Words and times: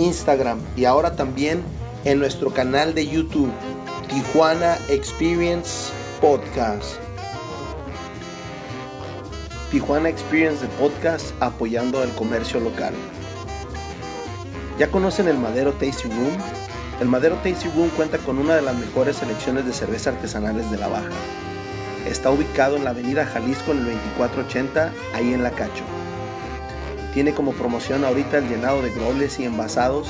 Instagram 0.00 0.60
y 0.76 0.86
ahora 0.86 1.14
también 1.14 1.62
en 2.04 2.18
nuestro 2.18 2.52
canal 2.52 2.94
de 2.94 3.06
YouTube, 3.06 3.50
Tijuana 4.08 4.78
Experience 4.88 5.92
Podcast. 6.20 6.96
Tijuana 9.70 10.08
Experience 10.08 10.62
de 10.62 10.68
Podcast 10.78 11.32
apoyando 11.40 12.02
el 12.02 12.10
comercio 12.10 12.58
local. 12.60 12.94
¿Ya 14.78 14.90
conocen 14.90 15.28
el 15.28 15.36
Madero 15.36 15.72
Tasty 15.74 16.08
Room? 16.08 16.36
El 17.00 17.08
Madero 17.08 17.36
Tasty 17.36 17.68
Room 17.76 17.90
cuenta 17.90 18.18
con 18.18 18.38
una 18.38 18.56
de 18.56 18.62
las 18.62 18.76
mejores 18.76 19.16
selecciones 19.16 19.66
de 19.66 19.72
cerveza 19.72 20.10
artesanales 20.10 20.70
de 20.70 20.78
la 20.78 20.88
Baja. 20.88 21.10
Está 22.06 22.30
ubicado 22.30 22.76
en 22.76 22.84
la 22.84 22.90
avenida 22.90 23.26
Jalisco 23.26 23.72
en 23.72 23.78
el 23.78 23.84
2480, 23.84 24.92
ahí 25.14 25.34
en 25.34 25.42
La 25.42 25.50
Cacho. 25.50 25.84
Tiene 27.14 27.34
como 27.34 27.52
promoción 27.52 28.04
ahorita 28.04 28.38
el 28.38 28.48
llenado 28.48 28.82
de 28.82 28.90
groles 28.90 29.38
y 29.40 29.44
envasados 29.44 30.08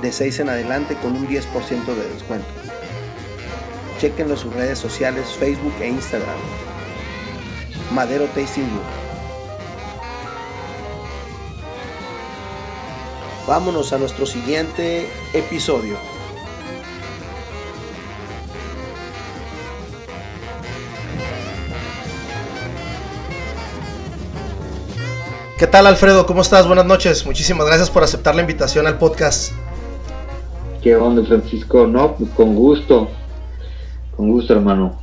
de 0.00 0.12
6 0.12 0.40
en 0.40 0.48
adelante 0.48 0.96
con 0.96 1.12
un 1.12 1.28
10% 1.28 1.84
de 1.84 2.08
descuento. 2.08 2.48
Chequenlo 3.98 4.36
sus 4.36 4.52
redes 4.54 4.78
sociales 4.78 5.26
Facebook 5.38 5.74
e 5.80 5.88
Instagram. 5.88 6.38
Madero 7.92 8.26
Tasting 8.26 8.64
Room. 8.64 9.06
Vámonos 13.46 13.92
a 13.92 13.98
nuestro 13.98 14.26
siguiente 14.26 15.08
episodio. 15.32 16.15
¿Qué 25.58 25.66
tal 25.66 25.86
Alfredo? 25.86 26.26
¿Cómo 26.26 26.42
estás? 26.42 26.66
Buenas 26.66 26.84
noches. 26.84 27.24
Muchísimas 27.24 27.66
gracias 27.66 27.88
por 27.88 28.04
aceptar 28.04 28.34
la 28.34 28.42
invitación 28.42 28.86
al 28.86 28.98
podcast. 28.98 29.52
¿Qué 30.82 30.94
onda 30.94 31.26
Francisco? 31.26 31.86
No, 31.86 32.14
pues 32.14 32.28
con 32.32 32.54
gusto. 32.54 33.08
Con 34.14 34.32
gusto 34.32 34.52
hermano. 34.52 35.00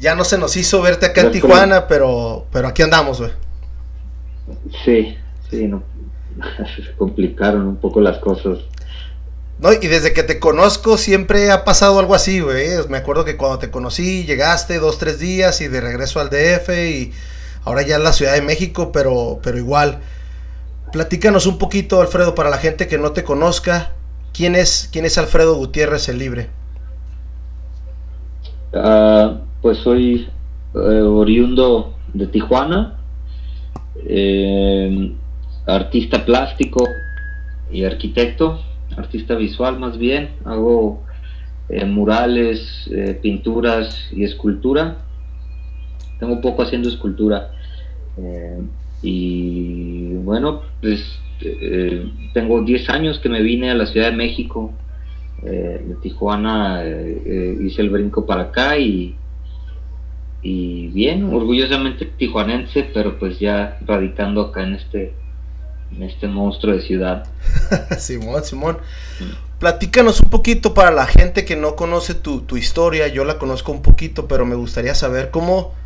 Ya 0.00 0.16
no 0.16 0.24
se 0.24 0.36
nos 0.36 0.56
hizo 0.56 0.82
verte 0.82 1.06
acá 1.06 1.20
en 1.20 1.30
Tijuana, 1.30 1.86
pero, 1.86 2.44
pero 2.50 2.66
aquí 2.66 2.82
andamos, 2.82 3.20
güey. 3.20 3.30
Sí, 4.84 5.16
sí, 5.48 5.68
no. 5.68 5.84
Se 6.76 6.92
complicaron 6.96 7.68
un 7.68 7.76
poco 7.76 8.00
las 8.00 8.18
cosas. 8.18 8.58
No, 9.60 9.72
y 9.72 9.86
desde 9.86 10.12
que 10.12 10.24
te 10.24 10.40
conozco 10.40 10.98
siempre 10.98 11.52
ha 11.52 11.64
pasado 11.64 12.00
algo 12.00 12.16
así, 12.16 12.40
güey. 12.40 12.68
Me 12.88 12.98
acuerdo 12.98 13.24
que 13.24 13.36
cuando 13.36 13.60
te 13.60 13.70
conocí 13.70 14.24
llegaste 14.24 14.80
dos, 14.80 14.98
tres 14.98 15.20
días 15.20 15.60
y 15.60 15.68
de 15.68 15.80
regreso 15.80 16.18
al 16.18 16.30
DF 16.30 16.68
y 16.70 17.12
ahora 17.64 17.82
ya 17.82 17.96
en 17.96 18.04
la 18.04 18.12
Ciudad 18.12 18.34
de 18.34 18.42
México, 18.42 18.90
pero, 18.92 19.40
pero 19.42 19.58
igual. 19.58 20.00
Platícanos 20.92 21.46
un 21.46 21.58
poquito, 21.58 22.00
Alfredo, 22.00 22.34
para 22.34 22.50
la 22.50 22.58
gente 22.58 22.86
que 22.86 22.98
no 22.98 23.12
te 23.12 23.24
conozca, 23.24 23.92
¿quién 24.32 24.54
es, 24.54 24.88
quién 24.92 25.04
es 25.04 25.16
Alfredo 25.18 25.54
Gutiérrez 25.54 26.08
el 26.08 26.18
Libre? 26.18 26.48
Uh, 28.74 29.38
pues 29.60 29.78
soy 29.78 30.28
eh, 30.74 30.78
oriundo 30.78 31.94
de 32.12 32.26
Tijuana, 32.26 32.96
eh, 34.06 35.12
artista 35.66 36.24
plástico 36.24 36.84
y 37.70 37.84
arquitecto, 37.84 38.60
artista 38.96 39.34
visual 39.34 39.78
más 39.78 39.98
bien, 39.98 40.30
hago 40.44 41.02
eh, 41.68 41.84
murales, 41.84 42.90
pinturas 43.22 44.08
y 44.12 44.24
escultura 44.24 44.96
tengo 46.22 46.40
poco 46.40 46.62
haciendo 46.62 46.88
escultura. 46.88 47.50
Eh, 48.16 48.60
y 49.02 50.14
bueno, 50.14 50.62
pues 50.80 51.00
eh, 51.40 52.08
tengo 52.32 52.62
10 52.62 52.88
años 52.90 53.18
que 53.18 53.28
me 53.28 53.42
vine 53.42 53.72
a 53.72 53.74
la 53.74 53.86
Ciudad 53.86 54.10
de 54.10 54.16
México, 54.16 54.72
eh, 55.42 55.84
de 55.84 55.94
Tijuana, 55.96 56.84
hice 56.84 57.82
el 57.82 57.90
brinco 57.90 58.24
para 58.24 58.42
acá 58.42 58.78
y, 58.78 59.16
y 60.42 60.86
bien, 60.88 61.24
orgullosamente 61.24 62.04
tijuanense, 62.04 62.88
pero 62.94 63.18
pues 63.18 63.40
ya 63.40 63.78
radicando 63.84 64.42
acá 64.42 64.62
en 64.62 64.74
este, 64.74 65.14
este 65.98 66.28
monstruo 66.28 66.76
de 66.76 66.82
ciudad. 66.82 67.26
Simón, 67.98 68.44
Simón. 68.44 68.78
Platícanos 69.58 70.20
un 70.20 70.30
poquito 70.30 70.72
para 70.72 70.92
la 70.92 71.06
gente 71.06 71.44
que 71.44 71.56
no 71.56 71.74
conoce 71.74 72.14
tu, 72.14 72.42
tu 72.42 72.56
historia, 72.56 73.08
yo 73.08 73.24
la 73.24 73.38
conozco 73.38 73.72
un 73.72 73.82
poquito, 73.82 74.28
pero 74.28 74.46
me 74.46 74.54
gustaría 74.54 74.94
saber 74.94 75.32
cómo 75.32 75.81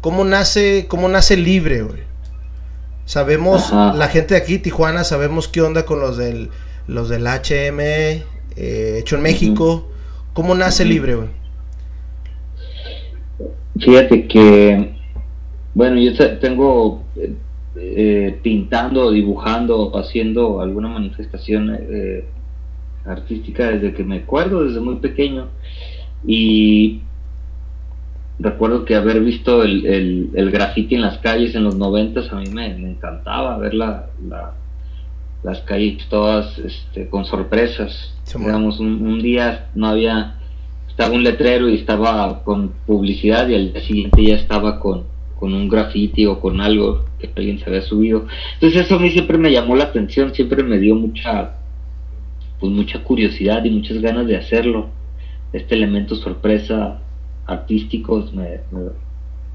cómo 0.00 0.24
nace, 0.24 0.86
cómo 0.88 1.08
nace 1.08 1.36
libre, 1.36 1.82
güey. 1.82 2.08
Sabemos, 3.04 3.72
la 3.72 4.08
gente 4.08 4.34
de 4.34 4.40
aquí, 4.40 4.58
Tijuana, 4.58 5.02
sabemos 5.02 5.48
qué 5.48 5.62
onda 5.62 5.86
con 5.86 5.98
los 5.98 6.18
del, 6.18 6.50
los 6.86 7.08
del 7.08 7.26
HM 7.26 7.80
eh, 7.80 8.98
hecho 8.98 9.16
en 9.16 9.22
México. 9.22 9.88
¿Cómo 10.34 10.54
nace 10.54 10.84
libre, 10.84 11.14
güey? 11.14 11.28
Fíjate 13.78 14.26
que, 14.26 14.94
bueno, 15.72 15.98
yo 15.98 16.38
tengo 16.38 17.02
eh, 17.16 17.32
eh, 17.76 18.38
pintando, 18.42 19.10
dibujando, 19.10 19.96
haciendo 19.96 20.60
alguna 20.60 20.88
manifestación 20.88 21.78
artística 23.06 23.70
desde 23.70 23.94
que 23.94 24.04
me 24.04 24.18
acuerdo, 24.18 24.64
desde 24.64 24.80
muy 24.80 24.96
pequeño. 24.96 25.48
Y 26.26 27.00
recuerdo 28.38 28.84
que 28.84 28.94
haber 28.94 29.20
visto 29.20 29.62
el, 29.62 29.84
el, 29.86 30.30
el 30.34 30.50
graffiti 30.50 30.94
en 30.94 31.02
las 31.02 31.18
calles 31.18 31.54
en 31.54 31.64
los 31.64 31.76
noventas 31.76 32.32
a 32.32 32.36
mí 32.36 32.48
me, 32.52 32.66
encantaba 32.66 33.58
ver 33.58 33.74
la, 33.74 34.06
las 35.42 35.60
calles 35.62 36.06
todas 36.08 36.58
este, 36.58 37.08
con 37.08 37.24
sorpresas. 37.24 38.14
Digamos, 38.36 38.78
un, 38.78 39.20
día 39.22 39.68
no 39.74 39.88
había, 39.88 40.36
estaba 40.88 41.14
un 41.14 41.24
letrero 41.24 41.68
y 41.68 41.74
estaba 41.74 42.44
con 42.44 42.74
publicidad 42.86 43.48
y 43.48 43.54
al 43.54 43.72
día 43.72 43.82
siguiente 43.82 44.22
ya 44.22 44.36
estaba 44.36 44.78
con, 44.78 45.04
con 45.38 45.54
un 45.54 45.68
graffiti 45.68 46.26
o 46.26 46.40
con 46.40 46.60
algo 46.60 47.06
que 47.18 47.30
alguien 47.34 47.58
se 47.58 47.66
había 47.66 47.82
subido. 47.82 48.26
Entonces 48.54 48.84
eso 48.84 48.96
a 48.96 48.98
mí 48.98 49.10
siempre 49.10 49.38
me 49.38 49.50
llamó 49.50 49.74
la 49.74 49.84
atención, 49.84 50.34
siempre 50.34 50.62
me 50.62 50.78
dio 50.78 50.94
mucha, 50.94 51.56
pues 52.60 52.70
mucha 52.70 53.02
curiosidad 53.02 53.64
y 53.64 53.70
muchas 53.70 54.00
ganas 54.00 54.26
de 54.26 54.36
hacerlo. 54.36 54.90
Este 55.52 55.74
elemento 55.74 56.14
sorpresa 56.14 57.00
artísticos 57.48 58.32
me, 58.32 58.60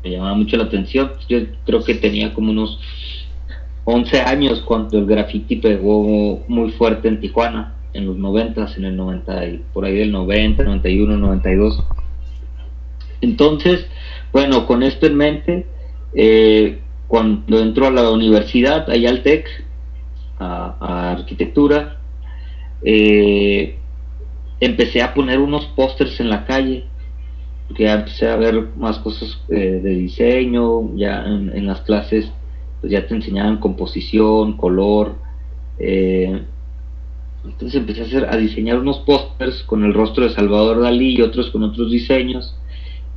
me, 0.04 0.10
llamaba 0.10 0.34
mucho 0.34 0.58
la 0.58 0.66
atención. 0.66 1.12
Yo 1.30 1.40
creo 1.66 1.84
que 1.84 1.96
tenía 1.96 2.34
como 2.34 2.52
unos 2.52 2.80
11 3.86 4.22
años 4.22 4.62
cuando 4.62 4.98
el 4.98 5.06
graffiti 5.06 5.58
pegó 5.58 6.44
muy 6.48 6.72
fuerte 6.72 7.08
en 7.08 7.22
Tijuana, 7.22 7.76
en 7.94 8.08
los 8.08 8.18
90, 8.18 8.74
en 8.78 8.86
el 8.86 8.98
90, 8.98 9.48
y 9.48 9.62
por 9.74 9.86
ahí 9.86 9.96
del 9.96 10.12
90, 10.12 10.64
91, 10.64 11.18
92. 11.18 11.84
Entonces, 13.22 13.86
bueno, 14.34 14.66
con 14.66 14.84
esto 14.84 15.06
en 15.06 15.16
mente, 15.16 15.68
eh, 16.16 16.80
cuando 17.08 17.60
entró 17.60 17.88
a 17.88 17.92
la 17.92 18.10
universidad, 18.10 18.90
allá 18.90 19.10
al 19.10 19.22
TEC, 19.22 19.48
a, 20.40 21.12
arquitectura, 21.12 22.00
eh, 22.84 23.78
empecé 24.60 25.02
a 25.02 25.14
poner 25.14 25.40
unos 25.40 25.66
pósters 25.68 26.20
en 26.20 26.30
la 26.30 26.46
calle 26.46 26.86
que 27.76 27.84
ya 27.84 27.94
empecé 27.94 28.30
a 28.30 28.36
ver 28.36 28.70
más 28.78 29.00
cosas 29.00 29.40
eh, 29.50 29.80
de 29.84 29.90
diseño, 29.92 30.96
ya 30.96 31.26
en, 31.26 31.66
las 31.66 31.82
clases 31.82 32.32
pues 32.82 32.92
ya 32.92 33.08
te 33.08 33.16
enseñaban 33.16 33.58
composición, 33.58 34.58
color, 34.58 35.16
eh, 35.80 36.44
entonces 37.46 37.76
empecé 37.76 38.02
a, 38.02 38.06
hacer, 38.06 38.26
a 38.30 38.38
diseñar 38.38 38.80
unos 38.80 39.00
pósters 39.00 39.64
con 39.64 39.84
el 39.84 39.94
rostro 39.94 40.24
de 40.24 40.34
Salvador 40.34 40.82
Dalí 40.82 41.18
y 41.18 41.22
otros 41.22 41.50
con 41.50 41.64
otros 41.64 41.92
diseños 41.92 42.56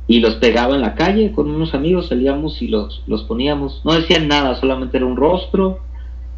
y 0.07 0.19
los 0.21 0.35
pegaba 0.35 0.75
en 0.75 0.81
la 0.81 0.95
calle 0.95 1.31
con 1.33 1.49
unos 1.49 1.73
amigos, 1.73 2.07
salíamos 2.07 2.61
y 2.61 2.69
los, 2.69 3.03
los 3.07 3.23
poníamos, 3.23 3.81
no 3.83 3.93
decían 3.93 4.27
nada, 4.27 4.55
solamente 4.55 4.97
era 4.97 5.05
un 5.05 5.17
rostro 5.17 5.79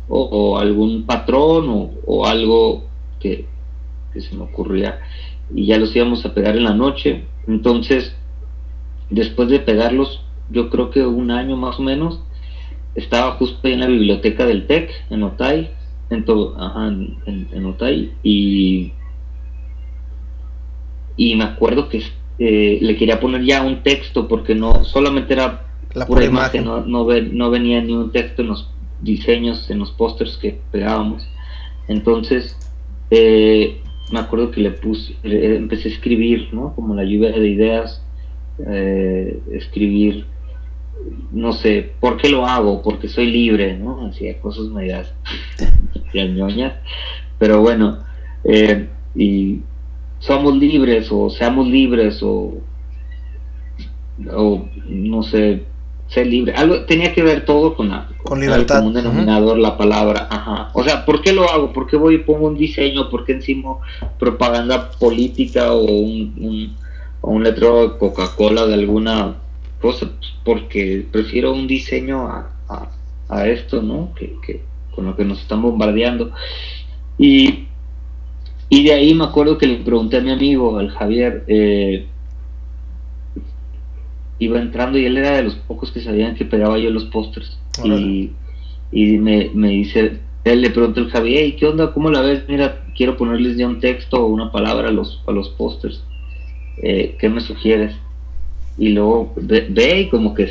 o, 0.08 0.58
algún 0.58 1.04
patrón 1.04 1.70
o, 1.70 1.92
o 2.08 2.26
algo 2.26 2.86
que, 3.20 3.46
que 4.12 4.22
se 4.22 4.36
me 4.36 4.44
ocurría 4.44 5.00
y 5.54 5.66
ya 5.66 5.78
los 5.78 5.96
íbamos 5.96 6.26
a 6.26 6.34
pegar 6.34 6.56
en 6.56 6.64
la 6.64 6.74
noche 6.74 7.26
entonces, 7.50 8.16
después 9.10 9.50
de 9.50 9.60
pegarlos, 9.60 10.22
yo 10.52 10.70
creo 10.70 10.92
que 10.92 11.04
un 11.04 11.32
año 11.32 11.58
más 11.58 11.80
o 11.80 11.82
menos, 11.82 12.22
estaba 12.94 13.32
justo 13.34 13.60
ahí 13.64 13.74
en 13.74 13.80
la 13.80 13.88
biblioteca 13.88 14.46
del 14.46 14.68
TEC, 14.68 14.92
en 15.10 15.24
Otay, 15.24 15.72
en 16.12 16.26
todo, 16.26 16.56
ajá, 16.62 16.88
en, 16.88 17.18
en, 17.52 17.66
Otay, 17.66 18.14
y, 18.22 18.94
y 21.18 21.36
me 21.36 21.44
acuerdo 21.44 21.90
que 21.90 22.04
eh, 22.38 22.78
le 22.82 22.96
quería 22.98 23.20
poner 23.20 23.44
ya 23.44 23.64
un 23.64 23.82
texto 23.82 24.28
porque 24.28 24.54
no, 24.54 24.84
solamente 24.84 25.34
era 25.34 25.66
la 25.96 26.06
pura 26.06 26.24
imagen, 26.24 26.66
No, 26.66 26.82
no, 26.82 27.04
no, 27.04 27.50
venía 27.50 27.82
ni 27.82 27.94
un 27.94 28.12
texto 28.12 28.44
en 28.44 28.50
los 28.50 28.70
diseños, 29.02 29.72
en 29.72 29.80
los 29.80 29.90
pósters 29.90 30.38
que 30.38 30.60
pegábamos. 30.72 31.28
Entonces, 31.88 32.56
eh, 33.10 33.82
me 34.12 34.20
acuerdo 34.20 34.52
que 34.52 34.62
le 34.62 34.72
puse, 34.72 35.16
empecé 35.24 35.90
a 35.90 35.92
escribir, 35.92 36.50
¿no? 36.54 36.74
Como 36.76 36.96
la 36.96 37.04
lluvia 37.04 37.32
de 37.32 37.48
ideas, 37.48 38.04
eh, 38.68 39.40
escribir, 39.52 40.26
no 41.32 41.54
sé, 41.54 41.92
¿por 42.00 42.18
qué 42.18 42.30
lo 42.30 42.46
hago? 42.46 42.82
Porque 42.82 43.08
soy 43.08 43.28
libre, 43.28 43.78
¿no? 43.78 44.08
Hacía 44.08 44.40
cosas 44.40 44.66
medias 44.70 45.14
ñoñas, 46.14 46.74
pero 47.38 47.62
bueno, 47.62 48.00
eh, 48.44 48.88
y 49.16 49.62
somos 50.20 50.56
libres 50.58 51.10
o 51.12 51.30
seamos 51.30 51.68
libres 51.68 52.22
o, 52.24 52.62
o 54.32 54.70
no 54.88 55.24
sé, 55.24 55.64
ser 56.10 56.28
libre. 56.28 56.54
Algo 56.56 56.86
tenía 56.86 57.14
que 57.14 57.22
ver 57.22 57.46
todo 57.46 57.76
con 57.76 57.90
la 57.90 58.10
con 58.24 58.40
libertad. 58.40 58.84
un 58.84 58.94
denominador 58.94 59.58
la 59.60 59.78
palabra. 59.78 60.28
Ajá. 60.30 60.70
O 60.74 60.84
sea, 60.84 61.06
¿por 61.06 61.22
qué 61.22 61.34
lo 61.34 61.50
hago? 61.50 61.72
¿Por 61.72 61.88
qué 61.88 61.98
voy 61.98 62.16
y 62.16 62.20
pongo 62.20 62.48
un 62.48 62.58
diseño? 62.58 63.10
¿Por 63.10 63.26
qué 63.26 63.34
encima 63.34 63.78
propaganda 64.18 64.92
política 64.92 65.72
o 65.72 65.84
un, 65.84 66.76
o 67.22 67.32
un 67.32 67.44
letrero 67.44 67.88
de 67.88 67.98
Coca-Cola 67.98 68.66
de 68.66 68.74
alguna 68.74 69.36
cosa? 69.80 70.08
Pues 70.08 70.32
porque 70.44 71.06
prefiero 71.12 71.54
un 71.54 71.68
diseño 71.68 72.28
a, 72.28 72.50
a, 73.30 73.48
esto, 73.48 73.84
¿no? 73.84 74.12
Que, 74.16 74.36
que, 74.46 74.64
con 74.96 75.06
lo 75.06 75.16
que 75.16 75.26
nos 75.26 75.40
están 75.42 75.62
bombardeando. 75.62 76.32
Y, 77.20 77.66
y 78.68 78.84
de 78.84 78.94
ahí 78.94 79.14
me 79.14 79.26
acuerdo 79.26 79.60
que 79.60 79.68
le 79.68 79.76
pregunté 79.76 80.18
a 80.18 80.22
mi 80.22 80.32
amigo, 80.32 80.80
al 80.80 80.90
Javier, 80.90 81.44
eh, 81.48 82.08
iba 84.40 84.60
entrando 84.60 84.98
y 84.98 85.06
él 85.06 85.18
era 85.18 85.36
de 85.36 85.44
los 85.44 85.56
pocos 85.56 85.92
que 85.92 86.02
sabían 86.02 86.36
que 86.36 86.46
pegaba 86.46 86.80
yo 86.80 86.90
los 86.90 87.06
pósters. 87.06 87.60
Y, 87.84 88.32
y 88.92 89.18
me, 89.18 89.52
me, 89.54 89.70
dice, 89.70 90.20
él 90.46 90.62
le 90.62 90.70
preguntó 90.70 91.02
al 91.02 91.12
Javier, 91.12 91.56
¿qué 91.58 91.66
onda? 91.66 91.94
¿Cómo 91.94 92.10
la 92.10 92.22
ves? 92.22 92.44
Mira, 92.48 92.84
quiero 92.96 93.18
ponerles 93.18 93.58
ya 93.58 93.68
un 93.68 93.80
texto 93.80 94.24
o 94.24 94.28
una 94.28 94.52
palabra 94.52 94.90
a 94.90 94.92
los, 94.92 95.22
a 95.28 95.32
los 95.32 95.50
pósters. 95.50 96.04
Eh, 96.82 97.18
¿Qué 97.20 97.30
me 97.30 97.42
sugieres? 97.42 97.94
Y 98.78 98.90
luego 98.90 99.34
ve, 99.36 100.02
y 100.02 100.10
como 100.10 100.34
que 100.34 100.50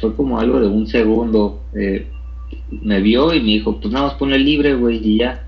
fue 0.00 0.14
como 0.14 0.38
algo 0.38 0.60
de 0.60 0.68
un 0.68 0.86
segundo. 0.86 1.60
Eh, 1.74 2.06
me 2.70 3.00
vio 3.00 3.34
y 3.34 3.40
me 3.40 3.46
dijo, 3.46 3.80
pues 3.80 3.92
nada 3.92 4.06
más 4.06 4.14
pone 4.14 4.38
libre, 4.38 4.74
güey, 4.74 5.00
y 5.02 5.18
ya. 5.18 5.44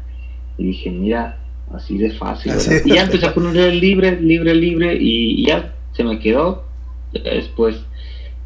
Y 0.59 0.65
dije, 0.65 0.91
mira, 0.91 1.39
así 1.73 1.97
de 1.97 2.11
fácil. 2.11 2.53
y 2.85 2.95
ya 2.95 3.03
empecé 3.05 3.27
a 3.27 3.35
poner 3.35 3.73
libre, 3.73 4.21
libre, 4.21 4.53
libre, 4.55 4.99
y 5.01 5.47
ya 5.47 5.75
se 5.93 6.03
me 6.03 6.19
quedó 6.19 6.70
después, 7.13 7.77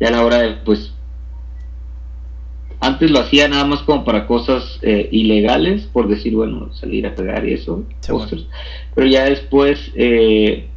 ya 0.01 0.09
a 0.09 0.13
la 0.13 0.25
hora 0.25 0.39
de, 0.39 0.55
pues, 0.65 0.95
antes 2.85 3.11
lo 3.11 3.21
hacía 3.21 3.49
nada 3.49 3.65
más 3.65 3.81
como 3.81 4.05
para 4.05 4.27
cosas 4.27 4.79
eh, 4.83 5.09
ilegales, 5.11 5.87
por 5.87 6.07
decir, 6.07 6.35
bueno, 6.35 6.73
salir 6.75 7.07
a 7.07 7.15
pegar 7.15 7.49
y 7.49 7.55
eso, 7.55 7.83
pero 8.95 9.07
ya 9.07 9.25
después, 9.25 9.91
eh, 9.95 10.69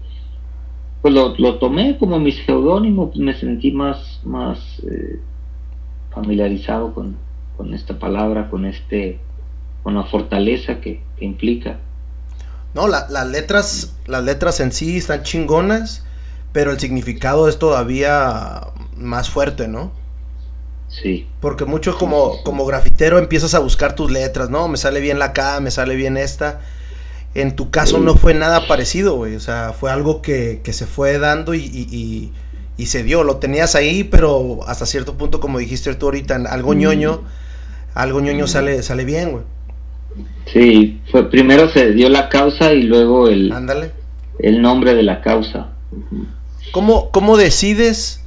pues 1.02 1.14
lo, 1.14 1.56
tomé 1.56 1.98
como 1.98 2.20
mi 2.20 2.32
seudónimo, 2.32 3.10
pues 3.10 3.20
me 3.20 3.34
sentí 3.38 3.72
más, 3.72 4.22
más 4.24 4.60
eh, 4.90 5.20
familiarizado 6.12 6.94
con, 6.94 7.18
con 7.58 7.74
esta 7.74 8.00
palabra, 8.00 8.50
con 8.50 8.66
este, 8.66 9.20
con 9.84 9.96
la 9.96 10.04
fortaleza 10.04 10.80
que, 10.80 11.02
implica. 11.20 11.80
No, 12.74 12.88
las 12.88 13.28
letras, 13.28 13.98
las 14.06 14.24
letras 14.24 14.60
en 14.60 14.72
sí 14.72 14.98
están 14.98 15.24
chingonas 15.24 16.07
pero 16.58 16.72
el 16.72 16.80
significado 16.80 17.48
es 17.48 17.60
todavía 17.60 18.62
más 18.96 19.30
fuerte, 19.30 19.68
¿no? 19.68 19.92
Sí. 20.88 21.28
Porque 21.40 21.66
mucho 21.66 21.96
como, 21.96 22.42
como 22.42 22.66
grafitero 22.66 23.20
empiezas 23.20 23.54
a 23.54 23.60
buscar 23.60 23.94
tus 23.94 24.10
letras, 24.10 24.50
¿no? 24.50 24.68
Me 24.68 24.78
sale 24.78 25.00
bien 25.00 25.20
la 25.20 25.34
K, 25.34 25.60
me 25.60 25.70
sale 25.70 25.96
bien 25.96 26.18
esta. 26.18 26.62
En 27.36 27.56
tu 27.56 27.70
caso 27.70 28.00
no 28.00 28.16
fue 28.16 28.34
nada 28.34 28.68
parecido, 28.68 29.18
güey. 29.18 29.36
O 29.36 29.40
sea, 29.40 29.72
fue 29.80 29.92
algo 29.92 30.24
que, 30.24 30.60
se 30.66 30.88
fue 30.88 31.20
dando 31.20 31.54
y, 31.54 32.32
y, 32.76 32.86
se 32.88 33.04
dio. 33.04 33.24
Lo 33.24 33.38
tenías 33.38 33.76
ahí, 33.76 34.04
pero 34.04 34.62
hasta 34.66 34.88
cierto 34.88 35.16
punto, 35.16 35.40
como 35.40 35.60
dijiste 35.60 35.94
tú 35.94 36.08
ahorita, 36.08 36.38
algo 36.50 36.74
mm. 36.74 36.78
ñoño, 36.80 37.22
algo 37.94 38.20
ñoño 38.20 38.46
mm. 38.46 38.48
sale, 38.48 38.82
sale 38.82 39.06
bien, 39.06 39.30
güey. 39.30 39.44
Sí, 40.52 41.02
fue, 41.12 41.30
primero 41.30 41.70
se 41.70 41.92
dio 41.92 42.10
la 42.10 42.30
causa 42.30 42.74
y 42.74 42.82
luego 42.82 43.28
el, 43.28 43.52
Ándale. 43.52 43.92
el 44.40 44.60
nombre 44.60 44.96
de 44.96 45.04
la 45.04 45.22
causa. 45.22 45.78
¿Cómo, 46.72 47.12
cómo 47.12 47.38
decides, 47.38 48.22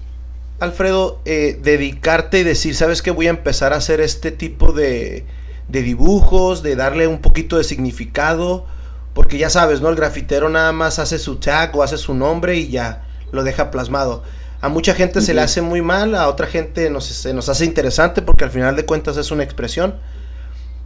Alfredo, 0.59 1.21
eh, 1.25 1.59
dedicarte 1.63 2.41
y 2.41 2.43
decir, 2.43 2.75
sabes 2.75 3.03
que 3.03 3.11
voy 3.11 3.27
a 3.27 3.31
empezar 3.31 3.73
a 3.73 3.77
hacer 3.77 4.01
este 4.01 4.33
tipo 4.33 4.73
de, 4.73 5.25
de 5.69 5.83
dibujos, 5.83 6.63
de 6.63 6.75
darle 6.75 7.07
un 7.07 7.21
poquito 7.21 7.59
de 7.59 7.65
significado? 7.65 8.67
Porque 9.15 9.39
ya 9.39 9.51
sabes, 9.51 9.81
¿no? 9.81 9.89
El 9.89 9.97
grafitero 9.97 10.49
nada 10.49 10.73
más 10.73 10.99
hace 10.99 11.19
su 11.19 11.37
tag 11.37 11.77
o 11.77 11.83
hace 11.83 11.99
su 11.99 12.15
nombre 12.15 12.57
y 12.57 12.69
ya 12.69 13.05
lo 13.33 13.45
deja 13.45 13.71
plasmado. 13.71 14.23
A 14.61 14.69
mucha 14.69 14.95
gente 14.95 15.21
se 15.21 15.35
le 15.35 15.41
hace 15.41 15.63
muy 15.63 15.83
mal, 15.83 16.15
a 16.15 16.29
otra 16.29 16.47
gente 16.47 16.91
nos, 16.91 17.07
se 17.07 17.33
nos 17.33 17.49
hace 17.49 17.65
interesante 17.65 18.21
porque 18.23 18.45
al 18.45 18.51
final 18.51 18.77
de 18.77 18.85
cuentas 18.85 19.17
es 19.17 19.31
una 19.31 19.43
expresión. 19.43 19.97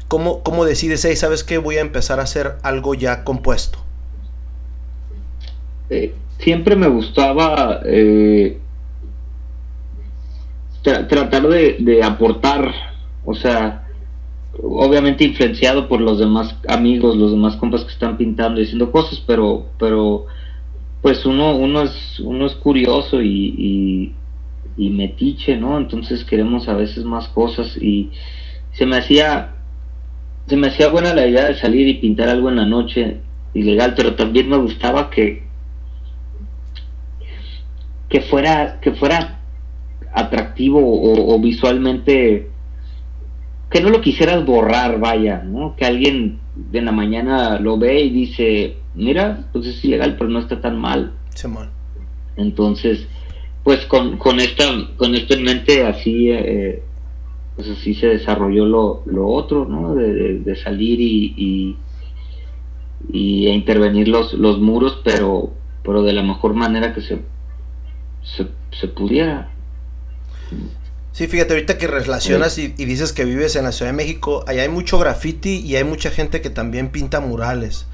¿Cómo, 0.08 0.42
cómo 0.42 0.64
decides, 0.64 1.04
hey, 1.04 1.16
sabes 1.16 1.44
que 1.44 1.58
voy 1.58 1.78
a 1.78 1.80
empezar 1.80 2.20
a 2.20 2.24
hacer 2.24 2.56
algo 2.62 2.94
ya 2.94 3.24
compuesto? 3.24 3.83
Eh, 5.90 6.14
siempre 6.38 6.76
me 6.76 6.88
gustaba 6.88 7.80
eh, 7.84 8.58
tratar 10.82 11.48
de, 11.48 12.00
aportar, 12.02 12.70
o 13.24 13.34
sea, 13.34 13.86
obviamente 14.62 15.24
influenciado 15.24 15.88
por 15.88 16.00
los 16.00 16.18
demás 16.18 16.54
amigos, 16.68 17.16
los 17.16 17.30
demás 17.32 17.56
compas 17.56 17.84
que 17.84 17.92
están 17.92 18.16
pintando 18.18 18.60
y 18.60 18.64
haciendo 18.64 18.92
cosas, 18.92 19.22
pero, 19.26 19.66
pero 19.78 20.26
pues 21.00 21.24
uno, 21.24 21.56
uno 21.56 21.82
es, 21.82 22.20
uno 22.20 22.46
es 22.46 22.54
curioso 22.54 23.22
y, 23.22 24.12
y, 24.76 24.90
metiche, 24.90 25.56
¿no? 25.56 25.78
Entonces 25.78 26.24
queremos 26.24 26.68
a 26.68 26.74
veces 26.74 27.04
más 27.04 27.28
cosas 27.28 27.76
y 27.76 28.10
se 28.72 28.86
me 28.86 28.96
hacía, 28.96 29.54
se 30.46 30.56
me 30.56 30.68
hacía 30.68 30.88
buena 30.88 31.14
la 31.14 31.26
idea 31.26 31.46
de 31.46 31.58
salir 31.58 31.88
y 31.88 31.94
pintar 31.94 32.28
algo 32.28 32.48
en 32.48 32.56
la 32.56 32.66
noche 32.66 33.18
ilegal, 33.54 33.94
pero 33.96 34.14
también 34.14 34.48
me 34.48 34.56
gustaba 34.56 35.10
que, 35.10 35.43
que 38.08 38.20
fuera, 38.20 38.80
que 38.80 38.92
fuera 38.92 39.40
atractivo 40.12 40.80
o, 40.80 41.38
visualmente 41.40 42.48
que 43.70 43.80
no 43.80 43.90
lo 43.90 44.00
quisieras 44.00 44.46
borrar, 44.46 45.00
vaya, 45.00 45.42
¿no? 45.42 45.74
Que 45.74 45.84
alguien 45.84 46.38
de 46.54 46.80
la 46.80 46.92
mañana 46.92 47.58
lo 47.58 47.76
ve 47.76 48.02
y 48.02 48.10
dice, 48.10 48.76
mira, 48.94 49.48
pues 49.52 49.66
es 49.66 49.84
ilegal, 49.84 50.14
pero 50.16 50.30
no 50.30 50.38
está 50.38 50.60
tan 50.60 50.78
mal. 50.78 51.12
Entonces, 52.36 53.08
pues 53.64 53.84
con, 53.86 54.16
con 54.18 54.38
esta, 54.38 54.64
con 54.96 55.16
esto 55.16 55.34
en 55.34 55.42
mente, 55.42 55.84
así, 55.84 56.30
eh, 56.30 56.82
pues 57.56 57.68
así 57.68 57.94
se 57.94 58.06
desarrolló 58.06 58.66
lo, 58.66 59.02
lo 59.06 59.26
otro, 59.26 59.64
¿no? 59.64 59.96
De, 59.96 60.54
salir 60.62 61.00
y, 61.00 61.34
y, 61.36 61.76
y, 63.12 63.48
intervenir 63.48 64.06
los, 64.06 64.34
los 64.34 64.60
muros, 64.60 65.00
pero, 65.02 65.50
pero 65.82 66.04
de 66.04 66.12
la 66.12 66.22
mejor 66.22 66.54
manera 66.54 66.94
que 66.94 67.00
se 67.00 67.18
se, 68.24 68.88
pudiera. 68.88 69.50
Sí, 71.12 71.26
fíjate, 71.28 71.54
ahorita 71.54 71.78
que 71.78 71.86
relacionas 71.86 72.58
y, 72.58 72.68
dices 72.68 73.12
que 73.12 73.24
vives 73.24 73.54
en 73.56 73.64
la 73.64 73.72
Ciudad 73.72 73.92
de 73.92 73.96
México, 73.96 74.44
allá 74.46 74.62
hay 74.62 74.68
mucho 74.68 74.98
graffiti 74.98 75.60
y 75.60 75.76
hay 75.76 75.84
mucha 75.84 76.10
gente 76.10 76.40
que 76.40 76.50
también 76.50 76.90
pinta 76.90 77.20
murales. 77.20 77.86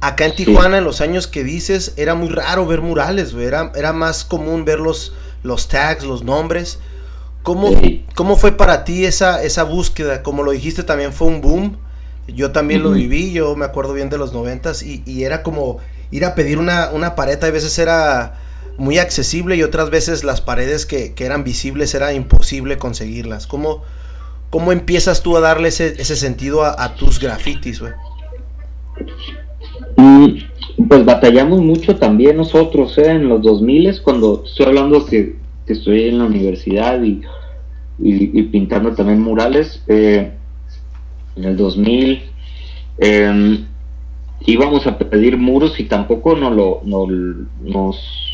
Acá 0.00 0.24
en 0.24 0.34
Tijuana, 0.34 0.78
en 0.78 0.84
los 0.84 1.00
años 1.00 1.26
que 1.26 1.44
dices, 1.44 1.94
era 1.96 2.14
muy 2.14 2.28
raro 2.28 2.66
ver 2.66 2.80
murales, 2.80 3.34
Era, 3.34 3.70
era 3.76 3.92
más 3.92 4.24
común 4.24 4.64
ver 4.64 4.80
los, 4.80 5.12
los 5.42 5.68
tags, 5.68 6.04
los 6.04 6.24
nombres. 6.24 6.78
¿Cómo, 7.42 7.70
¿Cómo 8.14 8.36
fue 8.36 8.52
para 8.52 8.84
ti 8.84 9.04
esa, 9.04 9.42
esa 9.42 9.64
búsqueda? 9.64 10.22
Como 10.22 10.42
lo 10.42 10.52
dijiste, 10.52 10.82
también 10.82 11.12
fue 11.12 11.28
un 11.28 11.40
boom. 11.40 11.76
Yo 12.28 12.52
también 12.52 12.82
lo 12.82 12.92
viví, 12.92 13.32
yo 13.32 13.56
me 13.56 13.64
acuerdo 13.64 13.92
bien 13.92 14.08
de 14.08 14.16
los 14.16 14.32
noventas 14.32 14.82
y, 14.82 15.02
y 15.04 15.24
era 15.24 15.42
como 15.42 15.78
ir 16.12 16.24
a 16.24 16.36
pedir 16.36 16.58
una, 16.58 16.90
una 16.90 17.16
pared, 17.16 17.42
a 17.42 17.50
veces 17.50 17.78
era 17.78 18.41
muy 18.78 18.98
accesible 18.98 19.56
y 19.56 19.62
otras 19.62 19.90
veces 19.90 20.24
las 20.24 20.40
paredes 20.40 20.86
que, 20.86 21.14
eran 21.18 21.44
visibles 21.44 21.94
era 21.94 22.12
imposible 22.12 22.78
conseguirlas. 22.78 23.46
¿Cómo, 23.46 23.82
cómo 24.50 24.72
empiezas 24.72 25.22
tú 25.22 25.36
a 25.36 25.40
darle 25.40 25.68
ese, 25.68 25.94
ese 26.00 26.16
sentido 26.16 26.64
a, 26.64 26.94
tus 26.94 27.20
grafitis? 27.20 27.82
Mm, 29.96 30.86
pues 30.88 31.04
batallamos 31.04 31.60
mucho 31.60 31.96
también 31.96 32.36
nosotros, 32.36 32.96
¿eh? 32.98 33.10
En 33.10 33.28
los 33.28 33.42
2000 33.42 34.02
cuando 34.02 34.42
estoy 34.46 34.66
hablando 34.66 35.04
que, 35.06 35.36
estoy 35.66 36.08
en 36.08 36.18
la 36.18 36.24
universidad 36.24 37.02
y, 37.02 37.22
y, 37.98 38.42
pintando 38.42 38.92
también 38.92 39.22
murales, 39.22 39.82
eh, 39.86 40.32
en 41.36 41.44
el 41.44 41.56
2000. 41.56 42.22
Em, 42.98 43.66
íbamos 44.46 44.86
a 44.86 44.98
pedir 44.98 45.38
muros 45.38 45.78
y 45.80 45.84
tampoco 45.84 46.36
no 46.36 46.50
lo, 46.50 46.80
no, 46.84 47.06
nos, 47.62 48.31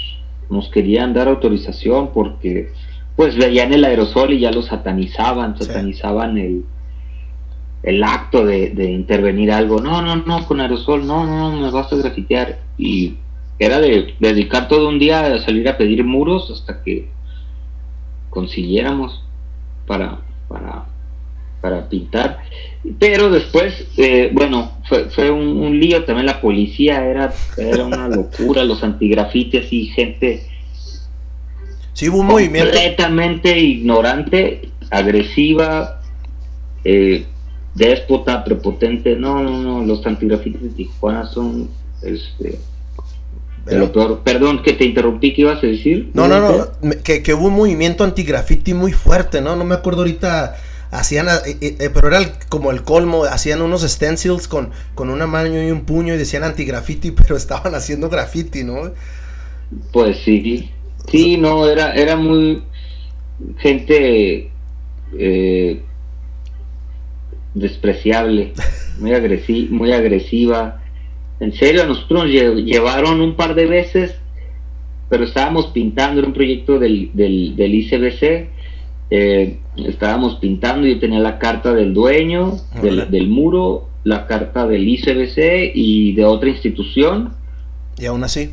nos 0.50 0.68
querían 0.68 1.14
dar 1.14 1.28
autorización 1.28 2.12
porque 2.12 2.72
pues 3.16 3.36
veían 3.36 3.72
el 3.72 3.84
aerosol 3.84 4.32
y 4.32 4.40
ya 4.40 4.52
lo 4.52 4.62
satanizaban, 4.62 5.58
satanizaban 5.58 6.38
el, 6.38 6.64
el 7.82 8.04
acto 8.04 8.46
de, 8.46 8.70
de, 8.70 8.92
intervenir 8.92 9.50
algo. 9.50 9.80
No, 9.80 10.02
no, 10.02 10.16
no, 10.16 10.46
con 10.46 10.60
aerosol, 10.60 11.06
no, 11.06 11.26
no, 11.26 11.60
me 11.60 11.70
vas 11.70 11.92
a 11.92 11.96
grafitear. 11.96 12.60
Y 12.76 13.16
era 13.58 13.80
de 13.80 14.14
dedicar 14.20 14.68
todo 14.68 14.88
un 14.88 14.98
día 14.98 15.34
a 15.34 15.38
salir 15.40 15.68
a 15.68 15.76
pedir 15.76 16.04
muros 16.04 16.50
hasta 16.50 16.82
que 16.82 17.08
consiguiéramos 18.30 19.24
para, 19.86 20.20
para, 20.48 20.86
para 21.60 21.88
pintar. 21.88 22.38
Pero 22.98 23.30
después, 23.30 23.74
eh, 23.96 24.30
bueno, 24.32 24.78
fue, 24.88 25.10
fue 25.10 25.30
un, 25.30 25.78
lío, 25.78 26.04
también 26.04 26.26
la 26.26 26.40
policía 26.40 27.04
era, 27.04 27.32
era 27.56 27.84
una 27.84 28.08
locura, 28.16 28.64
los 28.64 28.82
antigrafites 28.82 29.72
y 29.72 29.86
gente 29.86 30.42
sí, 31.92 32.08
hubo 32.08 32.18
un 32.18 32.26
movimiento. 32.26 32.70
completamente 32.70 33.58
ignorante, 33.58 34.70
agresiva, 34.90 36.00
eh, 36.84 37.26
déspota, 37.74 38.44
prepotente. 38.44 39.16
No, 39.16 39.42
no, 39.42 39.62
no, 39.62 39.84
los 39.84 40.06
antigrafites 40.06 40.62
de 40.62 40.68
Tijuana 40.70 41.26
son 41.26 41.68
este, 42.02 42.58
Perdón 44.24 44.62
que 44.62 44.72
te 44.72 44.84
interrumpí, 44.84 45.34
¿qué 45.34 45.42
ibas 45.42 45.62
a 45.62 45.66
decir? 45.66 46.10
No, 46.14 46.26
no, 46.26 46.40
no, 46.40 46.92
que, 47.02 47.22
que 47.22 47.34
hubo 47.34 47.48
un 47.48 47.54
movimiento 47.54 48.02
antigrafiti 48.02 48.72
muy 48.72 48.92
fuerte, 48.92 49.40
¿no? 49.40 49.56
No 49.56 49.64
me 49.64 49.74
acuerdo 49.74 50.00
ahorita 50.00 50.56
hacían, 50.90 51.28
eh, 51.28 51.56
eh, 51.60 51.76
eh, 51.80 51.90
pero 51.92 52.08
era 52.08 52.20
como 52.48 52.70
el 52.70 52.82
colmo, 52.82 53.24
hacían 53.24 53.62
unos 53.62 53.82
stencils 53.82 54.48
con, 54.48 54.70
con 54.94 55.10
una 55.10 55.26
mano 55.26 55.62
y 55.62 55.70
un 55.70 55.82
puño 55.82 56.14
y 56.14 56.18
decían 56.18 56.44
anti-graffiti, 56.44 57.10
pero 57.16 57.36
estaban 57.36 57.74
haciendo 57.74 58.08
graffiti, 58.08 58.64
¿no? 58.64 58.92
Pues 59.92 60.18
sí, 60.24 60.70
sí, 61.10 61.36
no, 61.36 61.68
era, 61.68 61.92
era 61.92 62.16
muy 62.16 62.62
gente 63.58 64.50
despreciable, 67.54 68.52
muy, 68.98 69.12
agresi 69.12 69.68
muy 69.70 69.92
agresiva. 69.92 70.82
En 71.40 71.52
serio, 71.52 71.82
a 71.82 71.86
nosotros 71.86 72.24
nos 72.24 72.32
llevaron 72.64 73.20
un 73.20 73.36
par 73.36 73.54
de 73.54 73.66
veces, 73.66 74.16
pero 75.08 75.24
estábamos 75.24 75.68
pintando, 75.68 76.20
en 76.20 76.26
un 76.26 76.32
proyecto 76.32 76.78
del, 76.78 77.10
del, 77.12 77.54
del 77.56 77.74
ICBC, 77.74 78.48
eh, 79.10 79.58
estábamos 79.76 80.36
pintando, 80.36 80.86
yo 80.86 80.98
tenía 80.98 81.20
la 81.20 81.38
carta 81.38 81.72
del 81.72 81.94
dueño 81.94 82.56
del, 82.82 83.28
muro, 83.28 83.88
la 84.04 84.26
carta 84.26 84.66
del 84.66 84.88
ICBC 84.88 85.72
y 85.74 86.12
de 86.12 86.24
otra 86.24 86.48
institución. 86.48 87.34
Y 87.98 88.06
aún 88.06 88.24
así. 88.24 88.52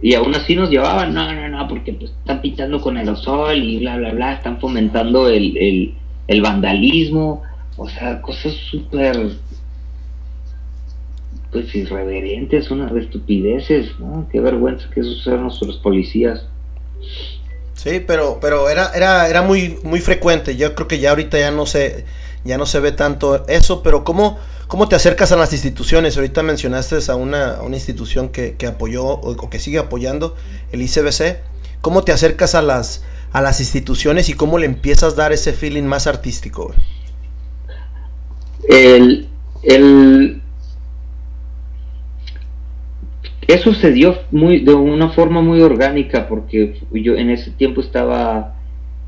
Y 0.00 0.14
aún 0.14 0.34
así 0.34 0.54
nos 0.54 0.70
llevaban, 0.70 1.12
no, 1.12 1.32
no, 1.32 1.48
no, 1.48 1.68
porque 1.68 1.92
pues, 1.92 2.12
están 2.12 2.40
pintando 2.40 2.80
con 2.80 2.96
aerosol 2.96 3.56
y 3.56 3.78
bla, 3.78 3.96
bla, 3.96 4.12
bla, 4.12 4.34
están 4.34 4.60
fomentando 4.60 5.28
el, 5.28 5.94
el 6.28 6.42
vandalismo, 6.42 7.42
o 7.76 7.88
sea, 7.88 8.22
cosas 8.22 8.52
súper 8.52 9.32
pues 11.50 11.74
irreverentes, 11.74 12.70
unas 12.70 12.92
estupideces, 12.92 13.98
¿no? 13.98 14.26
Qué 14.30 14.40
vergüenza 14.40 14.88
que 14.90 15.00
esos 15.00 15.26
eran 15.26 15.44
nuestros 15.44 15.78
policías. 15.78 16.46
Sí, 17.78 18.00
pero, 18.00 18.38
pero 18.40 18.68
era, 18.68 18.90
era, 18.92 19.28
era 19.28 19.42
muy, 19.42 19.78
muy 19.84 20.00
frecuente. 20.00 20.56
Yo 20.56 20.74
creo 20.74 20.88
que 20.88 20.98
ya 20.98 21.10
ahorita 21.10 21.38
ya 21.38 21.52
no 21.52 21.64
se, 21.64 22.04
ya 22.42 22.58
no 22.58 22.66
se 22.66 22.80
ve 22.80 22.90
tanto 22.90 23.46
eso, 23.46 23.84
pero 23.84 24.02
¿cómo, 24.02 24.36
cómo 24.66 24.88
te 24.88 24.96
acercas 24.96 25.30
a 25.30 25.36
las 25.36 25.52
instituciones? 25.52 26.16
Ahorita 26.16 26.42
mencionaste 26.42 26.98
a 27.08 27.14
una, 27.14 27.62
una 27.62 27.76
institución 27.76 28.30
que, 28.30 28.56
que 28.56 28.66
apoyó 28.66 29.04
o, 29.06 29.48
que 29.48 29.60
sigue 29.60 29.78
apoyando 29.78 30.34
el 30.72 30.82
ICBC. 30.82 31.38
¿Cómo 31.80 32.02
te 32.02 32.10
acercas 32.10 32.56
a 32.56 32.62
las, 32.62 33.04
a 33.30 33.42
las 33.42 33.60
instituciones 33.60 34.28
y 34.28 34.34
cómo 34.34 34.58
le 34.58 34.66
empiezas 34.66 35.12
a 35.12 35.16
dar 35.16 35.32
ese 35.32 35.52
feeling 35.52 35.84
más 35.84 36.08
artístico? 36.08 36.74
El, 38.68 39.28
el, 39.62 40.42
eso 43.48 43.72
se 43.72 43.92
dio 43.92 44.14
muy, 44.30 44.60
de 44.60 44.74
una 44.74 45.08
forma 45.08 45.40
muy 45.40 45.62
orgánica 45.62 46.28
porque 46.28 46.80
yo 46.92 47.16
en 47.16 47.30
ese 47.30 47.50
tiempo 47.50 47.80
estaba... 47.80 48.54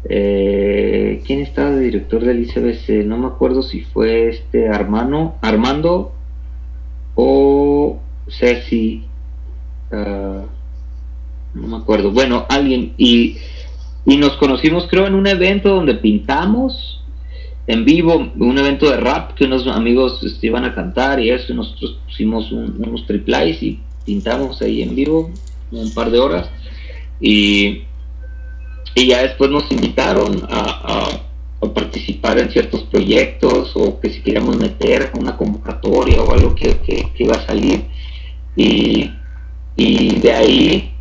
Eh, 0.09 1.23
¿Quién 1.27 1.41
estaba 1.41 1.73
de 1.73 1.81
director 1.81 2.25
del 2.25 2.41
ICBC? 2.41 3.05
No 3.05 3.19
me 3.19 3.27
acuerdo 3.27 3.63
si 3.63 3.83
fue 3.83 4.31
este 4.31 4.71
Armando, 4.71 5.35
Armando 5.43 6.13
o 7.15 8.01
Ceci. 8.27 9.05
Ah, 9.93 10.45
no 11.53 11.67
me 11.67 11.77
acuerdo. 11.77 12.13
Bueno, 12.13 12.47
alguien. 12.49 12.95
Y, 12.97 13.37
y 14.07 14.17
nos 14.17 14.39
conocimos 14.39 14.89
creo 14.89 15.07
en 15.07 15.15
un 15.15 15.27
evento 15.27 15.69
donde 15.69 15.97
pintamos 15.97 17.05
en 17.67 17.85
vivo, 17.85 18.33
un 18.37 18.59
evento 18.59 18.91
de 18.91 18.97
rap 18.97 19.35
que 19.35 19.45
unos 19.45 19.67
amigos 19.67 20.39
iban 20.41 20.65
a 20.65 20.75
cantar 20.75 21.21
y 21.21 21.31
eso, 21.31 21.53
y 21.53 21.57
nosotros 21.57 21.99
pusimos 22.07 22.51
unos 22.51 23.07
triplies 23.07 23.63
y 23.63 23.81
pintamos 24.05 24.61
ahí 24.63 24.83
en 24.83 24.95
vivo 24.95 25.31
un 25.71 25.93
par 25.95 26.11
de 26.11 26.19
horas 26.19 26.49
y, 27.21 27.83
y 28.95 29.07
ya 29.07 29.23
después 29.23 29.51
nos 29.51 29.71
invitaron 29.71 30.43
a, 30.49 31.21
participar 31.75 32.39
en 32.39 32.51
ciertos 32.51 32.83
proyectos 32.85 33.73
o 33.75 34.01
que 34.01 34.11
si 34.11 34.23
queríamos 34.23 34.57
meter 34.57 35.13
una 35.19 35.37
convocatoria 35.37 36.23
o 36.23 36.33
algo 36.33 36.55
que, 36.55 37.13
iba 37.19 37.37
a 37.37 37.47
salir. 37.47 37.85
Y, 38.57 39.11
de 39.77 40.33
ahí 40.33 40.95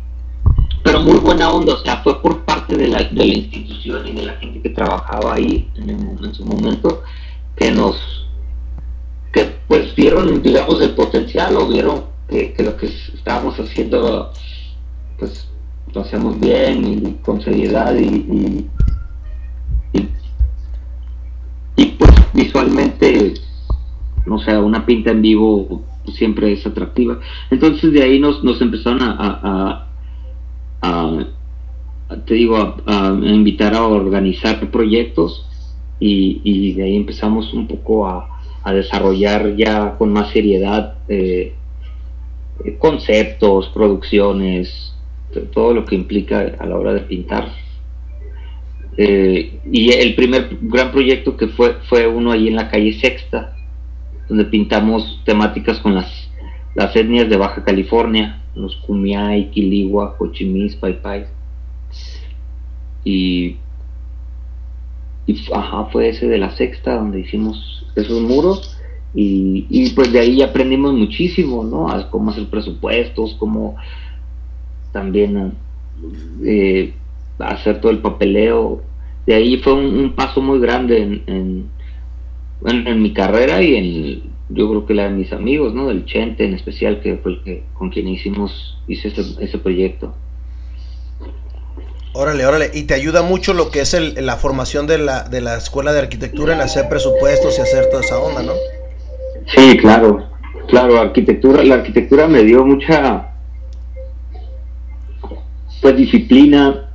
pero 0.82 1.00
muy 1.00 1.18
buena 1.18 1.50
onda, 1.50 1.74
o 1.74 1.82
sea, 1.82 1.98
fue 2.02 2.22
por 2.22 2.44
parte 2.44 2.74
de 2.74 2.88
la, 2.88 3.02
de 3.04 3.26
la 3.26 3.34
institución 3.34 4.06
y 4.08 4.12
de 4.12 4.22
la 4.22 4.34
gente 4.34 4.62
que 4.62 4.70
trabajaba 4.70 5.34
ahí 5.34 5.68
en, 5.76 5.90
en 5.90 6.34
su 6.34 6.44
momento 6.44 7.02
que 7.56 7.70
nos 7.70 7.96
que 9.32 9.44
pues 9.68 9.94
vieron 9.94 10.42
digamos 10.42 10.80
el 10.80 10.90
potencial 10.90 11.56
o 11.56 11.68
vieron 11.68 12.09
que, 12.30 12.62
lo 12.62 12.76
que 12.76 12.86
estábamos 12.86 13.58
haciendo 13.58 14.32
pues 15.18 15.48
lo 15.92 16.00
hacemos 16.00 16.38
bien 16.38 16.84
y 16.84 17.12
con 17.22 17.40
seriedad 17.40 17.94
y, 17.96 18.66
y, 21.76 21.86
pues 21.98 22.10
visualmente 22.32 23.34
no 24.26 24.38
sé 24.38 24.56
una 24.56 24.86
pinta 24.86 25.10
en 25.10 25.22
vivo 25.22 25.82
siempre 26.14 26.52
es 26.52 26.66
atractiva. 26.66 27.18
Entonces 27.50 27.92
de 27.92 28.02
ahí 28.02 28.18
nos, 28.18 28.42
nos 28.44 28.60
empezaron 28.60 29.02
a, 29.02 29.86
a, 30.82 31.26
te 32.26 32.34
digo 32.34 32.56
a, 32.86 33.18
invitar 33.22 33.74
a 33.74 33.86
organizar 33.86 34.70
proyectos 34.70 35.46
y, 35.98 36.40
y, 36.44 36.72
de 36.74 36.84
ahí 36.84 36.96
empezamos 36.96 37.52
un 37.52 37.66
poco 37.66 38.06
a, 38.06 38.26
desarrollar 38.72 39.56
ya 39.56 39.96
con 39.96 40.12
más 40.12 40.30
seriedad 40.32 40.98
eh, 41.08 41.54
eh, 42.64 42.76
conceptos, 42.78 43.68
producciones, 43.68 44.94
todo 45.52 45.74
lo 45.74 45.84
que 45.84 45.94
implica 45.94 46.40
a 46.58 46.66
la 46.66 46.76
hora 46.76 46.92
de 46.92 47.00
pintar. 47.00 47.48
Eh, 48.96 49.60
y 49.70 49.92
el 49.92 50.14
primer 50.14 50.58
gran 50.60 50.90
proyecto 50.90 51.36
que 51.36 51.48
fue 51.48 51.74
fue 51.88 52.06
uno 52.06 52.32
ahí 52.32 52.48
en 52.48 52.56
la 52.56 52.68
calle 52.68 52.92
Sexta, 52.92 53.56
donde 54.28 54.44
pintamos 54.44 55.22
temáticas 55.24 55.78
con 55.78 55.94
las, 55.94 56.30
las 56.74 56.94
etnias 56.96 57.28
de 57.28 57.36
Baja 57.36 57.64
California, 57.64 58.42
los 58.54 58.76
Kumiai, 58.76 59.50
Quiligua, 59.50 60.16
Cochimis, 60.16 60.76
Paipai. 60.76 61.26
Y, 63.04 63.56
y 65.26 65.52
ajá, 65.54 65.86
fue 65.86 66.08
ese 66.08 66.28
de 66.28 66.38
la 66.38 66.50
Sexta 66.56 66.96
donde 66.96 67.20
hicimos 67.20 67.86
esos 67.96 68.20
muros 68.20 68.79
y, 69.12 69.90
pues 69.90 70.12
de 70.12 70.20
ahí 70.20 70.42
aprendimos 70.42 70.94
muchísimo, 70.94 71.64
¿no? 71.64 71.90
A 71.90 72.08
cómo 72.10 72.30
hacer 72.30 72.46
presupuestos, 72.48 73.34
cómo 73.38 73.76
también 74.92 75.52
eh, 76.44 76.94
hacer 77.38 77.80
todo 77.80 77.90
el 77.90 77.98
papeleo. 77.98 78.82
De 79.26 79.34
ahí 79.34 79.56
fue 79.58 79.72
un, 79.72 80.12
paso 80.12 80.40
muy 80.40 80.60
grande 80.60 81.22
en, 81.26 81.68
en, 82.64 83.02
mi 83.02 83.12
carrera 83.12 83.62
y 83.62 83.74
en, 83.74 84.22
yo 84.48 84.68
creo 84.68 84.86
que 84.86 84.94
la 84.94 85.04
de 85.04 85.10
mis 85.10 85.32
amigos, 85.32 85.74
¿no? 85.74 85.88
Del 85.88 86.04
Chente 86.04 86.44
en 86.44 86.54
especial, 86.54 87.00
que 87.00 87.16
fue 87.16 87.32
el 87.32 87.42
que, 87.42 87.64
con 87.74 87.90
quien 87.90 88.06
hicimos, 88.06 88.78
hice 88.86 89.08
ese, 89.08 89.22
ese 89.40 89.58
proyecto. 89.58 90.14
Órale, 92.12 92.44
órale. 92.46 92.70
Y 92.74 92.84
te 92.84 92.94
ayuda 92.94 93.22
mucho 93.22 93.54
lo 93.54 93.70
que 93.70 93.80
es 93.80 93.94
el, 93.94 94.14
la 94.24 94.36
formación 94.36 94.86
de 94.86 94.98
la, 94.98 95.24
de 95.24 95.40
la 95.40 95.56
escuela 95.56 95.92
de 95.92 96.00
arquitectura 96.00 96.54
en 96.54 96.60
hacer 96.60 96.88
presupuestos 96.88 97.58
y 97.58 97.60
hacer 97.60 97.88
toda 97.88 98.02
esa 98.02 98.18
onda, 98.18 98.42
¿no? 98.42 98.52
Sí, 99.46 99.76
claro, 99.78 100.30
claro, 100.68 101.00
arquitectura, 101.00 101.64
la 101.64 101.76
arquitectura 101.76 102.28
me 102.28 102.42
dio 102.44 102.64
mucha 102.64 103.30
pues 105.80 105.96
disciplina, 105.96 106.90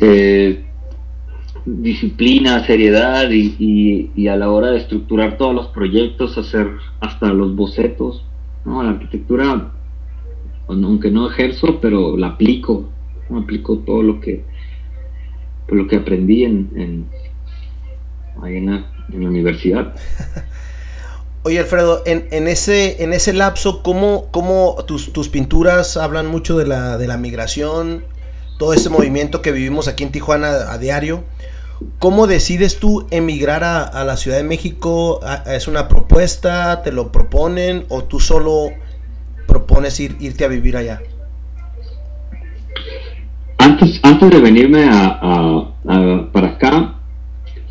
eh, 0.00 0.64
disciplina, 1.64 2.64
seriedad 2.64 3.28
y, 3.30 4.28
a 4.28 4.36
la 4.36 4.50
hora 4.50 4.70
de 4.70 4.78
estructurar 4.78 5.36
todos 5.36 5.54
los 5.54 5.68
proyectos, 5.68 6.38
hacer 6.38 6.70
hasta 7.00 7.28
los 7.28 7.54
bocetos. 7.54 8.24
¿no? 8.64 8.82
La 8.82 8.90
arquitectura, 8.90 9.72
aunque 10.68 11.10
no 11.10 11.30
ejerzo, 11.30 11.80
pero 11.80 12.16
la 12.16 12.28
aplico, 12.28 12.88
aplico 13.34 13.78
todo 13.78 14.02
lo 14.02 14.20
que, 14.20 14.44
lo 15.68 15.86
que 15.86 15.96
aprendí 15.96 16.44
en, 16.44 16.70
en, 16.76 17.06
ahí 18.42 18.56
en, 18.56 18.66
la, 18.66 18.84
universidad. 19.12 19.94
Oye 21.48 21.60
Alfredo, 21.60 22.02
en, 22.04 22.28
en, 22.30 22.46
ese, 22.46 23.02
en 23.02 23.14
ese 23.14 23.32
lapso, 23.32 23.82
¿cómo, 23.82 24.26
cómo 24.32 24.76
tus, 24.86 25.14
tus, 25.14 25.30
pinturas 25.30 25.96
hablan 25.96 26.26
mucho 26.26 26.58
de 26.58 26.66
la, 26.66 26.98
de 26.98 27.06
la 27.06 27.16
migración, 27.16 28.04
todo 28.58 28.74
ese 28.74 28.90
movimiento 28.90 29.40
que 29.40 29.50
vivimos 29.50 29.88
aquí 29.88 30.04
en 30.04 30.12
Tijuana 30.12 30.70
a 30.70 30.76
diario? 30.76 31.24
¿Cómo 32.00 32.26
decides 32.26 32.78
tú 32.78 33.06
emigrar 33.10 33.64
a, 33.64 34.04
la 34.04 34.18
Ciudad 34.18 34.36
de 34.36 34.42
México? 34.42 35.20
¿Es 35.46 35.68
una 35.68 35.88
propuesta? 35.88 36.82
¿Te 36.82 36.92
lo 36.92 37.10
proponen? 37.12 37.86
¿O 37.88 38.04
tú 38.04 38.20
solo 38.20 38.68
propones 39.46 39.98
ir, 40.00 40.18
irte 40.20 40.44
a 40.44 40.48
vivir 40.48 40.76
allá? 40.76 41.00
Antes, 43.56 44.00
antes 44.02 44.28
de 44.28 44.38
venirme 44.38 44.86
a, 44.86 45.70
para 46.30 46.48
acá, 46.48 47.00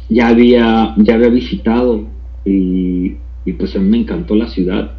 ya 0.09 0.29
había, 0.29 0.95
ya 0.97 1.13
había 1.13 1.29
visitado 1.29 2.07
y, 2.43 3.17
pues 3.53 3.75
a 3.75 3.79
mí 3.79 3.89
me 3.89 3.97
encantó 3.97 4.35
la 4.35 4.47
ciudad. 4.47 4.91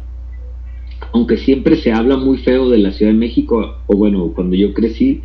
Aunque 1.13 1.37
siempre 1.37 1.75
se 1.77 1.91
habla 1.91 2.17
muy 2.17 2.37
feo 2.39 2.69
de 2.69 2.77
la 2.77 2.91
Ciudad 2.91 3.11
de 3.11 3.17
México, 3.17 3.77
o 3.87 3.95
bueno, 3.95 4.31
cuando 4.35 4.55
yo 4.55 4.73
crecí, 4.73 5.21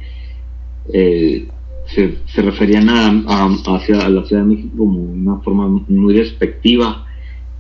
eh, 0.92 1.48
se, 1.86 2.18
se 2.26 2.42
referían 2.42 2.88
a, 2.88 3.46
hacia 3.76 4.08
la 4.08 4.24
Ciudad 4.24 4.42
de 4.42 4.48
México 4.48 4.76
como 4.76 5.00
una 5.00 5.38
forma 5.40 5.68
muy 5.88 6.14
despectiva, 6.14 7.06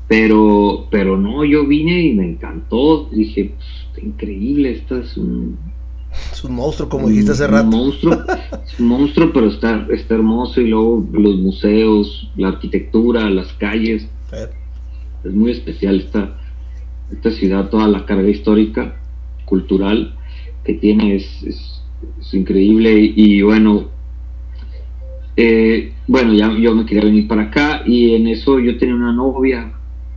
pero, 0.08 0.86
pero 0.90 1.18
no, 1.18 1.44
yo 1.44 1.66
vine 1.66 2.02
y 2.02 2.14
me 2.14 2.28
encantó, 2.28 3.08
dije, 3.10 3.54
pues, 3.56 4.04
increíble, 4.04 4.72
esto 4.72 4.98
es 4.98 5.16
un... 5.16 5.58
Es 6.32 6.44
un 6.44 6.54
monstruo, 6.54 6.88
como 6.88 7.08
dijiste 7.08 7.32
hace 7.32 7.46
rato. 7.48 7.64
Un 7.64 7.70
monstruo, 7.70 8.18
es 8.64 8.78
un 8.78 8.86
monstruo, 8.86 9.32
pero 9.32 9.48
está, 9.48 9.86
está 9.90 10.14
hermoso 10.14 10.60
y 10.60 10.68
luego 10.68 11.04
los 11.12 11.36
museos, 11.36 12.30
la 12.36 12.48
arquitectura, 12.48 13.28
las 13.30 13.52
calles. 13.54 14.06
Es 15.24 15.32
muy 15.32 15.52
especial 15.52 16.00
esta, 16.00 16.38
esta 17.10 17.30
ciudad, 17.30 17.70
toda 17.70 17.88
la 17.88 18.04
carga 18.04 18.28
histórica, 18.28 18.96
cultural 19.44 20.14
que 20.64 20.74
tiene 20.74 21.16
es, 21.16 21.42
es, 21.42 21.70
increíble 22.32 23.12
y 23.14 23.42
bueno, 23.42 23.88
eh, 25.36 25.92
bueno, 26.06 26.32
ya 26.32 26.52
yo 26.58 26.74
me 26.74 26.84
quería 26.86 27.04
venir 27.04 27.26
para 27.26 27.42
acá 27.42 27.82
y 27.86 28.14
en 28.14 28.26
eso 28.28 28.58
yo 28.58 28.76
tenía 28.76 28.94
una 28.94 29.12
novia 29.12 29.72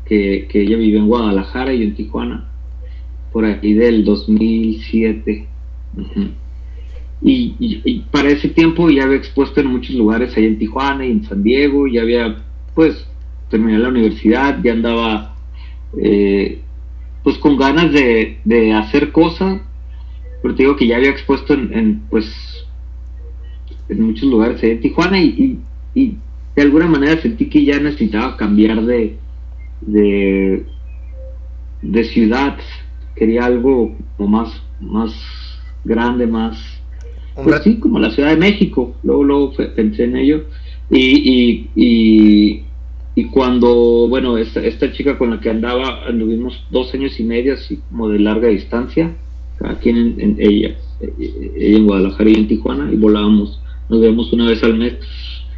que, 0.06 0.48
ella 0.54 0.78
vive 0.78 0.98
en 0.98 1.08
Guadalajara 1.08 1.74
y 1.74 1.84
en 1.84 1.96
Tijuana, 1.96 2.50
por 3.32 3.46
ahí 3.46 3.74
del 3.74 4.04
2007. 4.04 5.48
y, 7.22 8.00
para 8.12 8.30
ese 8.30 8.50
tiempo 8.50 8.90
ya 8.90 9.04
había 9.04 9.18
expuesto 9.18 9.60
en 9.60 9.68
muchos 9.68 9.96
lugares, 9.96 10.36
ahí 10.38 10.46
en 10.46 10.60
Tijuana 10.60 11.06
y 11.06 11.12
en 11.12 11.24
San 11.24 11.44
Diego, 11.44 11.88
ya 11.88 12.02
había, 12.02 12.44
pues, 12.74 13.06
terminé 13.50 13.78
la 13.80 13.90
universidad, 13.90 14.62
ya 14.64 14.74
andaba, 14.74 15.36
eh, 16.02 16.62
pues, 17.24 17.38
con 17.38 17.58
ganas 17.58 17.92
de, 17.92 18.74
hacer 18.74 19.12
cosas, 19.12 19.62
pero 20.42 20.56
te 20.56 20.64
digo 20.64 20.76
que 20.76 20.88
ya 20.88 20.98
había 20.98 21.10
expuesto 21.10 21.54
en 21.54 22.02
pues, 22.10 22.32
en 23.90 24.02
muchos 24.04 24.30
lugares 24.30 24.62
en 24.64 24.80
Tijuana 24.82 25.20
y, 25.20 25.60
de 25.96 26.62
alguna 26.62 26.88
manera 26.88 27.22
sentí 27.22 27.50
que 27.50 27.64
ya 27.64 27.80
necesitaba 27.80 28.36
cambiar 28.38 28.84
de, 28.84 29.18
de, 29.82 30.66
ciudad. 32.06 32.58
Quería 33.16 33.46
algo 33.46 33.96
como 34.16 34.30
más, 34.40 34.62
más 34.80 35.12
grande, 35.84 36.28
más... 36.28 36.58
Pues 37.36 37.62
sí, 37.64 37.78
como 37.78 38.00
la 38.00 38.10
Ciudad 38.10 38.32
de 38.32 38.38
México. 38.38 38.96
Luego, 39.04 39.24
luego 39.24 39.54
pensé 39.76 40.06
en 40.06 40.18
ello. 40.18 40.46
Y, 40.90 40.98
y, 41.00 41.70
y, 41.76 42.64
cuando, 43.26 44.08
bueno, 44.08 44.38
esta, 44.38 44.64
esta, 44.64 44.92
chica 44.92 45.18
con 45.18 45.32
la 45.32 45.40
que 45.40 45.50
andaba, 45.50 46.06
anduvimos 46.08 46.64
dos 46.70 46.94
años 46.94 47.20
y 47.20 47.24
medio, 47.24 47.56
así 47.56 47.80
como 47.90 48.10
de 48.10 48.20
larga 48.20 48.48
distancia, 48.48 49.16
aquí 49.64 49.90
en, 49.90 50.36
ella, 50.40 50.76
ella 51.02 51.78
en 51.78 51.86
Guadalajara 51.86 52.30
y 52.30 52.36
en 52.36 52.48
Tijuana, 52.48 52.92
y 52.92 52.96
volábamos 52.96 53.60
nos 53.90 54.02
vemos 54.02 54.32
una 54.34 54.48
vez 54.48 54.64
al 54.64 54.78
mes. 54.78 54.96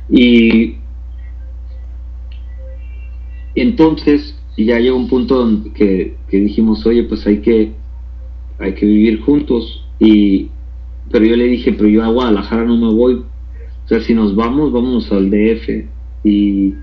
Y 0.10 0.76
entonces 3.56 4.36
ya 4.58 4.80
llegó 4.80 4.98
un 4.98 5.08
punto 5.08 5.36
donde 5.36 5.72
que, 5.72 6.16
dijimos, 6.32 6.86
oye, 6.86 7.04
pues 7.04 7.26
hay 7.26 7.40
que, 7.40 7.72
hay 8.60 8.74
que 8.74 8.86
vivir 8.86 9.22
juntos. 9.22 9.86
Y, 10.00 10.50
pero 11.12 11.26
yo 11.26 11.36
le 11.36 11.46
dije, 11.46 11.74
pero 11.74 11.90
yo 11.90 12.04
a 12.04 12.10
Guadalajara 12.10 12.66
no 12.66 12.78
me 12.78 12.94
voy. 12.94 13.14
O 13.14 13.88
sea, 13.88 14.02
si 14.02 14.14
nos 14.14 14.36
vamos, 14.36 14.72
vámonos 14.72 15.12
al 15.12 15.30
DF. 15.30 15.86
Y, 16.24 16.76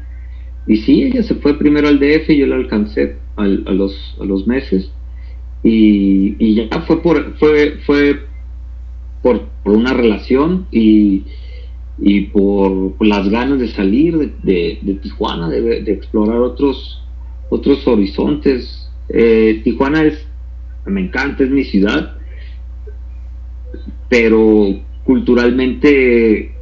y 0.67 0.79
sí, 0.79 1.05
ella 1.05 1.23
se 1.23 1.37
fue 1.37 1.59
primero 1.59 1.89
al 1.89 2.01
DF 2.01 2.31
y 2.31 2.39
yo 2.39 2.47
la 2.47 2.57
alcancé 2.57 3.17
a, 3.37 3.45
los, 3.47 4.17
a 4.21 4.25
los 4.25 4.47
meses. 4.47 4.91
Y, 5.63 6.37
y 6.39 6.55
ya 6.55 6.81
fue 6.83 7.03
por, 7.03 7.37
fue, 7.39 7.79
fue 7.87 8.21
por, 9.23 9.49
una 9.65 9.93
relación 9.93 10.67
y, 10.73 11.25
y 11.99 12.23
por, 12.23 12.95
las 13.05 13.29
ganas 13.29 13.61
de 13.61 13.69
salir 13.69 14.35
de, 14.43 14.99
Tijuana, 15.03 15.49
de, 15.49 15.93
explorar 15.93 16.39
otros, 16.39 17.01
otros 17.49 17.87
horizontes. 17.87 18.91
Eh, 19.09 19.61
Tijuana 19.63 20.03
es, 20.03 20.27
me 20.85 21.01
encanta, 21.01 21.45
es 21.45 21.51
mi 21.51 21.65
ciudad, 21.65 22.17
pero 24.09 24.81
culturalmente 25.05 26.56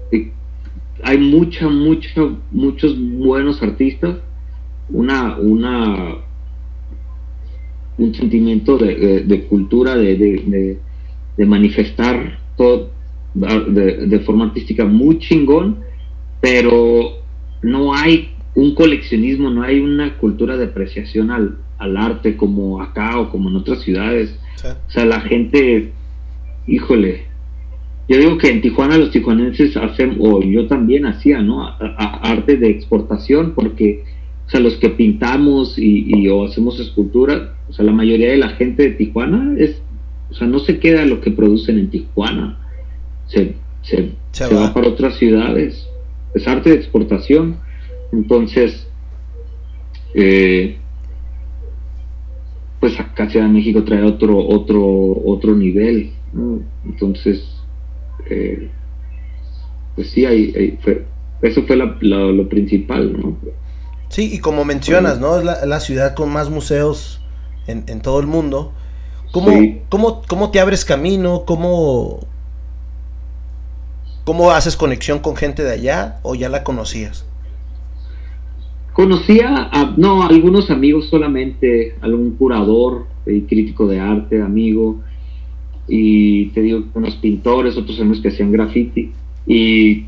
hay 1.04 1.18
mucha, 1.18 1.68
mucha, 1.68 2.10
muchos 2.50 2.98
buenos 2.98 3.62
artistas, 3.62 4.16
una, 4.88 5.36
una, 5.36 6.16
un 7.98 8.14
sentimiento 8.14 8.78
de, 8.78 9.46
cultura, 9.48 9.96
de, 9.96 10.78
de 11.36 11.46
manifestar 11.46 12.38
todo 12.56 12.94
de, 13.34 14.20
forma 14.24 14.46
artística 14.46 14.84
muy 14.84 15.18
chingón, 15.18 15.80
pero 16.40 17.18
no 17.62 17.94
hay 17.94 18.30
un 18.54 18.74
coleccionismo, 18.74 19.50
no 19.50 19.62
hay 19.62 19.80
una 19.80 20.16
cultura 20.18 20.56
de 20.56 20.66
apreciación 20.66 21.30
al, 21.30 21.58
arte 21.96 22.36
como 22.36 22.80
acá 22.80 23.18
o 23.18 23.30
como 23.30 23.50
en 23.50 23.56
otras 23.56 23.80
ciudades. 23.80 24.34
O 24.64 24.90
sea, 24.90 25.04
la 25.04 25.20
gente, 25.20 25.92
híjole, 26.66 27.24
yo 28.08 28.18
digo 28.18 28.38
que 28.38 28.50
en 28.50 28.60
Tijuana 28.60 28.98
los 28.98 29.10
tijuanenses 29.10 29.76
hacen, 29.76 30.18
o 30.20 30.42
yo 30.42 30.66
también 30.66 31.06
hacía, 31.06 31.40
¿no? 31.40 31.66
arte 31.78 32.56
de 32.56 32.68
exportación, 32.68 33.52
porque, 33.54 34.04
o 34.46 34.50
sea, 34.50 34.60
los 34.60 34.74
que 34.74 34.90
pintamos 34.90 35.78
y, 35.78 36.28
o 36.28 36.44
hacemos 36.44 36.78
escultura, 36.80 37.54
o 37.68 37.72
sea, 37.72 37.84
la 37.84 37.92
mayoría 37.92 38.30
de 38.30 38.36
la 38.36 38.50
gente 38.50 38.82
de 38.82 38.90
Tijuana 38.90 39.54
es 39.58 39.80
o 40.34 40.36
sea, 40.36 40.48
no 40.48 40.58
se 40.58 40.80
queda 40.80 41.04
lo 41.06 41.20
que 41.20 41.30
producen 41.30 41.78
en 41.78 41.90
Tijuana, 41.90 42.58
se, 43.26 43.54
se, 43.82 44.10
va. 44.52 44.74
para 44.74 44.88
otras 44.88 45.16
ciudades, 45.16 45.86
es 46.34 46.48
arte 46.48 46.70
de 46.70 46.76
exportación. 46.76 47.58
Entonces, 48.12 48.88
eh, 50.14 50.76
pues 52.80 52.98
acá 52.98 53.30
Ciudad 53.30 53.46
de 53.46 53.52
México 53.52 53.84
trae 53.84 54.02
otro, 54.02 54.36
otro, 54.38 55.22
otro 55.24 55.54
nivel. 55.54 56.10
Entonces, 56.84 57.53
eh, 58.30 58.70
pues 59.94 60.10
sí, 60.10 60.26
hay, 60.26 60.78
eso 61.42 61.62
fue 61.66 61.76
lo 61.76 62.48
principal, 62.48 63.12
¿no? 63.12 63.37
Sí, 64.08 64.32
y 64.32 64.38
como 64.38 64.64
mencionas, 64.64 65.18
¿no? 65.18 65.38
Es 65.38 65.44
la, 65.44 65.80
ciudad 65.80 66.14
con 66.14 66.32
más 66.32 66.48
museos 66.48 67.20
en, 67.66 67.84
en 67.88 68.00
todo 68.00 68.20
el 68.20 68.26
mundo. 68.26 68.72
¿Cómo, 69.32 70.22
cómo, 70.28 70.50
te 70.52 70.60
abres 70.60 70.84
camino? 70.84 71.42
¿Cómo, 71.44 72.20
¿Cómo 74.24 74.52
haces 74.52 74.76
conexión 74.76 75.18
con 75.18 75.34
gente 75.34 75.64
de 75.64 75.72
allá 75.72 76.20
o 76.22 76.37
ya 76.37 76.48
la 76.48 76.62
conocías? 76.62 77.26
Conocía 78.92 79.68
a, 79.72 79.94
no, 79.96 80.22
algunos 80.22 80.70
amigos 80.70 81.08
solamente, 81.10 81.96
algún 82.00 82.37
curador 82.37 83.06
y 83.26 83.40
crítico 83.40 83.88
de 83.88 83.98
arte, 83.98 84.40
amigo, 84.40 85.00
y 85.87 86.47
te 86.47 86.62
digo, 86.62 86.85
unos 86.94 87.16
pintores, 87.16 87.77
otros 87.77 87.99
amigos 88.01 88.20
que 88.20 88.29
hacían 88.29 88.53
graffiti, 88.53 89.12
y 89.47 90.05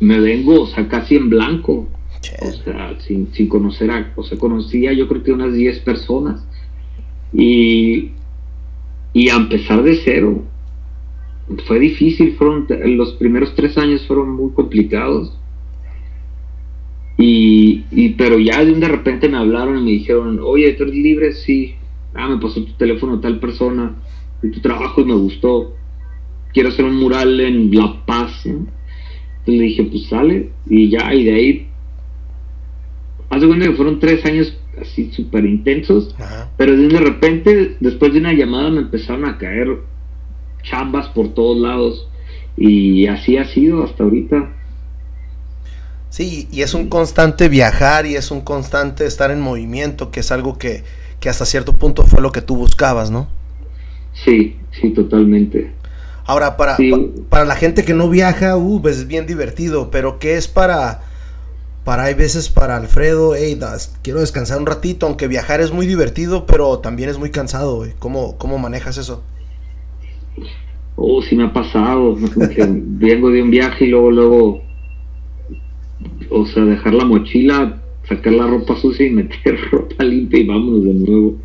me 0.00 0.20
vengo, 0.20 0.62
o 0.62 0.66
sea, 0.66 0.88
casi 0.88 1.16
en 1.16 1.28
blanco, 1.28 1.88
o 2.42 2.52
sea, 2.64 2.98
sin, 3.00 3.32
sin 3.32 3.48
conocer 3.48 3.90
a, 3.90 4.12
o 4.16 4.22
sea, 4.22 4.38
conocía 4.38 4.92
yo 4.92 5.08
creo 5.08 5.22
que 5.22 5.32
unas 5.32 5.52
10 5.52 5.80
personas, 5.80 6.46
y, 7.32 8.10
y 9.12 9.28
a 9.28 9.36
empezar 9.36 9.82
de 9.82 10.00
cero. 10.04 10.42
fue 11.66 11.78
difícil, 11.78 12.34
fueron, 12.36 12.66
los 12.96 13.12
primeros 13.14 13.54
tres 13.54 13.76
años 13.78 14.06
fueron 14.06 14.34
muy 14.34 14.52
complicados. 14.52 15.36
Y, 17.18 17.84
y, 17.90 18.10
pero 18.10 18.38
ya 18.38 18.64
de 18.64 18.72
un 18.72 18.80
de 18.80 18.88
repente 18.88 19.28
me 19.28 19.36
hablaron 19.36 19.78
y 19.78 19.82
me 19.82 19.90
dijeron, 19.90 20.40
oye, 20.42 20.72
¿tú 20.72 20.84
eres 20.84 20.94
libre? 20.94 21.32
Sí. 21.32 21.74
Ah, 22.14 22.28
me 22.28 22.38
pasó 22.38 22.64
tu 22.64 22.72
teléfono 22.72 23.20
tal 23.20 23.38
persona, 23.38 23.94
tu 24.48 24.60
trabajo 24.60 25.00
y 25.00 25.04
me 25.04 25.14
gustó. 25.14 25.74
Quiero 26.52 26.70
hacer 26.70 26.84
un 26.84 26.96
mural 26.96 27.38
en 27.40 27.74
La 27.74 28.04
Paz. 28.06 28.44
Entonces 28.44 28.66
le 29.46 29.62
dije, 29.62 29.84
pues 29.84 30.06
sale. 30.08 30.50
Y 30.66 30.90
ya, 30.90 31.12
y 31.14 31.24
de 31.24 31.34
ahí. 31.34 31.66
Hace 33.28 33.46
cuenta 33.46 33.66
que 33.66 33.74
fueron 33.74 34.00
tres 34.00 34.24
años 34.24 34.56
así 34.80 35.12
súper 35.12 35.44
intensos. 35.44 36.14
Pero 36.56 36.76
de, 36.76 36.98
repente, 36.98 37.76
después 37.80 38.12
de 38.12 38.20
una 38.20 38.32
llamada, 38.32 38.70
me 38.70 38.80
empezaron 38.80 39.24
a 39.24 39.38
caer 39.38 39.68
chambas 40.62 41.08
por 41.08 41.34
todos 41.34 41.58
lados. 41.58 42.08
Y 42.56 43.06
así 43.06 43.36
ha 43.36 43.44
sido 43.44 43.84
hasta 43.84 44.02
ahorita. 44.02 44.50
Sí, 46.10 46.48
y 46.50 46.62
es 46.62 46.74
un 46.74 46.88
constante 46.88 47.48
viajar 47.48 48.04
y 48.04 48.16
es 48.16 48.32
un 48.32 48.40
constante 48.40 49.06
estar 49.06 49.30
en 49.30 49.40
movimiento, 49.40 50.10
que 50.10 50.20
es 50.20 50.32
algo 50.32 50.58
que, 50.58 50.82
hasta 51.24 51.46
cierto 51.46 51.74
punto 51.74 52.04
fue 52.04 52.20
lo 52.20 52.32
que 52.32 52.42
tú 52.42 52.56
buscabas, 52.56 53.12
¿no? 53.12 53.28
Sí, 54.12 54.56
sí, 54.72 54.90
totalmente. 54.90 55.72
Ahora, 56.26 56.56
para, 56.56 56.76
para 57.28 57.44
la 57.44 57.56
gente 57.56 57.84
que 57.84 57.94
no 57.94 58.08
viaja, 58.08 58.56
uh, 58.56 58.80
pues 58.80 58.98
es 58.98 59.08
bien 59.08 59.26
divertido, 59.26 59.90
pero 59.90 60.18
¿qué 60.18 60.36
es 60.36 60.46
para, 60.46 61.00
para 61.84 62.04
hay 62.04 62.14
veces 62.14 62.48
para 62.50 62.76
Alfredo, 62.76 63.34
hey, 63.34 63.58
quiero 64.02 64.20
descansar 64.20 64.60
un 64.60 64.66
ratito, 64.66 65.06
aunque 65.06 65.26
viajar 65.26 65.60
es 65.60 65.72
muy 65.72 65.86
divertido, 65.86 66.46
pero 66.46 66.78
también 66.78 67.08
es 67.08 67.18
muy 67.18 67.30
cansado, 67.30 67.84
¿Cómo, 67.98 68.36
¿Cómo 68.38 68.58
manejas 68.58 68.96
eso? 68.98 69.22
Oh, 70.94 71.22
sí 71.22 71.34
me 71.34 71.44
ha 71.44 71.52
pasado, 71.52 72.16
vengo 72.16 73.30
de 73.30 73.42
un 73.42 73.50
viaje 73.50 73.86
y 73.86 73.88
luego, 73.88 74.10
luego 74.10 74.62
o 76.30 76.46
sea, 76.46 76.64
dejar 76.64 76.94
la 76.94 77.04
mochila, 77.04 77.80
sacar 78.08 78.32
la 78.32 78.46
ropa 78.46 78.76
sucia 78.76 79.06
y 79.06 79.10
meter 79.10 79.58
ropa 79.70 80.04
limpia 80.04 80.40
y 80.40 80.46
vámonos 80.46 80.84
de 80.84 80.94
nuevo. 80.94 81.36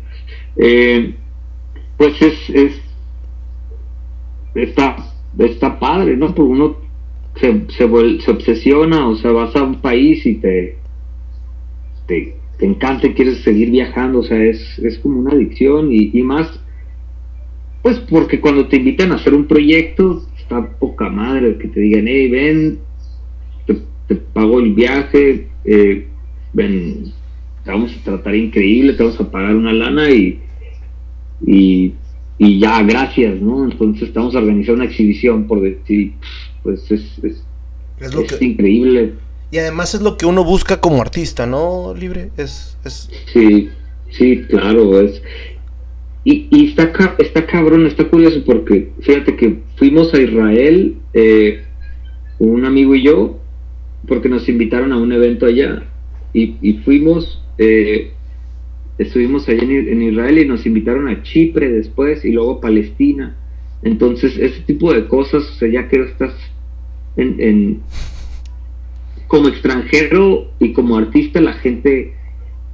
Eh, 0.56 1.14
pues 1.96 2.20
es, 2.20 2.50
es 2.50 2.80
está, 4.54 4.96
está 5.38 5.78
padre, 5.78 6.16
¿no? 6.16 6.34
Porque 6.34 6.52
uno 6.52 6.76
se, 7.36 7.62
se, 7.68 8.20
se, 8.20 8.30
obsesiona, 8.30 9.08
o 9.08 9.16
sea, 9.16 9.32
vas 9.32 9.54
a 9.56 9.62
un 9.62 9.80
país 9.80 10.24
y 10.24 10.34
te, 10.36 10.76
te, 12.06 12.36
encanta 12.60 13.06
y 13.06 13.14
quieres 13.14 13.42
seguir 13.42 13.70
viajando, 13.70 14.20
o 14.20 14.22
sea, 14.22 14.42
es, 14.42 14.78
es 14.78 14.98
como 14.98 15.20
una 15.20 15.32
adicción 15.32 15.92
y, 15.92 16.10
y 16.18 16.22
más, 16.22 16.60
pues 17.82 17.98
porque 18.00 18.40
cuando 18.40 18.66
te 18.66 18.76
invitan 18.76 19.12
a 19.12 19.16
hacer 19.16 19.34
un 19.34 19.46
proyecto, 19.46 20.26
está 20.38 20.66
poca 20.78 21.10
madre 21.10 21.58
que 21.58 21.68
te 21.68 21.80
digan, 21.80 22.06
hey, 22.08 22.30
ven, 22.30 22.78
te 24.06 24.14
pago 24.14 24.60
el 24.60 24.72
viaje, 24.72 25.48
eh, 25.64 26.06
ven, 26.52 27.12
te 27.64 27.70
vamos 27.70 27.94
a 27.96 28.04
tratar 28.04 28.34
increíble, 28.34 28.94
te 28.94 29.02
vamos 29.02 29.20
a 29.20 29.30
pagar 29.30 29.54
una 29.54 29.72
lana 29.72 30.10
y, 30.10 30.40
y, 31.44 31.94
ya, 32.38 32.82
gracias, 32.82 33.40
¿no? 33.40 33.64
Entonces 33.64 34.08
estamos 34.08 34.34
a 34.34 34.38
organizar 34.38 34.74
una 34.74 34.84
exhibición 34.84 35.46
por 35.46 35.60
decir, 35.60 36.12
pues 36.62 36.90
es, 36.90 37.02
es, 37.22 38.42
increíble. 38.42 39.14
Y 39.50 39.58
además 39.58 39.94
es 39.94 40.02
lo 40.02 40.16
que 40.16 40.26
uno 40.26 40.44
busca 40.44 40.80
como 40.80 41.00
artista, 41.00 41.46
¿no? 41.46 41.94
Libre, 41.94 42.30
es... 42.36 42.76
es... 42.84 43.08
Sí, 43.32 43.70
sí, 44.10 44.42
claro, 44.48 45.00
es... 45.00 45.22
Y, 46.24 46.48
y 46.50 46.70
está, 46.70 46.92
está 47.18 47.46
cabrón, 47.46 47.86
está 47.86 48.04
curioso 48.08 48.42
porque 48.44 48.90
fíjate 49.00 49.36
que 49.36 49.60
fuimos 49.76 50.12
a 50.12 50.20
Israel, 50.20 50.96
eh, 51.14 51.62
un 52.40 52.64
amigo 52.64 52.96
y 52.96 53.04
yo, 53.04 53.38
porque 54.08 54.28
nos 54.28 54.48
invitaron 54.48 54.92
a 54.92 54.98
un 54.98 55.12
evento 55.12 55.46
allá 55.46 55.84
y, 56.32 56.74
fuimos, 56.84 57.42
eh, 57.58 58.12
estuvimos 58.98 59.48
allá 59.48 59.62
en, 59.62 60.02
Israel 60.02 60.38
y 60.38 60.46
nos 60.46 60.66
invitaron 60.66 61.08
a 61.08 61.22
Chipre 61.22 61.70
después 61.70 62.24
y 62.24 62.32
luego 62.32 62.60
Palestina. 62.60 63.36
Entonces, 63.82 64.36
ese 64.38 64.60
tipo 64.62 64.92
de 64.92 65.06
cosas, 65.06 65.44
o 65.44 65.54
sea, 65.54 65.68
ya 65.68 65.88
que 65.88 66.02
estás 66.02 66.34
en, 67.16 67.80
como 69.26 69.48
extranjero 69.48 70.50
y 70.58 70.72
como 70.72 70.96
artista, 70.96 71.40
la 71.40 71.54
gente 71.54 72.14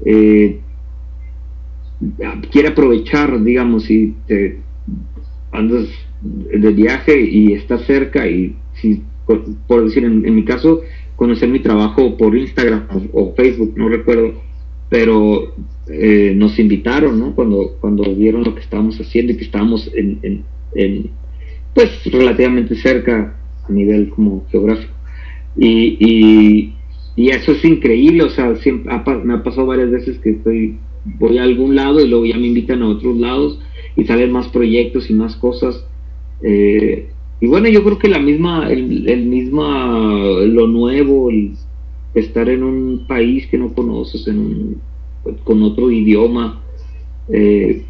eh, 0.04 0.60
quiere 2.50 2.68
aprovechar, 2.68 3.42
digamos, 3.42 3.84
si 3.84 4.14
te 4.26 4.58
andas 5.50 5.86
de 6.22 6.70
viaje 6.70 7.20
y 7.20 7.52
estás 7.52 7.84
cerca 7.84 8.26
y 8.26 8.56
si, 8.74 9.02
por, 9.66 9.84
decir, 9.84 10.04
en 10.04 10.34
mi 10.34 10.44
caso, 10.44 10.82
conocer 11.22 11.48
mi 11.48 11.60
trabajo 11.60 12.16
por 12.16 12.36
Instagram 12.36 12.88
o, 13.12 13.32
Facebook, 13.36 13.74
no 13.76 13.88
recuerdo, 13.88 14.42
pero 14.92 15.54
eh, 15.88 16.34
nos 16.36 16.58
invitaron, 16.58 17.18
¿no? 17.18 17.34
Cuando, 17.34 17.78
cuando 17.80 18.14
vieron 18.14 18.44
lo 18.44 18.54
que 18.54 18.60
estábamos 18.60 19.00
haciendo 19.00 19.32
y 19.32 19.36
que 19.38 19.44
estábamos 19.44 19.90
en, 19.94 20.44
en, 20.74 21.10
pues 21.74 21.88
relativamente 22.12 22.74
cerca 22.74 23.34
a 23.66 23.72
nivel 23.72 24.10
como 24.10 24.44
geográfico. 24.50 24.92
Y, 25.56 25.96
y, 25.98 26.74
y 27.16 27.30
eso 27.30 27.52
es 27.52 27.64
increíble, 27.64 28.24
o 28.24 28.28
sea, 28.28 28.54
siempre 28.56 28.92
me 29.24 29.32
ha 29.32 29.42
pasado 29.42 29.66
varias 29.66 29.90
veces 29.90 30.18
que 30.18 30.32
estoy, 30.32 30.76
voy 31.06 31.38
a 31.38 31.44
algún 31.44 31.74
lado 31.74 32.04
y 32.04 32.08
luego 32.08 32.26
ya 32.26 32.36
me 32.36 32.48
invitan 32.48 32.82
a 32.82 32.88
otros 32.88 33.16
lados 33.16 33.60
y 33.96 34.04
salen 34.04 34.30
más 34.30 34.48
proyectos 34.48 35.08
y 35.08 35.14
más 35.14 35.36
cosas. 35.36 35.86
Eh, 36.42 37.08
y 37.40 37.46
bueno, 37.46 37.66
yo 37.70 37.82
creo 37.82 37.98
que 37.98 38.10
la 38.10 38.18
misma, 38.18 38.70
el, 38.70 39.08
el 39.08 39.24
misma, 39.24 40.38
lo 40.44 40.66
nuevo, 40.66 41.30
el 41.30 41.54
estar 42.14 42.48
en 42.48 42.62
un 42.62 43.06
país 43.06 43.46
que 43.48 43.58
no 43.58 43.72
conoces, 43.72 44.26
en 44.26 44.38
un, 44.38 44.80
con 45.44 45.62
otro 45.62 45.90
idioma, 45.90 46.62
eh, 47.28 47.84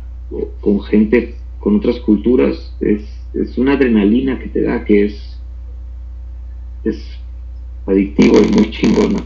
con 0.61 0.83
gente, 0.83 1.35
con 1.59 1.77
otras 1.77 1.99
culturas, 2.01 2.75
es, 2.81 3.03
es 3.35 3.59
una 3.59 3.75
adrenalina 3.75 4.39
que 4.39 4.49
te 4.49 4.63
da 4.63 4.85
que 4.85 5.07
es, 5.07 5.39
es 6.85 6.99
adictivo, 7.87 8.39
es 8.39 8.51
muy 8.53 8.71
chingona. 8.71 9.25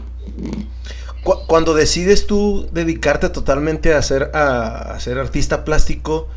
Cuando 1.47 1.73
decides 1.73 2.25
tú 2.25 2.67
dedicarte 2.71 3.29
totalmente 3.29 3.93
a 3.93 4.01
ser, 4.01 4.31
a 4.33 4.97
ser 4.99 5.17
artista 5.17 5.65
plástico, 5.65 6.29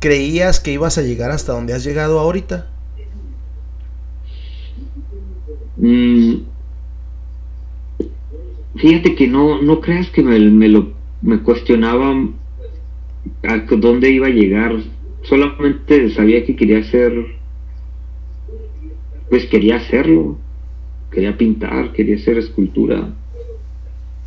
¿creías 0.00 0.58
que 0.58 0.72
ibas 0.72 0.98
a 0.98 1.02
llegar 1.02 1.30
hasta 1.30 1.52
donde 1.52 1.72
has 1.72 1.84
llegado 1.84 2.18
ahorita? 2.18 2.66
Mm, 5.76 6.34
fíjate 8.76 9.14
que 9.14 9.26
no, 9.28 9.62
no 9.62 9.80
creas 9.80 10.10
que 10.10 10.22
me, 10.22 10.38
me 10.38 10.68
lo 10.68 10.92
me 11.22 11.38
cuestionaba 11.38 12.14
a 13.42 13.58
dónde 13.76 14.10
iba 14.10 14.26
a 14.26 14.30
llegar. 14.30 14.76
Solamente 15.22 16.10
sabía 16.10 16.44
que 16.44 16.54
quería 16.54 16.78
hacer, 16.78 17.12
pues 19.30 19.46
quería 19.46 19.76
hacerlo, 19.76 20.38
quería 21.10 21.36
pintar, 21.36 21.92
quería 21.92 22.16
hacer 22.16 22.36
escultura. 22.36 23.14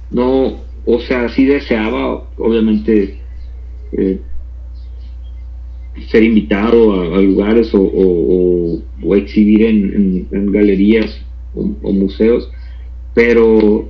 No, 0.09 0.59
o 0.85 0.99
sea, 1.01 1.29
sí 1.29 1.45
deseaba, 1.45 2.23
obviamente, 2.37 3.19
eh, 3.91 4.19
ser 6.09 6.23
invitado 6.23 7.15
a, 7.15 7.21
lugares 7.21 7.69
o, 7.73 8.81
exhibir 9.15 9.65
en, 9.65 10.51
galerías 10.51 11.21
o, 11.53 11.91
museos, 11.91 12.49
pero, 13.13 13.89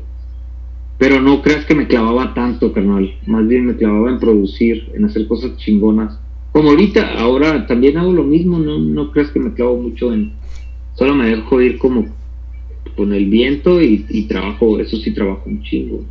pero 0.97 1.21
no 1.21 1.41
creas 1.41 1.65
que 1.65 1.75
me 1.75 1.87
clavaba 1.87 2.33
tanto, 2.33 2.73
carnal. 2.73 3.13
Más 3.27 3.47
bien 3.47 3.65
me 3.65 3.75
clavaba 3.75 4.09
en 4.09 4.19
producir, 4.19 4.91
en 4.95 5.05
hacer 5.05 5.27
cosas 5.27 5.55
chingonas. 5.57 6.17
Como 6.51 6.71
ahorita, 6.71 7.19
ahora 7.19 7.67
también 7.67 7.97
hago 7.97 8.13
lo 8.13 8.23
mismo, 8.23 8.57
no, 8.57 8.79
no 8.79 9.11
creas 9.11 9.29
que 9.29 9.39
me 9.39 9.53
clavo 9.53 9.77
mucho 9.77 10.11
en... 10.11 10.33
Solo 10.95 11.13
me 11.13 11.29
dejo 11.29 11.61
ir 11.61 11.77
como 11.77 12.07
con 12.95 13.13
el 13.13 13.29
viento 13.29 13.79
y, 13.79 14.23
trabajo, 14.27 14.79
eso 14.79 14.97
sí 14.97 15.11
trabajo 15.11 15.43
un 15.45 15.61
chingo. 15.61 16.03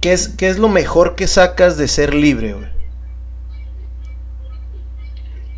¿Qué 0.00 0.12
es, 0.12 0.28
¿Qué 0.28 0.48
es 0.48 0.58
lo 0.58 0.70
mejor 0.70 1.16
que 1.16 1.26
sacas 1.26 1.76
de 1.76 1.86
ser 1.86 2.14
libre, 2.14 2.54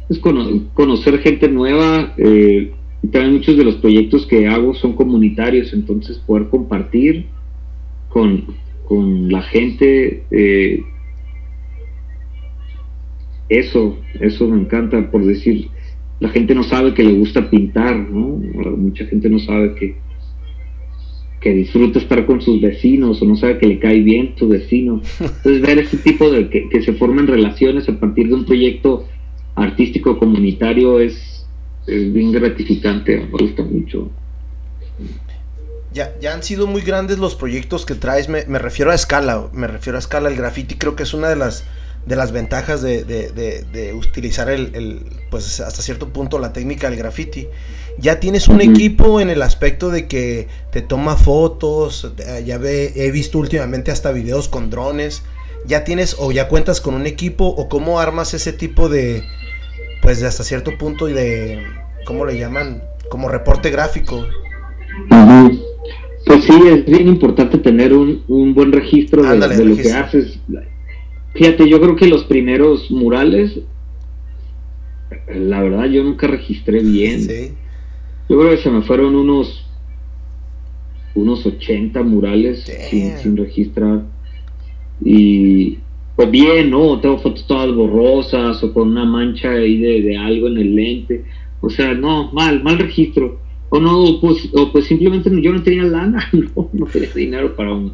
Es 0.08 0.18
conocer 0.18 1.20
gente 1.20 1.48
nueva, 1.48 2.14
eh, 2.16 2.72
también 3.06 3.34
muchos 3.34 3.56
de 3.56 3.64
los 3.64 3.76
proyectos 3.76 4.26
que 4.26 4.48
hago 4.48 4.74
son 4.74 4.94
comunitarios, 4.94 5.72
entonces 5.72 6.18
poder 6.18 6.48
compartir 6.48 7.26
con, 8.08 8.68
la 9.30 9.42
gente, 9.42 10.24
eh, 10.30 10.80
eso, 13.50 13.98
eso 14.18 14.48
me 14.48 14.60
encanta, 14.60 15.10
por 15.10 15.24
decir, 15.24 15.68
la 16.20 16.30
gente 16.30 16.54
no 16.54 16.64
sabe 16.64 16.94
que 16.94 17.04
le 17.04 17.12
gusta 17.12 17.50
pintar, 17.50 17.96
¿no? 17.96 18.40
Mucha 18.76 19.04
gente 19.04 19.28
no 19.28 19.38
sabe 19.38 19.74
que, 19.74 19.96
que 21.40 21.52
disfruta 21.52 21.98
estar 21.98 22.26
con 22.26 22.40
sus 22.40 22.60
vecinos 22.60 23.22
o 23.22 23.26
no 23.26 23.36
sabe 23.36 23.58
que 23.58 23.66
le 23.66 23.78
cae 23.78 24.00
bien 24.00 24.32
su 24.36 24.48
vecino. 24.48 25.02
Entonces 25.20 25.60
ver 25.60 25.78
ese 25.78 25.98
tipo 25.98 26.30
de 26.30 26.48
que, 26.48 26.68
que 26.68 26.82
se 26.82 26.94
formen 26.94 27.26
relaciones 27.26 27.88
a 27.88 28.00
partir 28.00 28.28
de 28.28 28.34
un 28.34 28.44
proyecto 28.46 29.04
artístico 29.54 30.18
comunitario 30.18 30.98
es, 30.98 31.37
bien 31.96 32.32
gratificante, 32.32 33.16
me 33.16 33.26
gusta 33.26 33.62
mucho. 33.62 34.10
Ya, 35.92 36.14
ya 36.20 36.34
han 36.34 36.42
sido 36.42 36.66
muy 36.66 36.82
grandes 36.82 37.18
los 37.18 37.34
proyectos 37.34 37.86
que 37.86 37.94
traes, 37.94 38.28
me, 38.28 38.44
me 38.46 38.58
refiero 38.58 38.90
a 38.90 38.94
escala, 38.94 39.48
me 39.52 39.66
refiero 39.66 39.96
a 39.96 40.00
escala, 40.00 40.28
el 40.28 40.36
graffiti 40.36 40.76
creo 40.76 40.96
que 40.96 41.02
es 41.02 41.14
una 41.14 41.28
de 41.28 41.36
las 41.36 41.64
de 42.08 42.16
las 42.16 42.32
ventajas 42.32 42.80
de, 42.80 43.04
de, 43.04 43.92
utilizar 43.92 44.48
el, 44.48 45.04
pues 45.30 45.60
hasta 45.60 45.82
cierto 45.82 46.08
punto 46.08 46.38
la 46.38 46.52
técnica 46.52 46.88
del 46.88 46.98
graffiti. 46.98 47.48
Ya 47.98 48.18
tienes 48.18 48.48
un 48.48 48.60
equipo 48.60 49.20
en 49.20 49.28
el 49.28 49.42
aspecto 49.42 49.90
de 49.90 50.06
que 50.06 50.48
te 50.72 50.80
toma 50.80 51.16
fotos, 51.16 52.10
ya 52.44 52.56
ve, 52.58 52.92
he 52.96 53.10
visto 53.10 53.38
últimamente 53.38 53.90
hasta 53.90 54.12
videos 54.12 54.48
con 54.48 54.70
drones. 54.70 55.22
Ya 55.66 55.84
tienes 55.84 56.16
o 56.18 56.32
ya 56.32 56.48
cuentas 56.48 56.80
con 56.80 56.94
un 56.94 57.06
equipo 57.06 57.44
o 57.44 57.68
cómo 57.68 58.00
armas 58.00 58.32
ese 58.32 58.52
tipo 58.52 58.88
de, 58.88 59.24
pues 60.08 60.20
de 60.20 60.26
hasta 60.26 60.42
cierto 60.42 60.70
punto 60.78 61.06
y 61.10 61.12
de, 61.12 61.66
¿cómo 62.06 62.24
le 62.24 62.38
llaman? 62.38 62.82
Como 63.10 63.28
reporte 63.28 63.68
gráfico. 63.68 64.26
Pues 66.24 66.44
sí, 66.44 66.58
es 66.66 66.86
bien 66.86 67.08
importante 67.08 67.58
tener 67.58 67.92
un, 67.92 68.24
un 68.26 68.54
buen 68.54 68.72
registro 68.72 69.22
de, 69.22 69.36
lo 69.36 69.76
que 69.76 69.92
haces 69.92 70.40
Fíjate, 71.34 71.68
yo 71.68 71.78
creo 71.78 71.94
que 71.94 72.06
los 72.06 72.24
primeros 72.24 72.90
murales, 72.90 73.58
la 75.28 75.60
verdad 75.60 75.84
yo 75.84 76.02
nunca 76.02 76.26
registré 76.26 76.82
bien. 76.82 77.28
Yo 78.30 78.40
creo 78.40 78.50
que 78.52 78.62
se 78.62 78.70
me 78.70 78.80
fueron 78.80 79.14
unos 79.14 79.66
unos 81.14 81.44
80 81.44 82.02
murales 82.02 82.64
sin, 82.88 83.36
registrar. 83.36 84.04
Y 85.04 85.80
pues 86.18 86.32
bien, 86.32 86.70
¿no? 86.70 86.98
Tengo 86.98 87.16
fotos 87.18 87.46
todas 87.46 87.72
borrosas 87.72 88.60
o 88.64 88.74
con 88.74 88.88
una 88.88 89.04
mancha 89.04 89.52
ahí 89.52 89.78
de, 89.78 90.16
algo 90.16 90.48
en 90.48 90.58
el 90.58 90.74
lente. 90.74 91.24
O 91.60 91.70
sea, 91.70 91.94
no, 91.94 92.32
mal, 92.32 92.60
mal 92.64 92.76
registro. 92.76 93.38
O 93.68 93.78
no, 93.78 94.18
pues, 94.20 94.48
o 94.52 94.72
pues 94.72 94.86
simplemente 94.86 95.30
yo 95.40 95.52
no 95.52 95.62
tenía 95.62 95.84
lana, 95.84 96.28
no, 96.32 96.70
no 96.72 96.86
tenía 96.86 97.10
dinero 97.14 97.54
para 97.54 97.72
un 97.72 97.92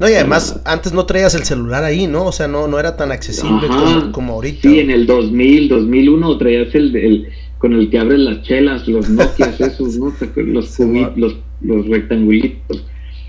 no, 0.00 0.08
y 0.08 0.14
además 0.14 0.60
antes 0.64 0.92
no 0.92 1.06
traías 1.06 1.36
el 1.36 1.44
celular 1.44 1.84
ahí, 1.84 2.08
¿no? 2.08 2.24
O 2.24 2.32
sea, 2.32 2.48
no, 2.48 2.66
no 2.66 2.80
era 2.80 2.96
tan 2.96 3.12
accesible 3.12 3.68
como, 4.10 4.32
ahorita. 4.32 4.62
Sí, 4.62 4.80
en 4.80 4.90
el 4.90 5.06
2000, 5.06 5.68
2001 5.68 6.38
traías 6.38 6.74
el, 6.74 6.96
el 6.96 7.28
con 7.58 7.74
el 7.74 7.88
que 7.90 7.98
abres 8.00 8.18
las 8.18 8.42
chelas, 8.42 8.88
los 8.88 9.08
Nokia 9.08 9.46
esos, 9.60 9.98
¿no? 9.98 10.12
Los, 10.34 10.80
los, 11.14 11.36
los 11.60 11.86
rectangulitos. 11.86 12.84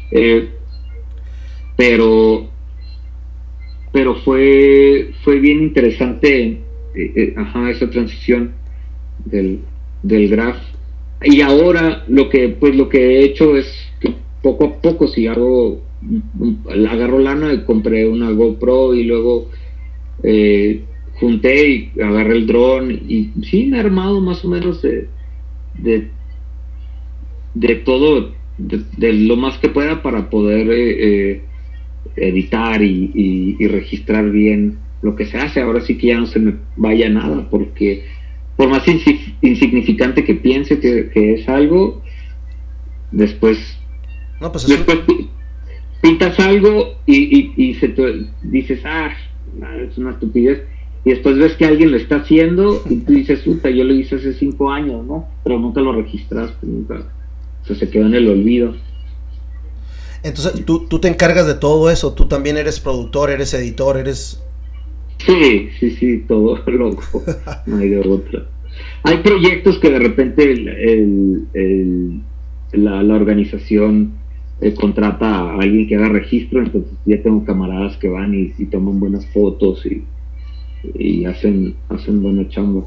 Eh, 0.10 0.50
pero 1.78 2.50
pero 3.94 4.16
fue 4.16 5.12
fue 5.24 5.40
bien 5.40 5.62
interesante 5.62 6.64
eh, 6.96 7.12
eh, 7.16 7.34
ajá, 7.38 7.70
esa 7.70 7.90
transición 7.90 8.52
del, 9.24 9.60
del 10.02 10.28
graph. 10.28 10.58
Y 11.24 11.40
ahora 11.42 12.04
lo 12.10 12.28
que 12.28 12.50
pues 12.50 12.76
lo 12.76 12.90
que 12.90 13.00
he 13.00 13.24
hecho 13.24 13.56
es 13.56 13.68
que 14.02 14.14
poco 14.42 14.66
a 14.66 14.82
poco 14.82 15.08
si 15.08 15.28
hago 15.28 15.82
agarro 16.90 17.20
lana 17.20 17.54
y 17.54 17.64
compré 17.64 18.06
una 18.10 18.32
GoPro 18.32 18.94
y 18.94 19.06
luego 19.06 19.50
eh, 20.22 20.84
junté 21.20 21.70
y 21.70 22.02
agarré 22.02 22.38
el 22.38 22.48
dron 22.48 22.92
y 22.92 23.32
sí 23.44 23.68
me 23.68 23.78
he 23.78 23.80
armado 23.80 24.20
más 24.20 24.44
o 24.44 24.50
menos 24.50 24.82
de, 24.82 25.08
de, 27.54 27.76
todo, 27.86 28.32
de, 28.58 29.14
lo 29.14 29.38
más 29.38 29.58
que 29.60 29.70
pueda 29.70 30.02
para 30.02 30.30
poder 30.30 31.42
editar 32.16 32.82
y, 32.82 33.56
registrar 33.68 34.30
bien 34.30 34.78
lo 35.02 35.16
que 35.16 35.26
se 35.26 35.38
hace. 35.38 35.62
Ahora 35.62 35.82
sí 35.82 35.98
que 35.98 36.08
ya 36.08 36.20
no 36.20 36.26
se 36.26 36.40
me 36.40 36.56
vaya 36.76 37.10
nada 37.10 37.48
porque 37.50 38.06
por 38.56 38.70
más 38.70 38.84
insignificante 39.42 40.24
que 40.24 40.36
piense 40.36 40.80
que, 40.80 41.34
es 41.34 41.50
algo, 41.50 42.02
después... 43.12 43.80
No, 44.40 44.52
pues 44.52 44.68
después 44.68 45.00
pintas 46.02 46.40
algo 46.40 46.96
y, 47.06 47.54
y, 47.56 47.74
se 47.76 47.88
te, 47.90 48.26
dices, 48.44 48.82
ah, 48.86 49.12
es 49.88 49.98
una 49.98 50.12
estupidez. 50.12 50.64
Y 51.06 51.10
después 51.12 51.38
ves 51.38 51.54
que 51.54 51.66
alguien 51.66 51.92
lo 51.92 51.98
está 51.98 52.18
haciendo 52.18 52.82
y 52.90 52.98
tú 52.98 53.14
dices, 53.14 53.40
puta, 53.42 53.70
yo 53.70 53.84
lo 53.84 53.94
hice 53.94 54.16
hace 54.16 54.34
cinco 54.34 54.72
años, 54.72 55.06
¿no? 55.06 55.28
Pero 55.44 55.60
nunca 55.60 55.82
lo 55.82 55.92
registraste, 55.94 56.66
nunca. 56.66 57.06
O 57.62 57.66
sea, 57.66 57.76
se 57.76 57.90
quedó 57.90 58.06
en 58.06 58.16
el 58.16 58.30
olvido. 58.30 58.76
Entonces, 60.24 60.66
¿tú, 60.66 60.88
tú 60.88 61.00
te 61.00 61.10
encargas 61.10 61.46
de 61.46 61.56
todo 61.56 61.90
eso, 61.90 62.14
tú 62.14 62.28
también 62.28 62.58
eres 62.58 62.80
productor, 62.80 63.30
eres 63.30 63.54
editor, 63.54 63.98
eres... 63.98 64.42
Sí, 65.26 65.70
sí, 65.80 65.92
sí, 65.92 66.24
todo 66.28 66.58
loco, 66.68 67.24
no 67.66 67.78
hay 67.78 67.90
de 67.90 68.00
otra. 68.00 68.46
Hay 69.04 69.18
proyectos 69.18 69.78
que 69.80 69.90
de 69.90 70.00
repente 70.00 70.52
el, 70.52 71.48
el, 71.54 72.22
la, 72.72 73.04
la 73.04 73.16
organización 73.16 74.14
eh, 74.62 74.74
contrata 74.74 75.26
a 75.28 75.60
alguien 75.60 75.88
que 75.88 75.96
haga 75.96 76.08
registro, 76.08 76.62
entonces 76.62 76.94
ya 77.06 77.22
tengo 77.22 77.44
camaradas 77.44 77.98
que 77.98 78.08
van 78.08 78.34
y, 78.34 78.66
toman 78.66 79.00
buenas 79.00 79.26
fotos 79.28 79.86
y, 79.86 80.06
y, 80.94 81.26
hacen, 81.26 81.76
hacen 81.90 82.24
buena 82.24 82.48
chamba. 82.48 82.86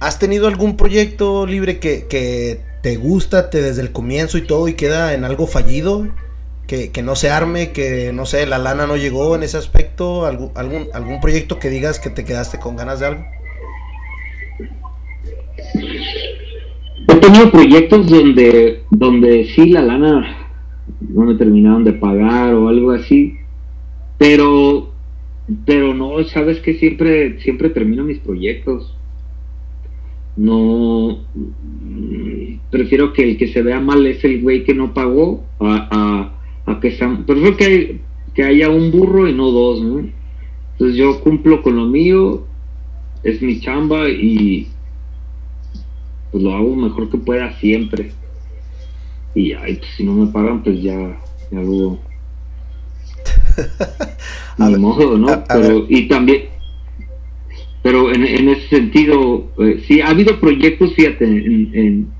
¿Has 0.00 0.18
tenido 0.18 0.48
algún 0.48 0.76
proyecto 0.76 1.46
libre 1.46 1.78
que, 1.78 2.60
te 2.82 2.96
gusta 2.96 3.50
te, 3.50 3.62
desde 3.62 3.82
el 3.82 3.92
comienzo 3.92 4.38
y 4.38 4.42
todo 4.42 4.68
y 4.68 4.74
queda 4.74 5.14
en 5.14 5.24
algo 5.24 5.46
fallido? 5.46 6.08
Que, 6.66 6.90
que, 6.90 7.02
no 7.02 7.16
se 7.16 7.30
arme, 7.30 7.72
que 7.72 8.12
no 8.12 8.26
sé, 8.26 8.46
la 8.46 8.58
lana 8.58 8.86
no 8.86 8.96
llegó 8.96 9.34
en 9.34 9.42
ese 9.42 9.56
aspecto, 9.56 10.26
algún, 10.26 10.50
algún, 10.54 10.88
algún 10.92 11.18
proyecto 11.20 11.58
que 11.58 11.70
digas 11.70 11.98
que 11.98 12.10
te 12.10 12.26
quedaste 12.26 12.58
con 12.58 12.76
ganas 12.76 13.00
de 13.00 13.06
algo. 13.06 13.24
He 17.08 17.14
tenido 17.16 17.50
proyectos 17.50 18.10
donde, 18.10 18.82
donde 18.90 19.46
sí 19.54 19.70
la 19.70 19.80
lana 19.80 20.48
no 21.00 21.22
me 21.22 21.34
terminaron 21.36 21.84
de 21.84 21.92
pagar 21.94 22.54
o 22.54 22.68
algo 22.68 22.90
así, 22.92 23.34
pero, 24.18 24.92
pero 25.64 25.94
no, 25.94 26.22
sabes 26.24 26.60
que 26.60 26.74
siempre, 26.74 27.40
siempre 27.40 27.70
termino 27.70 28.04
mis 28.04 28.18
proyectos. 28.18 28.97
No, 30.38 31.18
prefiero 32.70 33.12
que 33.12 33.28
el 33.28 33.36
que 33.36 33.48
se 33.48 33.60
vea 33.60 33.80
mal 33.80 34.06
es 34.06 34.22
el 34.22 34.40
güey 34.40 34.62
que 34.62 34.72
no 34.72 34.94
pagó 34.94 35.44
a, 35.58 36.30
a, 36.64 36.80
que 36.80 36.92
sea, 36.92 37.24
prefiero 37.26 37.56
que, 37.56 37.98
que 38.34 38.44
haya 38.44 38.70
un 38.70 38.92
burro 38.92 39.28
y 39.28 39.34
no 39.34 39.50
dos, 39.50 39.82
¿no? 39.82 40.08
Entonces 40.72 40.96
yo 40.96 41.20
cumplo 41.22 41.60
con 41.60 41.74
lo 41.74 41.86
mío, 41.86 42.44
es 43.24 43.42
mi 43.42 43.58
chamba 43.58 44.08
y, 44.08 44.68
pues 46.30 46.40
lo 46.40 46.54
hago 46.54 46.76
mejor 46.76 47.10
que 47.10 47.18
pueda 47.18 47.58
siempre. 47.58 48.12
Y 49.34 49.54
ay, 49.54 49.74
pues, 49.74 49.90
si 49.96 50.04
no 50.04 50.12
me 50.12 50.30
pagan, 50.30 50.62
pues 50.62 50.80
ya, 50.80 51.20
ya 51.50 51.60
lo. 51.60 51.98
Ni 54.58 54.76
modo, 54.76 55.18
¿no? 55.18 55.44
pero, 55.48 55.84
y 55.88 56.06
también. 56.06 56.57
Pero 57.82 58.12
en, 58.12 58.24
en 58.24 58.48
ese 58.48 58.68
sentido, 58.68 59.46
eh, 59.58 59.82
sí, 59.86 60.00
ha 60.00 60.08
habido 60.08 60.40
proyectos, 60.40 60.94
fíjate, 60.94 61.24
en, 61.24 62.10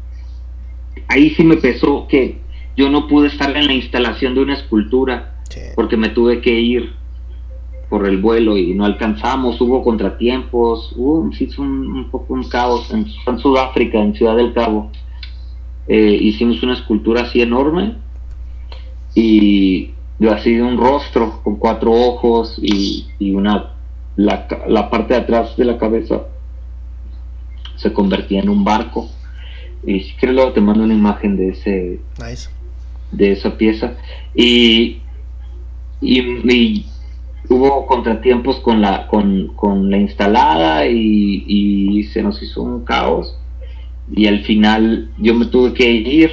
ahí 1.09 1.31
sí 1.31 1.45
me 1.45 1.57
pesó 1.57 2.07
que 2.09 2.39
yo 2.77 2.91
no 2.91 3.09
pude 3.09 3.29
estar 3.29 3.57
en 3.57 3.67
la 3.67 3.75
instalación 3.75 4.35
de 4.35 4.43
una 4.43 4.55
escultura 4.55 5.35
porque 5.75 5.97
me 5.97 6.11
tuve 6.11 6.41
que 6.41 6.61
ir 6.61 6.93
por 7.89 8.07
el 8.07 8.19
vuelo 8.19 8.57
y 8.57 8.75
no 8.75 8.85
alcanzamos, 8.85 9.61
hubo 9.61 9.83
contratiempos, 9.83 10.93
hubo 10.95 11.33
sí, 11.33 11.49
un, 11.59 11.91
un 11.91 12.11
poco 12.11 12.35
un 12.35 12.45
caos 12.49 12.93
en, 12.93 13.07
Sudáfrica, 13.39 13.99
en 13.99 14.15
Ciudad 14.15 14.37
del 14.37 14.53
Cabo. 14.53 14.91
Eh, 15.89 16.19
hicimos 16.21 16.63
una 16.63 16.75
escultura 16.75 17.23
así 17.23 17.41
enorme 17.41 17.97
y 19.15 19.95
así 20.31 20.55
de 20.55 20.63
un 20.63 20.77
rostro 20.77 21.41
con 21.43 21.57
cuatro 21.57 21.93
ojos 21.93 22.61
y, 22.63 23.07
una 23.33 23.73
la, 24.19 24.49
la, 24.67 24.91
parte 24.91 25.15
de 25.15 25.21
atrás 25.21 25.57
de 25.57 25.65
la 25.65 25.79
cabeza 25.79 26.23
se 27.77 27.93
convertía 27.93 28.41
en 28.41 28.49
un 28.49 28.65
barco. 28.65 29.09
Y 29.87 30.01
si 30.01 30.15
quieres 30.15 30.35
luego 30.35 30.53
te 30.53 30.61
mando 30.61 30.83
una 30.83 30.95
imagen 30.95 31.37
de 31.37 31.51
ese 31.51 32.01
de 33.13 33.33
esa 33.33 33.57
pieza. 33.57 33.95
Y, 34.35 35.03
y 36.01 36.85
hubo 37.49 37.87
contratiempos 37.87 38.59
con 38.59 38.81
la, 38.81 39.07
con, 39.07 39.53
con 39.55 39.89
la 39.89 39.99
instalada 39.99 40.89
y, 40.89 42.03
se 42.13 42.21
nos 42.21 42.43
hizo 42.43 42.63
un 42.63 42.85
caos. 42.85 43.39
Y 44.11 44.27
al 44.27 44.41
final 44.41 45.13
yo 45.19 45.33
me 45.35 45.47
tuve 45.47 45.75
que 45.75 45.93
ir 45.93 46.33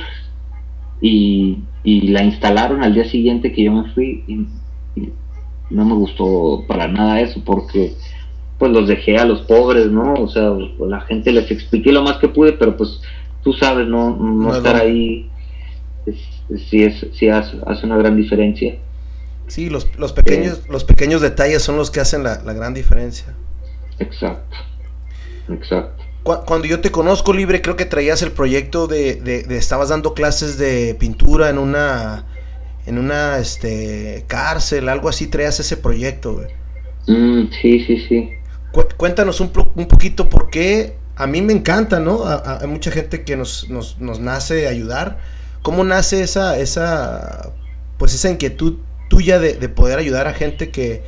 y, 1.01 1.59
la 1.83 2.23
instalaron 2.23 2.83
al 2.83 2.95
día 2.95 3.05
siguiente 3.05 3.51
que 3.51 3.65
yo 3.65 3.71
me 3.71 3.91
fui 3.93 4.23
y, 4.27 4.47
no 5.69 5.85
me 5.85 5.93
gustó 5.93 6.63
para 6.67 6.87
nada 6.87 7.21
eso 7.21 7.41
porque 7.43 7.95
pues 8.57 8.71
los 8.71 8.87
dejé 8.87 9.17
a 9.17 9.25
los 9.25 9.41
pobres, 9.41 9.87
¿no? 9.87 10.13
O 10.13 10.29
sea, 10.29 10.53
la 10.79 11.01
gente 11.01 11.31
les 11.31 11.51
expliqué 11.51 11.91
lo 11.91 12.03
más 12.03 12.17
que 12.17 12.29
pude, 12.29 12.53
pero 12.53 12.77
pues 12.77 13.01
tú 13.43 13.53
sabes, 13.53 13.87
no, 13.87 14.15
no, 14.15 14.55
estar 14.55 14.75
ahí 14.75 15.29
sí, 16.69 16.83
es, 16.83 17.05
sí 17.13 17.29
hace, 17.29 17.57
hace 17.65 17.85
una 17.85 17.97
gran 17.97 18.15
diferencia. 18.15 18.77
Sí, 19.47 19.69
los, 19.69 19.87
los, 19.97 20.13
pequeños, 20.13 20.63
los 20.69 20.83
pequeños 20.83 21.21
detalles 21.21 21.61
son 21.61 21.77
los 21.77 21.91
que 21.91 21.99
hacen 21.99 22.23
la, 22.23 22.37
gran 22.37 22.73
diferencia. 22.73 23.35
Exacto, 23.99 24.57
exacto. 25.49 26.03
Cuando 26.23 26.65
yo 26.65 26.79
te 26.79 26.89
conozco 26.89 27.33
libre, 27.33 27.61
creo 27.61 27.75
que 27.75 27.85
traías 27.85 28.23
el 28.23 28.31
proyecto 28.31 28.87
de, 28.87 29.15
de, 29.15 29.57
estabas 29.57 29.89
dando 29.89 30.15
clases 30.15 30.57
de 30.57 30.95
pintura 30.95 31.51
en 31.51 31.59
una 31.59 32.25
en 32.85 32.97
una 32.97 33.39
este 33.39 34.25
cárcel, 34.27 34.89
algo 34.89 35.09
así, 35.09 35.27
traías 35.27 35.59
ese 35.59 35.77
proyecto. 35.77 36.41
Mm, 37.07 37.47
sí, 37.61 37.85
sí, 37.85 38.05
sí. 38.07 38.29
cuéntanos 38.97 39.39
un, 39.39 39.51
un 39.75 39.87
poquito 39.87 40.29
por 40.29 40.49
qué 40.49 40.95
a 41.15 41.27
mí 41.27 41.41
me 41.41 41.53
encanta, 41.53 41.99
¿no? 41.99 42.23
Hay 42.25 42.67
mucha 42.67 42.91
gente 42.91 43.23
que 43.23 43.37
nos, 43.37 43.69
nos, 43.69 43.99
nos 43.99 44.19
nace 44.19 44.67
ayudar. 44.67 45.19
¿Cómo 45.61 45.83
nace 45.83 46.21
esa, 46.21 46.59
esa, 46.59 47.53
pues 47.97 48.13
esa 48.13 48.29
inquietud 48.29 48.75
tuya 49.09 49.39
de, 49.39 49.69
poder 49.69 49.97
ayudar 49.97 50.27
a 50.27 50.33
gente 50.33 50.69
que, 50.69 51.03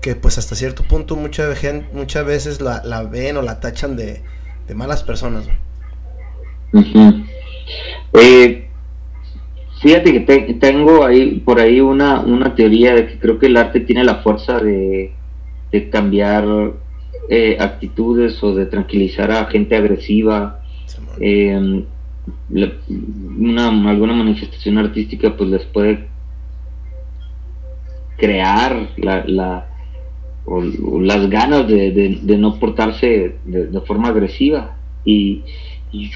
que 0.00 0.14
pues 0.14 0.38
hasta 0.38 0.56
cierto 0.56 0.84
punto 0.84 1.16
mucha 1.16 1.48
muchas 1.92 2.24
veces 2.24 2.60
la, 2.60 2.82
la, 2.84 3.02
ven 3.02 3.36
o 3.36 3.42
la 3.42 3.60
tachan 3.60 3.94
de, 3.96 4.22
de 4.66 4.74
malas 4.74 5.02
personas? 5.02 5.44
eh, 8.14 8.70
fíjate 9.82 10.24
que 10.24 10.54
tengo 10.54 11.04
ahí 11.04 11.42
por 11.44 11.58
ahí 11.60 11.80
una, 11.80 12.20
una 12.20 12.54
teoría 12.54 12.94
de 12.94 13.08
que 13.08 13.18
creo 13.18 13.38
que 13.38 13.46
el 13.46 13.56
arte 13.56 13.80
tiene 13.80 14.04
la 14.04 14.16
fuerza 14.16 14.58
de, 14.58 15.12
de 15.72 15.90
cambiar 15.90 16.44
eh, 17.28 17.56
actitudes 17.58 18.42
o 18.42 18.54
de 18.54 18.66
tranquilizar 18.66 19.30
a 19.30 19.46
gente 19.46 19.76
agresiva. 19.76 20.60
Eh, 21.20 21.84
una, 22.50 23.68
alguna 23.90 24.12
manifestación 24.12 24.78
artística 24.78 25.36
pues 25.36 25.50
les 25.50 25.64
puede 25.64 26.06
crear 28.16 28.90
la, 28.96 29.24
la 29.26 29.66
o, 30.44 30.62
las 31.00 31.28
ganas 31.28 31.66
de, 31.66 32.36
no 32.38 32.58
portarse 32.58 33.36
de, 33.44 33.80
forma 33.80 34.08
agresiva 34.08 34.76
y, 35.04 35.42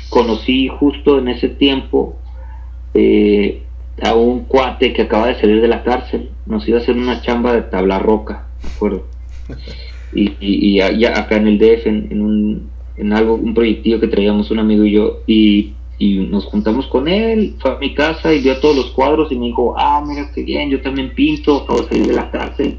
conocí 0.09 0.69
justo 0.69 1.19
en 1.19 1.29
ese 1.29 1.51
tiempo 1.51 2.17
eh, 2.97 3.63
a 4.03 4.15
un 4.15 4.45
cuate 4.45 4.93
que 4.93 5.03
acaba 5.03 5.29
de 5.29 5.41
salir 5.41 5.61
de 5.61 5.69
la 5.69 5.83
cárcel 5.83 6.31
nos 6.47 6.67
iba 6.69 6.79
a 6.79 6.83
hacer 6.83 6.97
una 6.97 7.23
chamba 7.23 7.53
de 7.55 7.63
tabla 7.63 7.99
roca 7.99 8.47
me 8.63 8.71
acuerdo 8.71 9.05
y, 10.13 10.35
y, 10.41 10.81
acá 10.81 11.37
en 11.37 11.49
el 11.49 11.59
DF, 11.59 11.87
en, 11.87 12.21
un, 12.21 12.71
en 12.97 13.13
algo, 13.13 13.35
un 13.35 13.55
proyectillo 13.55 14.01
que 14.01 14.09
traíamos 14.09 14.51
un 14.51 14.59
amigo 14.59 14.85
y 14.85 14.93
yo, 14.93 15.23
y, 15.27 15.73
nos 15.99 16.45
juntamos 16.45 16.87
con 16.89 17.09
él, 17.09 17.55
fue 17.59 17.71
a 17.71 17.79
mi 17.79 17.95
casa 17.95 18.35
y 18.35 18.43
vio 18.43 18.59
todos 18.61 18.77
los 18.77 18.91
cuadros 18.91 19.33
y 19.33 19.39
me 19.39 19.47
dijo, 19.47 19.75
ah, 19.79 20.05
mira 20.07 20.31
qué 20.35 20.43
bien, 20.43 20.69
yo 20.69 20.83
también 20.83 21.15
pinto, 21.15 21.63
acabo 21.63 21.81
de 21.83 21.89
salir 21.89 22.07
de 22.09 22.13
la 22.13 22.31
cárcel. 22.31 22.77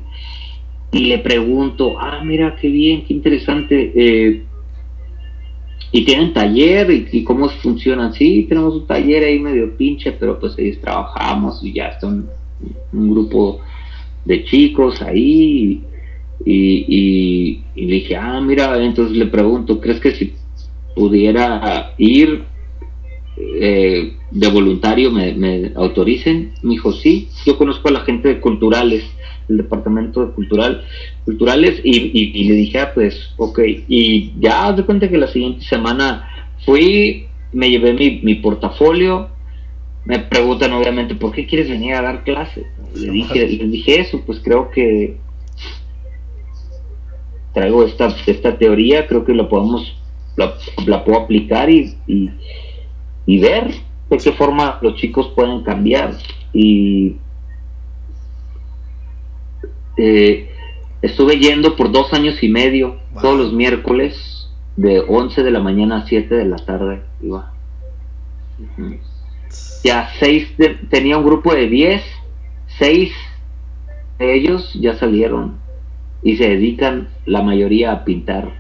Y 0.92 1.06
le 1.06 1.18
pregunto, 1.18 1.96
ah, 2.00 2.22
mira 2.24 2.56
qué 2.62 2.70
bien, 2.70 3.06
qué 3.06 3.14
interesante. 3.16 3.92
Eh, 3.96 4.44
y 5.92 6.04
tienen 6.04 6.34
taller 6.34 7.10
y, 7.12 7.24
cómo 7.24 7.50
funcionan. 7.50 8.14
Sí, 8.14 8.46
tenemos 8.50 8.76
un 8.76 8.88
taller 8.88 9.24
ahí 9.24 9.40
medio 9.40 9.76
pinche, 9.78 10.12
pero 10.12 10.40
pues 10.40 10.58
ahí 10.58 10.76
trabajamos 10.76 11.64
y 11.64 11.74
ya 11.74 11.88
está 11.88 12.08
un, 12.08 12.30
grupo 12.92 13.60
de 14.26 14.44
chicos 14.44 15.02
ahí. 15.02 15.84
Y, 16.46 17.62
le 17.76 17.94
dije, 17.94 18.16
ah, 18.16 18.42
mira, 18.42 18.84
entonces 18.84 19.18
le 19.18 19.28
pregunto, 19.28 19.80
¿crees 19.80 20.00
que 20.00 20.12
si 20.12 20.34
pudiera 20.96 21.94
ir 21.98 22.44
eh, 23.38 24.14
de 24.32 24.48
voluntario 24.50 25.12
me, 25.12 25.72
autoricen? 25.76 26.52
Me 26.64 26.72
dijo, 26.72 26.92
sí, 26.92 27.30
yo 27.46 27.58
conozco 27.58 27.88
a 27.88 27.92
la 27.92 28.02
gente 28.02 28.28
de 28.28 28.40
culturales, 28.40 29.04
el 29.50 29.58
departamento 29.58 30.26
de 30.26 30.34
cultural, 30.34 30.84
culturales, 31.26 31.80
y, 31.84 32.44
le 32.48 32.56
dije, 32.56 32.80
ah, 32.80 32.92
pues, 32.94 33.34
ok, 33.38 33.60
y 33.88 34.34
ya 34.40 34.72
de 34.74 34.84
cuenta 34.84 35.10
que 35.10 35.18
la 35.18 35.28
siguiente 35.28 35.66
semana 35.66 36.30
fui, 36.66 37.28
me 37.54 37.70
llevé 37.70 37.94
mi, 37.94 38.20
mi 38.22 38.36
portafolio, 38.36 39.30
me 40.08 40.20
preguntan 40.20 40.72
obviamente, 40.72 41.16
¿por 41.16 41.34
qué 41.34 41.46
quieres 41.46 41.70
venir 41.70 41.94
a 41.94 42.02
dar 42.02 42.24
clases? 42.24 42.66
Le 42.96 43.12
dije, 43.12 43.46
le 43.46 43.68
dije 43.68 44.00
eso, 44.00 44.22
pues 44.26 44.40
creo 44.40 44.72
que 44.72 45.18
traigo 47.54 47.84
esta, 47.84 48.16
esta 48.26 48.58
teoría, 48.58 49.08
creo 49.08 49.26
que 49.26 49.34
la 49.34 49.50
podemos, 49.50 49.98
la, 50.38 51.04
puedo 51.04 51.20
aplicar 51.20 51.70
y, 51.70 51.94
y, 52.08 53.40
ver 53.40 53.74
de 54.10 54.18
qué 54.18 54.32
forma 54.32 54.80
los 54.82 54.96
chicos 54.96 55.32
pueden 55.36 55.64
cambiar. 55.64 56.18
Y 56.54 57.18
eh, 59.98 60.50
estuve 61.02 61.40
yendo 61.40 61.76
por 61.76 61.92
dos 61.92 62.14
años 62.14 62.42
y 62.42 62.50
medio, 62.50 62.98
todos 63.22 63.38
los 63.38 63.54
miércoles, 63.54 64.48
de 64.76 65.00
11 65.00 65.44
de 65.44 65.52
la 65.52 65.60
mañana 65.60 65.98
a 65.98 66.08
7 66.08 66.34
de 66.34 66.46
la 66.46 66.58
tarde, 66.58 67.02
iba. 67.22 67.52
Ya 69.84 70.10
seis, 70.20 70.48
tenía 70.90 71.18
un 71.18 71.26
grupo 71.26 71.54
de 71.54 71.68
10, 71.68 72.02
seis 72.78 73.12
de 74.20 74.36
ellos 74.36 74.74
ya 74.74 74.98
salieron 74.98 75.60
y 76.22 76.38
se 76.38 76.50
dedican 76.50 77.10
la 77.26 77.42
mayoría 77.42 77.92
a 77.92 78.04
pintar. 78.04 78.52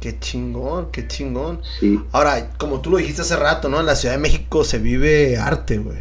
Qué 0.00 0.18
chingón, 0.18 0.90
qué 0.90 1.06
chingón. 1.06 1.60
Sí. 1.80 1.98
Ahora, 2.12 2.50
como 2.58 2.80
tú 2.80 2.90
lo 2.90 2.98
dijiste 2.98 3.22
hace 3.22 3.36
rato, 3.36 3.68
¿no? 3.68 3.80
En 3.80 3.86
la 3.86 3.94
Ciudad 3.94 4.14
de 4.14 4.20
México 4.20 4.64
se 4.64 4.78
vive 4.78 5.38
arte, 5.38 5.78
güey. 5.78 5.98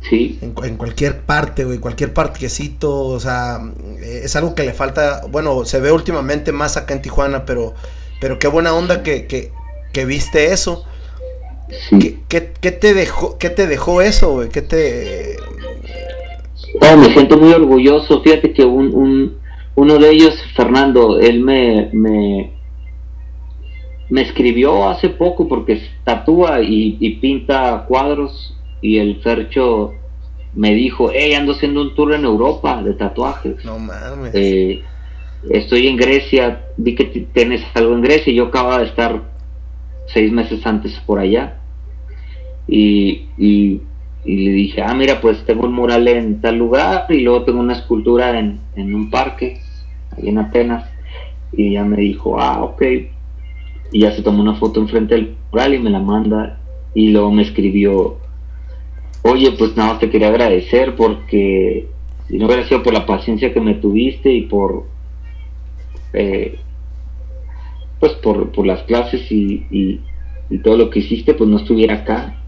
Sí. 0.00 0.38
En, 0.40 0.52
cualquier 0.52 1.20
parte, 1.22 1.64
güey, 1.64 1.78
cualquier 1.78 2.14
parquecito, 2.14 3.06
o 3.06 3.20
sea, 3.20 3.60
es 4.00 4.36
algo 4.36 4.54
que 4.54 4.62
le 4.62 4.72
falta, 4.72 5.22
bueno, 5.28 5.64
se 5.64 5.80
ve 5.80 5.92
últimamente 5.92 6.52
más 6.52 6.76
acá 6.76 6.94
en 6.94 7.02
Tijuana, 7.02 7.44
pero, 7.44 7.74
pero 8.20 8.38
qué 8.38 8.48
buena 8.48 8.72
onda 8.74 9.02
que, 9.02 9.26
que, 9.26 9.50
que 9.92 10.04
viste 10.04 10.52
eso. 10.52 10.84
Sí. 11.90 12.20
¿Qué, 12.28 12.52
qué, 12.60 12.70
te 12.70 12.94
dejó, 12.94 13.36
¿Qué 13.38 13.50
te 13.50 13.66
dejó 13.66 14.00
eso, 14.00 14.32
güey? 14.32 14.48
¿Qué 14.48 14.62
te, 14.62 15.36
Oh, 16.80 16.96
me 16.96 17.12
siento 17.12 17.38
muy 17.38 17.52
orgulloso. 17.52 18.20
Fíjate 18.22 18.52
que 18.52 18.64
un, 18.64 18.94
un, 18.94 19.36
uno 19.74 19.98
de 19.98 20.10
ellos, 20.10 20.34
Fernando, 20.54 21.18
él 21.18 21.40
me, 21.40 21.88
me, 21.92 22.52
me 24.08 24.22
escribió 24.22 24.88
hace 24.88 25.08
poco 25.08 25.48
porque 25.48 25.80
tatúa 26.04 26.60
y, 26.62 27.18
pinta 27.20 27.84
cuadros 27.88 28.54
y 28.80 28.98
el 28.98 29.20
Fercho 29.22 29.94
me 30.54 30.74
dijo, 30.74 31.10
hey, 31.12 31.34
ando 31.34 31.52
haciendo 31.52 31.82
un 31.82 31.94
tour 31.94 32.14
en 32.14 32.24
Europa 32.24 32.82
de 32.82 32.94
tatuajes. 32.94 33.64
No 33.64 33.78
mames. 33.78 34.34
Eh, 34.34 34.82
estoy 35.50 35.86
en 35.88 35.96
Grecia, 35.96 36.64
vi 36.76 36.94
que 36.94 37.04
tienes 37.04 37.62
algo 37.74 37.94
en 37.94 38.02
Grecia 38.02 38.32
y 38.32 38.36
yo 38.36 38.46
acabo 38.46 38.76
de 38.78 38.84
estar 38.84 39.22
seis 40.12 40.32
meses 40.32 40.64
antes 40.66 40.92
por 41.06 41.18
allá. 41.18 41.58
Y, 42.66 43.28
y 43.38 43.80
y 44.28 44.44
le 44.44 44.50
dije, 44.52 44.82
ah, 44.82 44.92
mira, 44.94 45.22
pues 45.22 45.42
tengo 45.46 45.64
un 45.64 45.72
mural 45.72 46.06
en 46.06 46.42
tal 46.42 46.58
lugar 46.58 47.06
y 47.08 47.20
luego 47.20 47.44
tengo 47.44 47.60
una 47.60 47.72
escultura 47.72 48.38
en, 48.38 48.60
un 48.76 49.10
parque, 49.10 49.60
ahí 50.14 50.28
en 50.28 50.36
Atenas. 50.36 50.84
Y 51.52 51.68
ella 51.68 51.84
me 51.84 51.96
dijo, 51.96 52.38
ah, 52.38 52.62
ok. 52.62 52.82
Y 53.90 54.00
ya 54.00 54.12
se 54.12 54.22
tomó 54.22 54.42
una 54.42 54.54
foto 54.56 54.80
enfrente 54.80 55.14
del 55.14 55.34
mural 55.50 55.74
y 55.74 55.78
me 55.78 55.88
la 55.88 56.00
manda. 56.00 56.60
Y 56.94 57.08
luego 57.08 57.32
me 57.32 57.42
escribió, 57.42 58.18
oye, 59.22 59.52
pues 59.52 59.76
nada 59.76 59.92
más 59.92 60.00
te 60.00 60.10
quería 60.10 60.28
agradecer 60.28 60.94
porque 60.96 61.88
si 62.28 62.38
no 62.38 62.46
hubiera 62.46 62.66
sido 62.66 62.82
por 62.82 62.92
la 62.92 63.06
paciencia 63.06 63.52
que 63.52 63.60
me 63.60 63.74
tuviste 63.74 64.32
y 64.32 64.42
por, 64.42 64.84
eh, 66.12 66.58
pues 68.00 68.12
por, 68.14 68.50
por 68.52 68.66
las 68.66 68.82
clases 68.84 69.30
y, 69.30 69.66
y 70.50 70.58
todo 70.58 70.76
lo 70.76 70.90
que 70.90 71.00
hiciste, 71.00 71.34
pues 71.34 71.48
no 71.48 71.58
estuviera 71.58 71.94
acá 71.94 72.38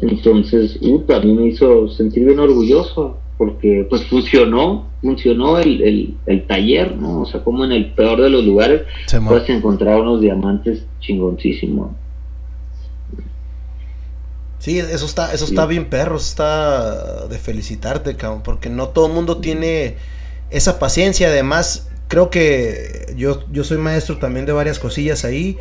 entonces, 0.00 0.78
a 0.82 1.20
mí 1.20 1.34
me 1.34 1.46
hizo 1.46 1.88
sentir 1.88 2.24
bien 2.24 2.38
orgulloso 2.38 3.18
porque 3.38 3.86
pues 3.88 4.04
funcionó, 4.06 4.86
funcionó 5.00 5.58
el, 5.58 6.16
el, 6.26 6.42
taller, 6.46 6.96
¿no? 6.96 7.22
O 7.22 7.26
sea, 7.26 7.42
como 7.42 7.64
en 7.64 7.72
el 7.72 7.92
peor 7.92 8.20
de 8.20 8.30
los 8.30 8.44
lugares 8.44 8.82
puedes 9.26 9.48
encontrar 9.50 10.00
unos 10.00 10.20
diamantes 10.20 10.84
chingoncísimos. 11.00 11.90
Sí, 14.64 14.78
eso 14.78 15.04
está, 15.04 15.34
eso 15.34 15.44
está 15.44 15.66
bien 15.66 15.90
perro, 15.90 16.16
está 16.16 17.26
de 17.26 17.36
felicitarte, 17.36 18.16
cabrón, 18.16 18.40
porque 18.42 18.70
no 18.70 18.88
todo 18.88 19.08
el 19.08 19.12
mundo 19.12 19.36
tiene 19.36 19.96
esa 20.48 20.78
paciencia, 20.78 21.28
además 21.28 21.90
creo 22.08 22.30
que 22.30 23.12
yo, 23.14 23.44
yo 23.52 23.62
soy 23.62 23.76
maestro 23.76 24.16
también 24.16 24.46
de 24.46 24.54
varias 24.54 24.78
cosillas 24.78 25.26
ahí, 25.26 25.58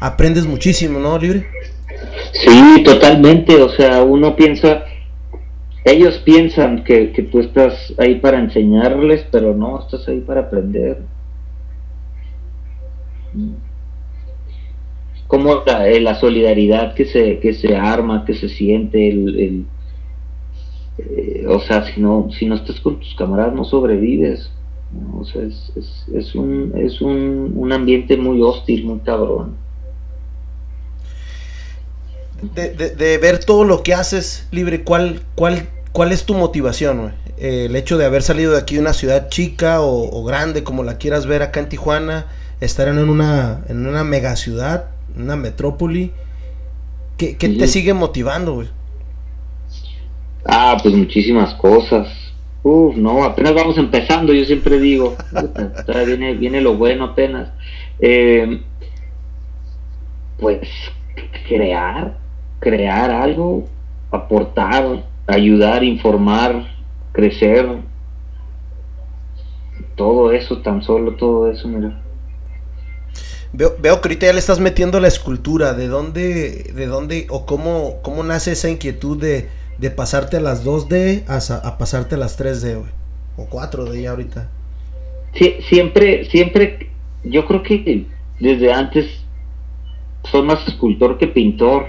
aprendes 0.00 0.46
muchísimo, 0.46 0.98
¿no, 0.98 1.16
Libre? 1.16 1.46
Sí, 2.32 2.82
totalmente. 2.82 3.54
O 3.62 3.68
sea, 3.68 4.02
uno 4.02 4.34
piensa, 4.34 4.82
ellos 5.84 6.18
piensan 6.24 6.82
que, 6.82 7.28
tú 7.30 7.38
estás 7.38 7.94
ahí 7.98 8.16
para 8.16 8.40
enseñarles, 8.40 9.26
pero 9.30 9.54
no, 9.54 9.78
estás 9.78 10.08
ahí 10.08 10.22
para 10.22 10.40
aprender. 10.40 10.98
Como 15.30 15.62
la, 15.64 15.88
eh, 15.88 16.00
la 16.00 16.18
solidaridad 16.18 16.94
que 16.94 17.04
se, 17.04 17.38
que 17.38 17.54
se 17.54 17.76
arma, 17.76 18.24
que 18.24 18.34
se 18.34 18.48
siente, 18.48 19.08
el, 19.08 19.64
eh, 20.98 21.46
o 21.48 21.60
sea, 21.60 21.86
si 21.86 22.00
no, 22.00 22.28
si 22.36 22.46
no 22.46 22.56
estás 22.56 22.80
con 22.80 22.98
tus 22.98 23.14
camaradas 23.14 23.54
no 23.54 23.64
sobrevives. 23.64 24.50
O 25.16 25.24
sea, 25.24 25.42
es, 25.42 25.72
es, 26.12 26.34
un, 26.34 26.72
es 26.76 27.00
un, 27.00 27.52
un, 27.54 27.72
ambiente 27.72 28.16
muy 28.16 28.42
hostil, 28.42 28.84
muy 28.84 28.98
cabrón. 28.98 29.54
De, 32.56 32.70
de, 32.70 33.18
ver 33.18 33.44
todo 33.44 33.62
lo 33.62 33.84
que 33.84 33.94
haces 33.94 34.48
libre, 34.50 34.82
¿cuál, 34.82 35.20
cuál, 35.36 35.68
cuál 35.92 36.10
es 36.10 36.24
tu 36.24 36.34
motivación? 36.34 37.12
Eh, 37.38 37.66
el 37.66 37.76
hecho 37.76 37.98
de 37.98 38.04
haber 38.04 38.22
salido 38.22 38.52
de 38.52 38.58
aquí 38.58 38.74
de 38.74 38.80
una 38.80 38.94
ciudad 38.94 39.28
chica 39.28 39.80
o, 39.80 40.24
grande, 40.24 40.64
como 40.64 40.82
la 40.82 40.98
quieras 40.98 41.26
ver 41.26 41.42
acá 41.42 41.60
en 41.60 41.68
Tijuana, 41.68 42.26
estar 42.60 42.88
en 42.88 42.98
una, 42.98 43.64
en 43.68 43.86
una 43.86 44.02
mega 44.02 44.34
ciudad, 44.34 44.86
una 45.16 45.36
metrópoli, 45.36 46.12
¿qué, 47.16 47.34
te 47.34 47.66
sigue 47.66 47.94
motivando? 47.94 48.54
Güey? 48.54 48.68
Ah, 50.44 50.76
pues 50.82 50.94
muchísimas 50.94 51.54
cosas. 51.54 52.08
Uf, 52.62 52.96
no, 52.96 53.24
apenas 53.24 53.54
vamos 53.54 53.78
empezando, 53.78 54.32
yo 54.32 54.44
siempre 54.44 54.78
digo, 54.78 55.16
viene, 56.06 56.34
viene 56.34 56.60
lo 56.60 56.76
bueno 56.76 57.04
apenas. 57.04 57.50
Eh, 57.98 58.60
pues 60.38 60.68
crear, 61.48 62.16
crear 62.58 63.10
algo, 63.10 63.66
aportar, 64.10 65.04
ayudar, 65.26 65.84
informar, 65.84 66.66
crecer, 67.12 67.66
todo 69.96 70.32
eso, 70.32 70.58
tan 70.58 70.82
solo 70.82 71.16
todo 71.16 71.50
eso, 71.50 71.68
mira. 71.68 72.00
Veo, 73.52 73.74
veo 73.80 74.00
que 74.00 74.08
ahorita 74.08 74.26
ya 74.26 74.32
le 74.32 74.38
estás 74.38 74.60
metiendo 74.60 75.00
la 75.00 75.08
escultura, 75.08 75.74
¿de 75.74 75.88
dónde, 75.88 76.72
de 76.74 76.86
dónde 76.86 77.26
o 77.30 77.46
cómo, 77.46 77.96
cómo 78.02 78.22
nace 78.22 78.52
esa 78.52 78.70
inquietud 78.70 79.20
de, 79.20 79.48
de 79.78 79.90
pasarte 79.90 80.36
a 80.36 80.40
las 80.40 80.64
2D 80.64 81.24
a, 81.26 81.66
a 81.66 81.78
pasarte 81.78 82.14
a 82.14 82.18
las 82.18 82.38
3D, 82.38 82.82
O 83.36 83.48
4D 83.48 84.02
ya 84.02 84.10
ahorita. 84.10 84.48
Sí, 85.34 85.56
siempre, 85.68 86.26
siempre, 86.26 86.90
yo 87.24 87.46
creo 87.46 87.62
que 87.62 88.06
desde 88.38 88.72
antes 88.72 89.06
soy 90.30 90.42
más 90.42 90.66
escultor 90.68 91.18
que 91.18 91.28
pintor. 91.28 91.86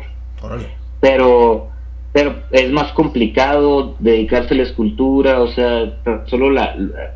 Pero, 1.02 1.70
pero 2.14 2.36
es 2.52 2.72
más 2.72 2.92
complicado 2.94 3.96
dedicarse 4.00 4.54
a 4.54 4.58
la 4.58 4.64
escultura, 4.64 5.42
o 5.42 5.48
sea, 5.50 6.00
solo 6.26 6.50
la, 6.50 6.76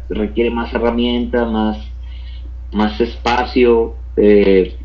requiere 0.10 0.50
más 0.50 0.74
herramienta, 0.74 1.46
más, 1.46 1.78
más 2.72 3.00
espacio, 3.00 3.96
eh, 4.18 4.76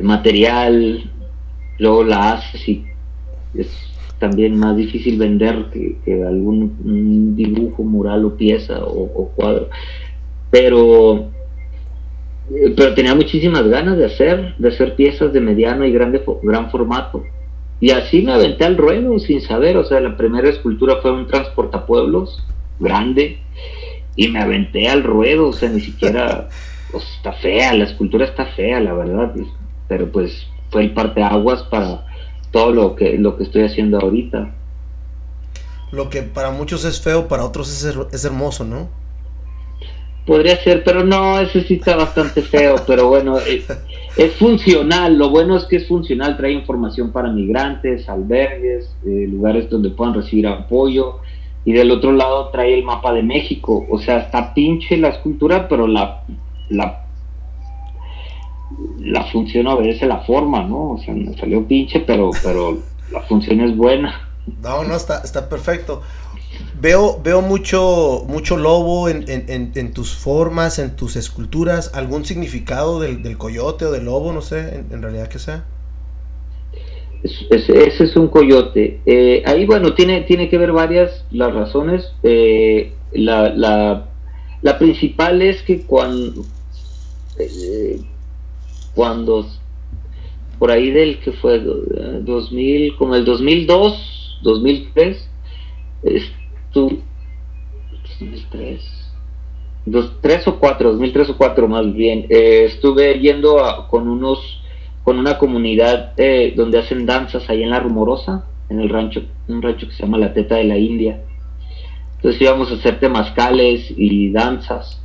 material, 0.00 1.10
luego 1.78 2.04
la 2.04 2.32
haces 2.32 2.68
y 2.68 2.84
es 3.54 3.68
también 4.18 4.58
más 4.58 4.76
difícil 4.76 5.18
vender 5.18 5.66
que, 5.72 6.24
algún 6.24 7.34
dibujo, 7.36 7.82
mural 7.82 8.24
o 8.24 8.36
pieza 8.36 8.84
o, 8.84 9.30
cuadro. 9.36 9.68
Pero, 10.50 11.30
pero 12.76 12.94
tenía 12.94 13.14
muchísimas 13.14 13.66
ganas 13.68 13.98
de 13.98 14.06
hacer, 14.06 14.54
de 14.56 14.68
hacer 14.68 14.94
piezas 14.94 15.32
de 15.32 15.40
mediano 15.40 15.84
y 15.84 15.92
grande, 15.92 16.22
gran 16.42 16.70
formato. 16.70 17.22
Y 17.80 17.90
así 17.90 18.22
me 18.22 18.32
aventé 18.32 18.64
al 18.64 18.76
ruedo 18.76 19.18
sin 19.18 19.40
saber, 19.40 19.76
o 19.76 19.84
sea, 19.84 20.00
la 20.00 20.16
primera 20.16 20.48
escultura 20.48 20.96
fue 21.02 21.12
un 21.12 21.26
transportapueblos 21.26 22.42
grande 22.78 23.38
y 24.16 24.28
me 24.28 24.40
aventé 24.40 24.88
al 24.88 25.02
ruedo, 25.02 25.48
o 25.48 25.52
sea, 25.52 25.68
ni 25.68 25.80
siquiera, 25.80 26.48
pues, 26.94 27.04
está 27.16 27.32
fea, 27.32 27.74
la 27.74 27.84
escultura 27.84 28.24
está 28.24 28.46
fea, 28.46 28.78
la 28.78 28.92
verdad, 28.92 29.34
pero 29.88 30.12
pues 30.12 30.46
fue 30.70 30.82
el 30.82 30.94
parteaguas 30.94 31.64
para 31.64 32.06
todo 32.52 32.70
lo 32.70 32.94
que, 32.94 33.18
lo 33.18 33.36
que 33.36 33.42
estoy 33.42 33.64
haciendo 33.64 33.98
ahorita. 33.98 34.54
Lo 35.90 36.08
que 36.08 36.22
para 36.22 36.52
muchos 36.52 36.84
es 36.84 37.00
feo, 37.00 37.26
para 37.26 37.44
otros 37.44 37.68
es, 37.68 37.98
es 38.12 38.24
hermoso, 38.24 38.64
¿no? 38.64 38.88
Podría 40.24 40.56
ser, 40.62 40.84
pero 40.84 41.04
no, 41.04 41.40
ese 41.40 41.64
sí 41.64 41.74
está 41.74 41.96
bastante 41.96 42.42
feo, 42.42 42.76
pero 42.86 43.08
bueno, 43.08 43.38
es, 43.38 44.32
funcional, 44.36 45.18
lo 45.18 45.30
bueno 45.30 45.56
es 45.56 45.64
que 45.64 45.76
es 45.76 45.88
funcional, 45.88 46.36
trae 46.36 46.52
información 46.52 47.10
para 47.10 47.28
migrantes, 47.28 48.08
albergues, 48.08 48.94
eh, 49.04 49.26
lugares 49.28 49.68
donde 49.68 49.90
puedan 49.90 50.14
recibir 50.14 50.46
apoyo, 50.46 51.18
y 51.64 51.72
del 51.72 51.90
otro 51.90 52.12
lado 52.12 52.50
trae 52.50 52.72
el 52.72 52.84
mapa 52.84 53.12
de 53.12 53.24
México, 53.24 53.84
o 53.90 53.98
sea, 53.98 54.18
está 54.18 54.54
pinche 54.54 54.96
la 54.96 55.08
escultura, 55.08 55.66
pero 55.68 55.88
la, 55.88 56.22
la 56.68 57.04
la 59.00 59.24
función 59.30 59.66
obedece 59.66 60.06
la 60.06 60.20
forma, 60.20 60.64
¿no? 60.64 60.92
O 60.92 60.98
sea, 60.98 61.14
me 61.14 61.36
salió 61.36 61.66
pinche, 61.66 62.00
pero, 62.00 62.30
pero 62.42 62.78
la 63.12 63.20
función 63.22 63.60
es 63.60 63.76
buena. 63.76 64.28
No, 64.62 64.84
no, 64.84 64.96
está, 64.96 65.20
está 65.22 65.48
perfecto. 65.48 66.02
Veo, 66.80 67.20
veo 67.22 67.40
mucho, 67.40 68.24
mucho 68.28 68.56
lobo 68.56 69.08
en, 69.08 69.24
en, 69.28 69.92
tus 69.92 70.14
formas, 70.14 70.78
en 70.78 70.96
tus 70.96 71.16
esculturas. 71.16 71.92
¿Algún 71.94 72.24
significado 72.24 73.00
del, 73.00 73.38
coyote 73.38 73.86
o 73.86 73.92
del 73.92 74.04
lobo? 74.04 74.32
No 74.32 74.40
sé, 74.40 74.84
en, 74.90 75.02
realidad 75.02 75.28
que 75.28 75.38
sea. 75.38 75.64
ese 77.22 78.04
es 78.04 78.16
un 78.16 78.28
coyote. 78.28 79.00
Eh, 79.06 79.42
ahí, 79.46 79.66
bueno, 79.66 79.94
tiene, 79.94 80.22
tiene 80.22 80.48
que 80.48 80.58
ver 80.58 80.72
varias 80.72 81.24
las 81.30 81.52
razones. 81.54 82.12
Eh, 82.22 82.92
la, 83.12 83.48
la, 83.50 84.06
la, 84.62 84.78
principal 84.78 85.42
es 85.42 85.62
que 85.62 85.82
cuando, 85.82 86.44
eh, 87.38 88.00
cuando 88.94 89.46
por 90.58 90.70
ahí 90.70 90.90
del 90.90 91.18
que 91.20 91.32
fue 91.32 91.58
2000, 91.58 92.96
como 92.96 93.16
el 93.16 93.24
2002, 93.24 94.40
2003, 94.42 95.28
estuve, 96.02 96.98
2003, 98.20 98.82
dos, 99.86 100.12
tres 100.20 100.46
o 100.46 100.58
cuatro, 100.58 100.92
2003 100.92 101.30
o 101.30 101.36
cuatro 101.36 101.68
más 101.68 101.92
bien, 101.92 102.26
eh, 102.28 102.64
estuve 102.66 103.18
yendo 103.18 103.86
con 103.90 104.08
unos, 104.08 104.62
con 105.02 105.18
una 105.18 105.38
comunidad 105.38 106.12
eh, 106.16 106.54
donde 106.56 106.78
hacen 106.78 107.04
danzas 107.04 107.48
ahí 107.50 107.62
en 107.62 107.70
La 107.70 107.80
Rumorosa, 107.80 108.46
en 108.68 108.80
el 108.80 108.88
rancho, 108.88 109.22
un 109.48 109.60
rancho 109.60 109.88
que 109.88 109.92
se 109.92 110.02
llama 110.02 110.18
La 110.18 110.32
Teta 110.32 110.56
de 110.56 110.64
la 110.64 110.78
India. 110.78 111.20
Entonces 112.16 112.40
íbamos 112.40 112.70
a 112.70 112.74
hacer 112.76 113.00
temazcales 113.00 113.92
y 113.94 114.30
danzas. 114.30 115.02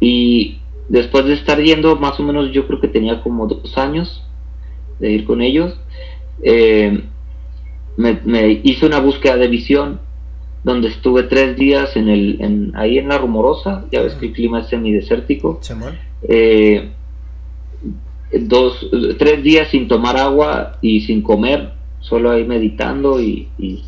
Y 0.00 0.58
después 0.88 1.24
de 1.26 1.34
estar 1.34 1.60
yendo, 1.60 1.96
más 1.96 2.18
o 2.20 2.22
menos 2.22 2.52
yo 2.52 2.66
creo 2.66 2.80
que 2.80 2.88
tenía 2.88 3.22
como 3.22 3.46
dos 3.46 3.76
años 3.76 4.22
de 4.98 5.12
ir 5.12 5.24
con 5.24 5.42
ellos, 5.42 5.78
eh, 6.42 7.02
me, 7.96 8.60
hice 8.62 8.86
una 8.86 9.00
búsqueda 9.00 9.36
de 9.36 9.48
visión 9.48 10.00
donde 10.64 10.88
estuve 10.88 11.24
tres 11.24 11.56
días 11.56 11.96
en 11.96 12.08
el, 12.08 12.72
ahí 12.74 12.98
en 12.98 13.08
la 13.08 13.18
rumorosa, 13.18 13.84
ya 13.92 14.02
ves 14.02 14.14
que 14.14 14.26
el 14.26 14.32
clima 14.32 14.60
es 14.60 14.68
semidesértico, 14.68 15.60
eh, 16.28 16.90
dos, 18.32 18.90
tres 19.18 19.42
días 19.42 19.68
sin 19.68 19.86
tomar 19.86 20.16
agua 20.16 20.78
y 20.82 21.02
sin 21.02 21.22
comer, 21.22 21.72
solo 22.00 22.30
ahí 22.30 22.44
meditando 22.44 23.20
y, 23.20 23.48
y, 23.58 23.84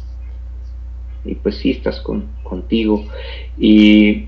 pues 1.42 1.57
sí 1.57 1.72
estás 1.72 2.01
con, 2.01 2.26
contigo. 2.44 3.05
Y 3.59 4.28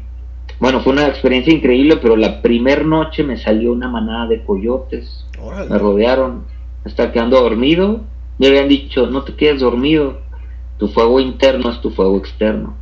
bueno, 0.60 0.80
fue 0.80 0.92
una 0.92 1.08
experiencia 1.08 1.54
increíble, 1.54 1.96
pero 1.96 2.16
la 2.16 2.42
primer 2.42 2.84
noche 2.84 3.22
me 3.22 3.38
salió 3.38 3.72
una 3.72 3.88
manada 3.88 4.26
de 4.26 4.44
coyotes. 4.44 5.26
Me 5.70 5.78
rodearon. 5.78 6.44
Me 6.84 6.90
estaba 6.90 7.12
quedando 7.12 7.40
dormido. 7.40 8.02
Me 8.38 8.48
habían 8.48 8.68
dicho, 8.68 9.06
no 9.06 9.24
te 9.24 9.34
quedes 9.34 9.60
dormido. 9.60 10.20
Tu 10.76 10.88
fuego 10.88 11.18
interno 11.18 11.70
es 11.70 11.80
tu 11.80 11.90
fuego 11.90 12.18
externo. 12.18 12.76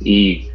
Y 0.00 0.46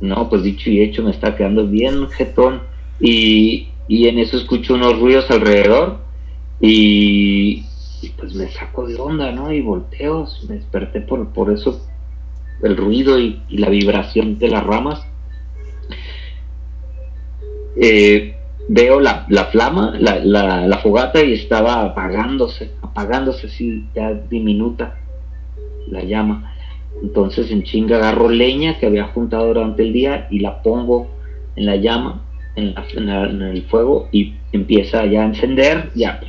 no, 0.00 0.30
pues 0.30 0.42
dicho 0.42 0.70
y 0.70 0.80
hecho, 0.80 1.02
me 1.02 1.10
estaba 1.10 1.36
quedando 1.36 1.66
bien 1.66 2.08
jetón. 2.08 2.62
Y, 2.98 3.68
en 3.90 4.18
eso 4.18 4.38
escucho 4.38 4.74
unos 4.74 4.98
ruidos 4.98 5.30
alrededor. 5.30 5.98
Y, 6.62 7.62
pues 8.16 8.34
me 8.34 8.48
saco 8.48 8.86
de 8.86 8.96
onda, 8.96 9.32
¿no? 9.32 9.52
Y 9.52 9.60
volteo. 9.60 10.26
Me 10.48 10.54
desperté 10.54 11.02
por, 11.02 11.28
por 11.34 11.52
eso, 11.52 11.86
el 12.62 12.74
ruido 12.74 13.18
y 13.18 13.42
la 13.50 13.68
vibración 13.68 14.38
de 14.38 14.48
las 14.48 14.64
ramas 14.64 15.06
eh, 17.76 18.34
veo 18.68 19.00
la, 19.00 19.26
la 19.28 19.46
flama, 19.46 19.94
la, 19.98 20.18
la, 20.18 20.78
fogata 20.78 21.22
y 21.22 21.32
estaba 21.32 21.82
apagándose, 21.82 22.70
apagándose 22.82 23.48
así, 23.48 23.84
ya 23.94 24.12
diminuta 24.12 24.98
la 25.88 26.02
llama. 26.02 26.54
Entonces 27.02 27.50
en 27.50 27.64
chinga 27.64 27.96
agarro 27.96 28.28
leña 28.28 28.78
que 28.78 28.86
había 28.86 29.04
juntado 29.08 29.48
durante 29.48 29.82
el 29.82 29.92
día 29.92 30.28
y 30.30 30.38
la 30.38 30.62
pongo 30.62 31.08
en 31.56 31.66
la 31.66 31.76
llama, 31.76 32.22
en, 32.56 32.74
en, 32.96 33.42
el 33.42 33.62
fuego 33.64 34.08
y 34.12 34.34
empieza 34.52 35.04
ya 35.06 35.22
a 35.22 35.26
encender, 35.26 35.90
ya 35.94 36.20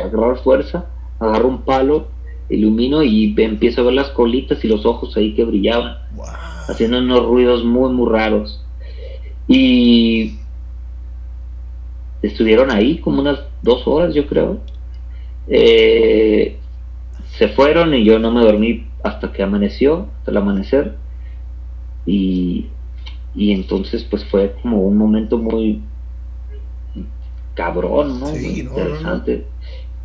a 0.00 0.06
agarrar 0.06 0.38
fuerza, 0.38 0.86
agarro 1.20 1.48
un 1.48 1.62
palo, 1.62 2.08
ilumino 2.48 3.02
y 3.02 3.34
empiezo 3.36 3.82
a 3.82 3.84
ver 3.84 3.94
las 3.94 4.10
colitas 4.10 4.64
y 4.64 4.68
los 4.68 4.86
ojos 4.86 5.16
ahí 5.16 5.34
que 5.34 5.44
brillaban, 5.44 5.98
haciendo 6.68 6.98
unos 6.98 7.24
ruidos 7.26 7.64
muy, 7.64 7.92
muy 7.92 8.10
raros. 8.10 8.62
Y 9.48 10.38
estuvieron 12.26 12.70
ahí 12.70 12.98
como 12.98 13.20
unas 13.20 13.40
dos 13.62 13.86
horas, 13.86 14.14
yo 14.14 14.26
creo. 14.26 14.60
Eh, 15.48 16.58
se 17.38 17.48
fueron 17.48 17.94
y 17.94 18.04
yo 18.04 18.18
no 18.18 18.30
me 18.30 18.40
dormí 18.40 18.86
hasta 19.02 19.32
que 19.32 19.42
amaneció, 19.42 20.08
hasta 20.18 20.30
el 20.30 20.36
amanecer. 20.36 20.94
Y, 22.06 22.66
y 23.34 23.52
entonces 23.52 24.04
pues 24.04 24.24
fue 24.24 24.54
como 24.62 24.80
un 24.80 24.96
momento 24.96 25.38
muy 25.38 25.82
cabrón, 27.54 28.20
¿no? 28.20 28.36
Interesante. 28.36 29.44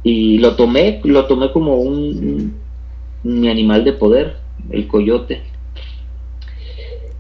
Y 0.04 0.40
lo 0.40 0.56
tomé, 0.56 1.00
lo 1.04 1.26
tomé 1.28 1.52
como 1.52 1.76
un, 1.76 2.56
mi 3.24 3.50
animal 3.50 3.84
de 3.84 3.94
poder, 3.94 4.38
el 4.72 4.88
coyote. 4.88 5.44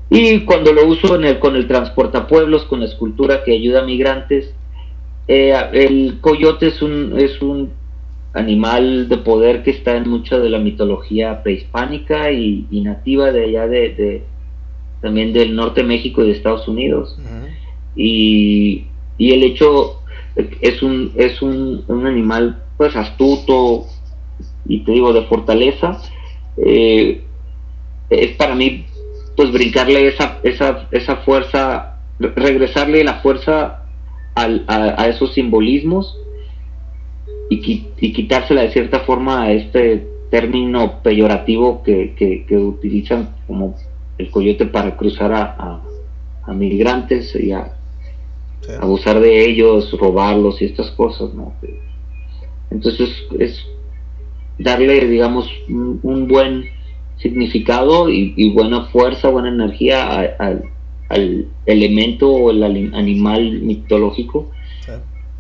Y 0.10 0.41
cuando 0.41 0.74
lo 0.74 0.88
uso 0.88 1.16
en 1.16 1.26
el, 1.26 1.39
con 1.39 1.56
el 1.56 1.68
transportapueblos, 1.68 2.66
con 2.66 2.80
la 2.80 2.88
escultura 2.88 3.43
que 3.43 3.54
ayuda 3.54 3.82
a 3.82 3.86
migrantes, 3.86 4.54
eh, 5.34 5.53
el 5.71 6.19
coyote 6.19 6.67
es 6.67 6.82
un, 6.82 7.17
es 7.17 7.41
un 7.41 7.71
animal 8.34 9.07
de 9.07 9.17
poder 9.17 9.63
que 9.63 9.71
está 9.71 9.95
en 9.95 10.09
mucha 10.09 10.38
de 10.38 10.49
la 10.49 10.59
mitología 10.59 11.41
prehispánica 11.41 12.34
y, 12.34 12.67
nativa 12.84 13.32
de 13.32 13.45
allá 13.45 13.65
de, 13.65 14.23
también 14.99 15.32
del 15.32 15.55
norte 15.55 15.84
de 15.84 15.88
México 15.88 16.21
y 16.21 16.27
de 16.27 16.34
Estados 16.34 16.67
Unidos. 16.67 17.17
y, 17.95 18.88
y, 19.17 19.32
el 19.32 19.43
hecho 19.43 20.01
es 20.36 20.84
un, 20.84 21.13
es 21.15 21.41
un, 21.41 21.86
un, 21.88 22.05
animal 22.05 22.61
pues 22.75 22.93
astuto 22.97 23.86
y 24.65 24.79
te 24.79 24.91
digo 24.91 25.13
de 25.13 25.23
fortaleza. 25.27 26.01
Eh, 26.57 27.21
es 28.09 28.36
para 28.36 28.53
mí 28.53 28.86
pues 29.38 29.49
brincarle 29.53 30.09
esa, 30.09 30.39
esa, 30.43 30.89
esa 30.91 31.15
fuerza, 31.17 31.99
regresarle 32.19 33.05
la 33.05 33.21
fuerza 33.21 33.80
al, 34.43 34.65
a, 34.67 35.07
esos 35.07 35.33
simbolismos 35.33 36.17
y, 37.49 37.87
y, 37.99 38.13
quitársela 38.13 38.61
de 38.61 38.71
cierta 38.71 39.01
forma 39.01 39.43
a 39.43 39.51
este 39.51 40.07
término 40.29 41.01
peyorativo 41.03 41.83
que, 41.83 42.15
que, 42.15 42.57
utilizan 42.57 43.35
como 43.47 43.75
el 44.17 44.31
coyote 44.31 44.65
para 44.65 44.95
cruzar 44.95 45.33
a, 45.33 45.81
a, 46.45 46.53
migrantes 46.53 47.35
y 47.35 47.51
a 47.51 47.73
abusar 48.79 49.19
de 49.19 49.45
ellos, 49.45 49.91
robarlos 49.99 50.61
y 50.61 50.65
estas 50.65 50.91
cosas, 50.91 51.33
¿no? 51.33 51.53
Entonces 52.69 53.09
es 53.39 53.65
darle, 54.57 55.07
digamos, 55.07 55.49
un, 55.67 56.27
buen 56.27 56.65
significado 57.17 58.09
y, 58.09 58.51
buena 58.53 58.85
fuerza, 58.85 59.29
buena 59.29 59.49
energía 59.49 60.35
al 61.12 61.47
elemento 61.66 62.32
o 62.32 62.51
el 62.51 62.64
animal 62.93 63.59
mitológico 63.62 64.51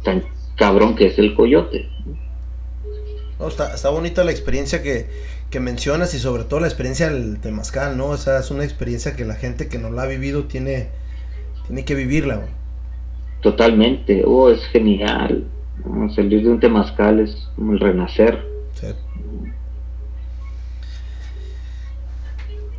tan 0.03 0.23
cabrón 0.55 0.95
que 0.95 1.07
es 1.07 1.17
el 1.19 1.33
coyote. 1.35 1.87
está, 3.47 3.89
bonita 3.89 4.23
la 4.23 4.31
experiencia 4.31 4.81
que, 4.81 5.07
mencionas 5.59 6.13
y 6.13 6.19
sobre 6.19 6.43
todo 6.45 6.59
la 6.61 6.67
experiencia 6.67 7.09
del 7.09 7.39
temazcal, 7.39 7.97
¿no? 7.97 8.07
O 8.07 8.17
sea, 8.17 8.39
es 8.39 8.51
una 8.51 8.63
experiencia 8.63 9.15
que 9.15 9.25
la 9.25 9.35
gente 9.35 9.67
que 9.67 9.77
no 9.77 9.91
la 9.91 10.03
ha 10.03 10.07
vivido 10.07 10.45
tiene, 10.45 10.87
tiene 11.67 11.83
que 11.83 11.95
vivirla. 11.95 12.47
Totalmente, 13.41 14.23
oh, 14.25 14.49
es 14.49 14.63
genial. 14.67 15.45
Salir 16.15 16.43
de 16.43 16.49
un 16.49 16.59
temazcal 16.59 17.19
es 17.19 17.49
como 17.55 17.73
el 17.73 17.79
renacer. 17.79 18.45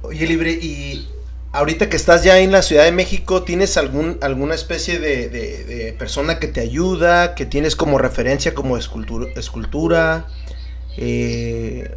Oye, 0.02 0.26
Libre, 0.26 0.52
y 0.52 1.06
ahorita 1.52 1.88
que 1.88 1.96
estás 1.96 2.24
ya 2.24 2.40
en 2.40 2.50
la 2.50 2.62
Ciudad 2.62 2.84
de 2.84 2.92
México, 2.92 3.42
¿tienes 3.42 3.76
algún, 3.76 4.18
alguna 4.22 4.54
especie 4.54 4.98
de, 4.98 5.94
persona 5.98 6.38
que 6.38 6.48
te 6.48 6.60
ayuda, 6.60 7.34
que 7.34 7.46
tienes 7.46 7.76
como 7.76 7.98
referencia 7.98 8.54
como 8.54 8.76
escultura? 8.76 9.28
escultura 9.36 10.26
eh, 10.96 11.90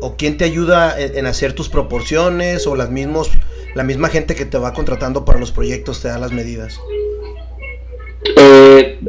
¿O 0.00 0.16
quién 0.16 0.36
te 0.36 0.44
ayuda 0.44 0.98
en, 0.98 1.26
hacer 1.26 1.54
tus 1.54 1.68
proporciones? 1.68 2.66
¿O 2.66 2.76
las 2.76 2.90
mismos, 2.90 3.30
la 3.74 3.82
misma 3.82 4.08
gente 4.08 4.34
que 4.34 4.44
te 4.44 4.58
va 4.58 4.72
contratando 4.72 5.24
para 5.24 5.38
los 5.38 5.52
proyectos 5.52 6.02
te 6.02 6.08
da 6.08 6.18
las 6.18 6.32
medidas? 6.32 6.78
Eh, 8.36 9.00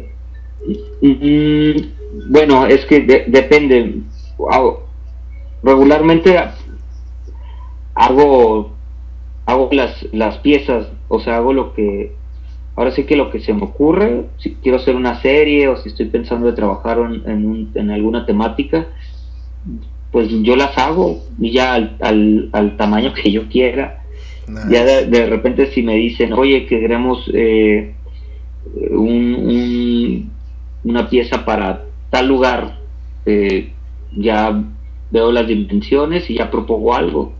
mm, 1.02 2.32
bueno, 2.32 2.68
es 2.68 2.86
que 2.86 3.02
depende. 3.28 4.02
Regularmente 5.64 6.38
hago 7.96 8.73
hago 9.46 9.70
las, 9.72 10.08
las 10.14 10.38
piezas, 10.40 10.88
o 11.08 11.20
sea, 11.20 11.38
hago 11.38 11.54
lo 11.54 11.74
que, 11.74 12.14
ahora 12.76 12.92
sí 12.92 13.04
que 13.04 13.16
lo 13.16 13.30
que 13.30 13.40
se 13.40 13.54
me 13.54 13.64
ocurre, 13.64 14.26
si 14.38 14.56
quiero 14.56 14.78
hacer 14.78 14.96
una 14.96 15.22
serie 15.22 15.68
o 15.68 15.78
si 15.78 15.90
estoy 15.90 16.08
pensando 16.08 16.48
de 16.48 16.54
trabajar 16.54 17.00
en, 17.00 17.70
en 17.74 17.92
alguna 17.92 18.26
temática, 18.26 18.88
pues 20.12 20.30
yo 20.30 20.56
las 20.56 20.78
hago 20.78 21.24
y 21.40 21.52
ya 21.52 21.74
al, 21.74 22.50
al, 22.52 22.78
tamaño 22.78 23.14
que 23.14 23.32
yo 23.32 23.50
quiera. 23.50 24.04
Ya 24.70 24.84
de, 24.84 25.26
repente 25.26 25.72
si 25.72 25.82
me 25.84 25.96
dicen, 25.96 26.34
oye, 26.34 26.66
que 26.66 26.80
queremos 26.82 27.30
eh, 27.34 27.96
un, 28.92 30.30
una 30.84 31.10
pieza 31.10 31.46
para 31.46 31.86
tal 32.10 32.28
lugar, 32.28 32.78
eh, 33.26 33.72
ya 34.12 34.62
veo 35.12 35.32
las 35.32 35.48
dimensiones 35.48 36.30
y 36.30 36.36
ya 36.36 36.52
propongo 36.52 36.94
algo 36.94 37.34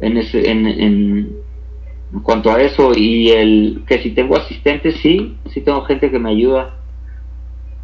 en, 0.00 0.16
ese, 0.16 0.50
en, 0.50 0.66
en, 0.66 1.36
cuanto 2.22 2.50
a 2.50 2.60
eso 2.60 2.92
y 2.94 3.30
el 3.30 3.84
que 3.86 4.02
si 4.02 4.10
tengo 4.10 4.36
asistentes 4.36 4.96
sí 5.02 5.36
sí 5.52 5.60
tengo 5.60 5.84
gente 5.84 6.10
que 6.10 6.18
me 6.18 6.30
ayuda 6.30 6.76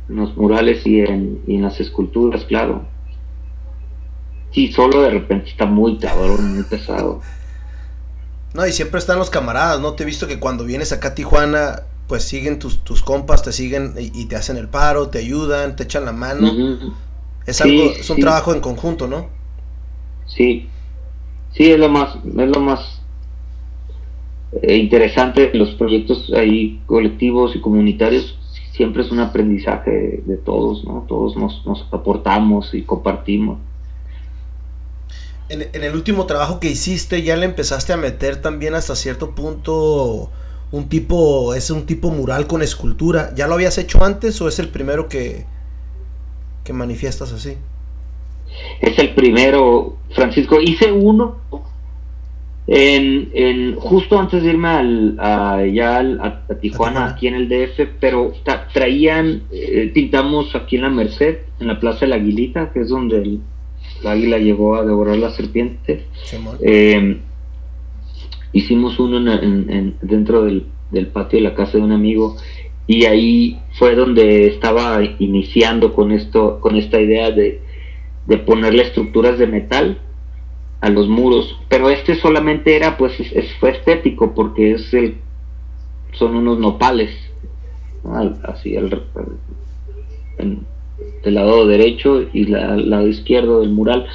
en 0.08 0.16
los 0.16 0.36
murales 0.36 0.86
y 0.86 1.00
en, 1.00 1.42
y 1.46 1.56
en 1.56 1.62
las 1.62 1.80
esculturas 1.80 2.44
claro. 2.44 2.84
Sí 4.52 4.70
solo 4.70 5.02
de 5.02 5.10
repente 5.10 5.50
está 5.50 5.64
muy 5.64 5.98
cabrón 5.98 6.54
muy 6.54 6.64
pesado. 6.64 7.22
No 8.54 8.66
y 8.66 8.72
siempre 8.72 8.98
están 8.98 9.18
los 9.18 9.30
camaradas 9.30 9.80
no 9.80 9.94
te 9.94 10.02
he 10.02 10.06
visto 10.06 10.26
que 10.26 10.38
cuando 10.38 10.64
vienes 10.64 10.92
acá 10.92 11.08
a 11.08 11.14
Tijuana 11.14 11.82
pues 12.06 12.24
siguen 12.24 12.58
tus, 12.58 12.84
tus 12.84 13.02
compas 13.02 13.42
te 13.42 13.52
siguen 13.52 13.94
y, 13.98 14.26
te 14.26 14.36
hacen 14.36 14.56
el 14.56 14.68
paro 14.68 15.08
te 15.08 15.18
ayudan 15.18 15.76
te 15.76 15.84
echan 15.84 16.04
la 16.04 16.12
mano. 16.12 16.52
Es 17.46 17.60
algo 17.60 17.90
es 17.98 18.08
un 18.08 18.20
trabajo 18.20 18.54
en 18.54 18.60
conjunto 18.60 19.08
no 19.08 19.28
sí 20.26 20.68
sí 21.52 21.70
es 21.70 21.78
lo 21.78 21.88
más, 21.88 22.16
es 22.24 22.48
lo 22.48 22.60
más 22.60 23.00
eh, 24.60 24.76
interesante 24.76 25.50
los 25.54 25.70
proyectos 25.70 26.30
ahí 26.36 26.80
colectivos 26.86 27.56
y 27.56 27.60
comunitarios 27.60 28.38
siempre 28.72 29.02
es 29.02 29.10
un 29.10 29.20
aprendizaje 29.20 30.22
de, 30.24 30.36
todos, 30.36 30.84
¿no? 30.84 31.04
Todos 31.08 31.36
nos, 31.36 31.64
nos 31.66 31.86
aportamos 31.92 32.72
y 32.74 32.82
compartimos. 32.82 33.58
En, 35.48 35.62
en, 35.72 35.84
el 35.84 35.94
último 35.94 36.24
trabajo 36.24 36.58
que 36.58 36.70
hiciste 36.70 37.22
ya 37.22 37.36
le 37.36 37.44
empezaste 37.44 37.92
a 37.92 37.98
meter 37.98 38.40
también 38.40 38.74
hasta 38.74 38.96
cierto 38.96 39.34
punto 39.34 40.30
un 40.70 40.88
tipo, 40.88 41.54
es 41.54 41.70
un 41.70 41.84
tipo 41.84 42.10
mural 42.10 42.46
con 42.46 42.62
escultura. 42.62 43.34
¿Ya 43.36 43.46
lo 43.46 43.54
habías 43.54 43.76
hecho 43.76 44.02
antes 44.02 44.40
o 44.40 44.48
es 44.48 44.58
el 44.58 44.68
primero 44.68 45.08
que, 45.08 45.44
que 46.64 46.72
manifiestas 46.72 47.32
así? 47.32 47.56
es 48.80 48.98
el 48.98 49.14
primero, 49.14 49.96
Francisco. 50.14 50.60
Hice 50.60 50.92
uno 50.92 51.41
en, 52.66 53.30
en 53.34 53.76
justo 53.76 54.18
antes 54.18 54.42
de 54.42 54.50
irme 54.50 54.68
al, 54.68 55.16
a, 55.18 55.64
ya 55.66 55.98
a, 55.98 56.54
Tijuana, 56.60 57.06
aquí 57.06 57.26
en 57.26 57.34
el 57.34 57.48
DF, 57.48 57.88
pero 57.98 58.32
traían, 58.72 59.42
eh, 59.50 59.90
pintamos 59.92 60.54
aquí 60.54 60.76
en 60.76 60.82
la 60.82 60.90
Merced, 60.90 61.38
en 61.58 61.66
la 61.66 61.80
Plaza 61.80 62.00
de 62.00 62.08
la 62.08 62.16
Aguilita, 62.16 62.72
que 62.72 62.80
es 62.80 62.88
donde 62.88 63.18
el, 63.18 63.40
águila 64.04 64.38
llegó 64.38 64.76
a 64.76 64.84
devorar 64.84 65.16
la 65.16 65.30
serpiente. 65.30 66.06
Eh, 66.60 67.18
hicimos 68.52 68.98
uno 68.98 69.18
en, 69.32 69.96
dentro 70.00 70.44
del, 70.44 70.66
del 70.90 71.08
patio 71.08 71.38
de 71.38 71.44
la 71.44 71.54
casa 71.54 71.78
de 71.78 71.84
un 71.84 71.92
amigo 71.92 72.36
y 72.86 73.04
ahí 73.04 73.60
fue 73.78 73.94
donde 73.94 74.48
estaba 74.48 75.00
iniciando 75.18 75.94
con 75.94 76.10
esto, 76.10 76.58
con 76.60 76.76
esta 76.76 77.00
idea 77.00 77.30
de 77.30 77.60
de 78.26 78.38
ponerle 78.38 78.84
estructuras 78.84 79.38
de 79.38 79.46
metal 79.46 79.98
a 80.82 80.90
los 80.90 81.08
muros, 81.08 81.56
pero 81.68 81.88
este 81.90 82.16
solamente 82.16 82.74
era 82.74 82.96
pues 82.98 83.18
es, 83.20 83.54
fue 83.60 83.70
estético 83.70 84.34
porque 84.34 84.72
es 84.72 84.92
el 84.92 85.16
son 86.12 86.36
unos 86.36 86.58
nopales 86.58 87.10
así 88.42 88.74
el, 88.74 88.90
del 90.38 91.34
lado 91.34 91.68
derecho 91.68 92.22
y 92.32 92.52
el 92.52 92.90
lado 92.90 93.06
izquierdo 93.06 93.60
del 93.60 93.70
mural. 93.70 94.06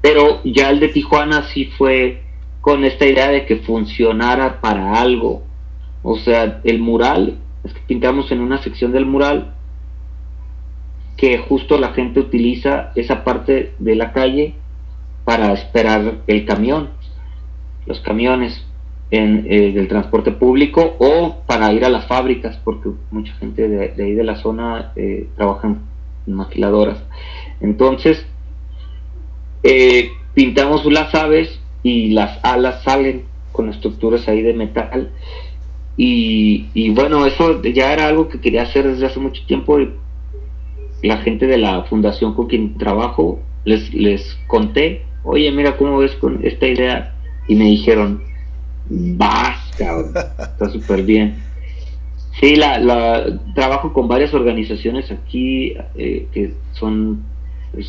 Pero 0.00 0.40
ya 0.42 0.70
el 0.70 0.80
de 0.80 0.88
Tijuana 0.88 1.42
sí 1.52 1.66
fue 1.66 2.22
con 2.62 2.84
esta 2.84 3.06
idea 3.06 3.28
de 3.28 3.44
que 3.44 3.56
funcionara 3.56 4.62
para 4.62 4.94
algo. 4.94 5.42
O 6.02 6.16
sea 6.16 6.62
el 6.64 6.78
mural 6.78 7.36
es 7.62 7.74
que 7.74 7.80
pintamos 7.86 8.32
en 8.32 8.40
una 8.40 8.62
sección 8.62 8.92
del 8.92 9.04
mural 9.04 9.52
que 11.18 11.36
justo 11.36 11.78
la 11.78 11.92
gente 11.92 12.20
utiliza 12.20 12.92
esa 12.94 13.22
parte 13.22 13.74
de 13.78 13.94
la 13.94 14.14
calle 14.14 14.54
para 15.30 15.52
esperar 15.52 16.22
el 16.26 16.44
camión, 16.44 16.90
los 17.86 18.00
camiones 18.00 18.66
en, 19.12 19.46
eh, 19.48 19.70
del 19.70 19.86
transporte 19.86 20.32
público 20.32 20.96
o 20.98 21.36
para 21.46 21.72
ir 21.72 21.84
a 21.84 21.88
las 21.88 22.08
fábricas, 22.08 22.56
porque 22.64 22.90
mucha 23.12 23.32
gente 23.34 23.68
de, 23.68 24.02
ahí 24.02 24.14
de 24.14 24.24
la 24.24 24.34
zona 24.34 24.90
eh, 24.96 25.28
trabaja 25.36 25.68
en 26.26 26.34
maquiladoras. 26.34 27.00
Entonces, 27.60 28.26
eh, 29.62 30.10
pintamos 30.34 30.84
las 30.86 31.14
aves 31.14 31.60
y 31.84 32.08
las 32.08 32.44
alas 32.44 32.82
salen 32.82 33.22
con 33.52 33.68
estructuras 33.68 34.26
ahí 34.26 34.42
de 34.42 34.54
metal. 34.54 35.12
Y, 35.96 36.66
y, 36.74 36.90
bueno, 36.90 37.24
eso 37.24 37.62
ya 37.62 37.92
era 37.92 38.08
algo 38.08 38.28
que 38.28 38.40
quería 38.40 38.62
hacer 38.62 38.84
desde 38.88 39.06
hace 39.06 39.20
mucho 39.20 39.46
tiempo. 39.46 39.78
La 41.04 41.18
gente 41.18 41.46
de 41.46 41.58
la 41.58 41.84
fundación 41.84 42.34
con 42.34 42.48
quien 42.48 42.76
trabajo 42.78 43.38
les, 43.64 43.94
les 43.94 44.36
conté, 44.48 45.04
oye, 45.24 45.50
mira 45.52 45.76
cómo 45.76 45.98
ves 45.98 46.14
con 46.16 46.40
esta 46.44 46.66
idea. 46.66 47.14
Y 47.48 47.54
me 47.56 47.64
dijeron, 47.64 48.22
vas, 48.88 49.70
cabrón, 49.76 50.12
está 50.38 50.70
súper 50.70 51.02
bien. 51.02 51.36
Sí, 52.38 52.56
la, 52.56 52.78
la, 52.78 53.40
trabajo 53.54 53.92
con 53.92 54.08
varias 54.08 54.32
organizaciones 54.32 55.10
aquí 55.10 55.74
eh, 55.96 56.26
que 56.32 56.54
son 56.72 57.22
es, 57.76 57.88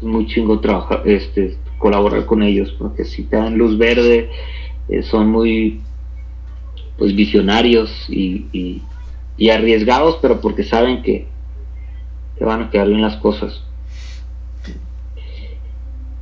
muy 0.00 0.26
chingo 0.26 0.60
trabajar, 0.60 1.02
este, 1.06 1.56
colaborar 1.78 2.26
con 2.26 2.42
ellos, 2.42 2.74
porque 2.78 3.04
si 3.04 3.24
te 3.24 3.36
dan 3.36 3.58
luz 3.58 3.78
verde, 3.78 4.30
eh, 4.88 5.02
son 5.02 5.30
muy 5.30 5.80
pues 6.96 7.14
visionarios 7.14 7.90
y, 8.08 8.82
y, 9.36 9.50
arriesgados, 9.50 10.18
pero 10.20 10.40
porque 10.40 10.64
saben 10.64 11.02
que, 11.02 11.26
que 12.36 12.44
van 12.44 12.62
a 12.62 12.70
quedar 12.70 12.88
bien 12.88 13.02
las 13.02 13.16
cosas. 13.16 13.62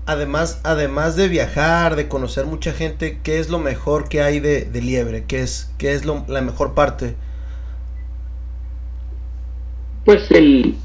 Además, 0.06 0.60
además 0.62 1.16
de 1.16 1.26
viajar, 1.26 1.96
de 1.96 2.06
conocer 2.06 2.46
mucha 2.46 2.72
gente, 2.72 3.18
¿qué 3.24 3.40
es 3.40 3.50
lo 3.50 3.58
mejor 3.58 4.08
que 4.08 4.22
hay 4.22 4.38
de, 4.38 4.68
Liebre? 4.72 5.24
¿Qué 5.26 5.40
es, 5.40 5.74
qué 5.78 5.94
es 5.94 6.04
lo, 6.04 6.24
la 6.28 6.42
mejor 6.42 6.74
parte? 6.74 7.16
Pues 10.04 10.30
el, 10.30 10.76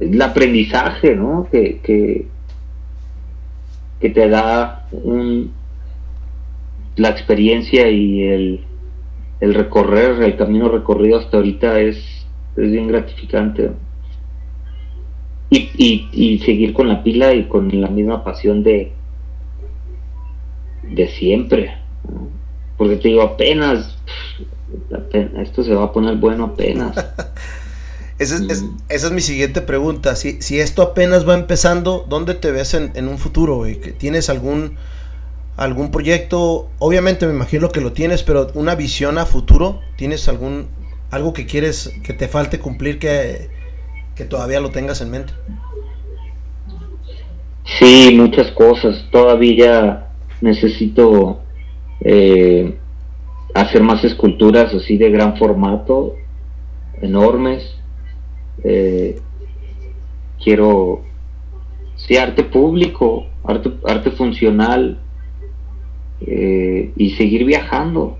el 0.00 0.22
aprendizaje, 0.22 1.14
¿no? 1.14 1.46
Que, 1.52 1.80
que, 1.80 2.26
que 4.00 4.08
te 4.08 4.28
da 4.30 4.88
un, 4.92 5.52
la 6.96 7.10
experiencia 7.10 7.90
y 7.90 8.22
el, 8.22 8.64
el 9.40 9.54
recorrer, 9.54 10.22
el 10.22 10.38
camino 10.38 10.70
recorrido 10.70 11.18
hasta 11.18 11.36
ahorita 11.36 11.80
es, 11.80 11.98
es 12.56 12.70
bien 12.70 12.88
gratificante. 12.88 13.72
Y, 15.50 15.70
y, 15.76 16.08
y, 16.12 16.38
seguir 16.40 16.74
con 16.74 16.88
la 16.88 17.02
pila 17.02 17.32
y 17.32 17.44
con 17.44 17.80
la 17.80 17.88
misma 17.88 18.22
pasión 18.22 18.62
de, 18.62 18.92
de 20.82 21.08
siempre. 21.08 21.74
Porque 22.76 22.96
te 22.96 23.08
digo, 23.08 23.22
apenas, 23.22 23.96
esto 25.38 25.64
se 25.64 25.74
va 25.74 25.84
a 25.84 25.92
poner 25.92 26.16
bueno 26.16 26.44
apenas. 26.44 26.96
esa, 28.18 28.36
es, 28.36 28.64
esa 28.88 29.06
es 29.06 29.12
mi 29.12 29.20
siguiente 29.20 29.62
pregunta. 29.62 30.16
Si, 30.16 30.42
si 30.42 30.60
esto 30.60 30.82
apenas 30.82 31.26
va 31.28 31.34
empezando, 31.34 32.04
¿dónde 32.08 32.34
te 32.34 32.50
ves 32.50 32.74
en, 32.74 32.92
en 32.94 33.08
un 33.08 33.18
futuro? 33.18 33.64
¿Tienes 33.98 34.28
algún 34.28 34.76
algún 35.56 35.90
proyecto? 35.90 36.68
Obviamente 36.78 37.26
me 37.26 37.32
imagino 37.32 37.70
que 37.70 37.80
lo 37.80 37.92
tienes, 37.92 38.22
pero 38.22 38.50
una 38.54 38.74
visión 38.74 39.18
a 39.18 39.26
futuro, 39.26 39.80
¿tienes 39.96 40.28
algún 40.28 40.68
algo 41.10 41.32
que 41.32 41.46
quieres 41.46 41.92
que 42.04 42.12
te 42.12 42.28
falte 42.28 42.58
cumplir 42.58 42.98
que, 42.98 43.48
que 44.18 44.24
todavía 44.24 44.60
lo 44.60 44.70
tengas 44.70 45.00
en 45.00 45.12
mente? 45.12 45.32
Sí, 47.78 48.10
muchas 48.16 48.50
cosas. 48.50 49.06
Todavía 49.12 50.08
necesito 50.40 51.40
eh, 52.00 52.76
hacer 53.54 53.84
más 53.84 54.02
esculturas 54.02 54.74
así 54.74 54.98
de 54.98 55.10
gran 55.10 55.36
formato, 55.36 56.16
enormes. 57.00 57.62
Eh, 58.64 59.20
quiero, 60.42 61.02
sí, 61.94 62.16
arte 62.16 62.42
público, 62.42 63.26
arte, 63.44 63.70
arte 63.86 64.10
funcional 64.10 64.98
eh, 66.22 66.90
y 66.96 67.10
seguir 67.10 67.44
viajando. 67.44 68.18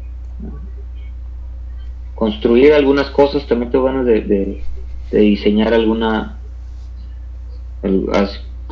Construir 2.15 2.73
algunas 2.73 3.11
cosas, 3.11 3.49
también 3.49 3.73
tengo 3.73 3.87
ganas 3.87 4.07
de 4.07 4.21
de 4.21 4.63
diseñar 5.11 5.73
alguna 5.75 6.39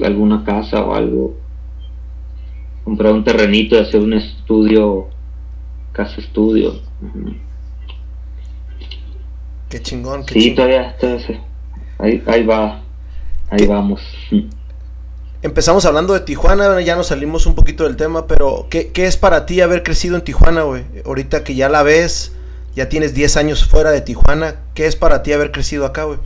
alguna 0.05 0.45
casa 0.45 0.83
o 0.85 0.95
algo. 0.95 1.35
Comprar 2.85 3.13
un 3.13 3.25
terrenito 3.25 3.77
y 3.77 3.79
hacer 3.81 4.01
un 4.01 4.13
estudio 4.13 5.09
casa 5.97 6.21
estudio. 6.21 6.75
Qué 9.71 9.81
chingón 9.81 10.27
qué 10.27 10.41
sí 10.41 10.55
todavía, 10.55 10.95
ahí, 11.99 12.23
ahí 12.27 12.45
va 12.45 12.83
ahí 13.49 13.67
vamos. 13.67 14.03
Empezamos 15.43 15.87
hablando 15.87 16.13
de 16.13 16.21
Tijuana 16.21 16.81
ya 16.83 16.97
nos 16.97 17.09
salimos 17.09 17.47
un 17.47 17.55
poquito 17.55 17.85
del 17.85 17.97
tema 17.97 18.27
pero 18.27 18.67
qué, 18.69 18.93
qué 18.93 19.07
es 19.07 19.17
para 19.17 19.47
ti 19.47 19.63
haber 19.63 19.83
crecido 19.83 20.17
en 20.17 20.23
Tijuana 20.23 20.63
güey 20.63 20.85
ahorita 21.05 21.45
que 21.45 21.55
ya 21.55 21.69
la 21.69 21.83
ves 21.83 22.36
ya 22.77 22.89
tienes 22.89 23.15
10 23.15 23.37
años 23.39 23.65
fuera 23.65 23.91
de 23.91 24.03
Tijuana. 24.03 24.63
¿Qué 24.75 24.87
es 24.87 24.95
para 24.95 25.25
ti 25.25 25.33
haber 25.33 25.51
crecido 25.51 25.85
acá, 25.85 26.05
güey? 26.05 26.19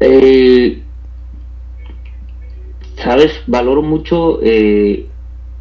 Eh, 0.00 0.82
Sabes, 2.96 3.32
valoro 3.46 3.82
mucho 3.82 4.40
eh, 4.42 5.06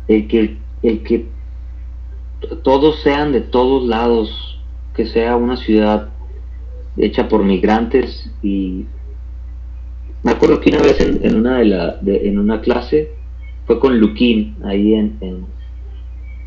el, 0.08 0.28
que, 0.28 0.56
el 0.82 1.04
que 1.04 1.26
todos 2.64 3.02
sean 3.02 3.32
de 3.32 3.42
todos 3.42 3.86
lados, 3.88 4.62
que 4.96 5.06
sea 5.08 5.36
una 5.36 5.58
ciudad 5.58 6.10
hecha 6.96 7.28
por 7.28 7.44
migrantes 7.44 8.30
y 8.44 8.86
me 10.22 10.32
acuerdo 10.32 10.60
que 10.60 10.70
una 10.70 10.82
vez 10.82 11.02
en, 11.02 11.36
una 11.36 11.58
de 11.58 11.66
la 11.66 12.00
en 12.06 12.38
una 12.38 12.62
clase 12.62 13.10
fue 13.66 13.80
con 13.80 14.00
Luquín 14.00 14.56
ahí 14.64 14.94
en, 14.94 15.48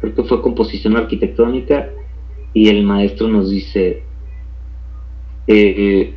creo 0.01 0.14
que 0.14 0.24
fue 0.24 0.42
composición 0.42 0.97
arquitectónica, 0.97 1.90
y 2.53 2.68
el 2.68 2.84
maestro 2.84 3.28
nos 3.28 3.51
dice, 3.51 4.03
eh, 5.47 6.14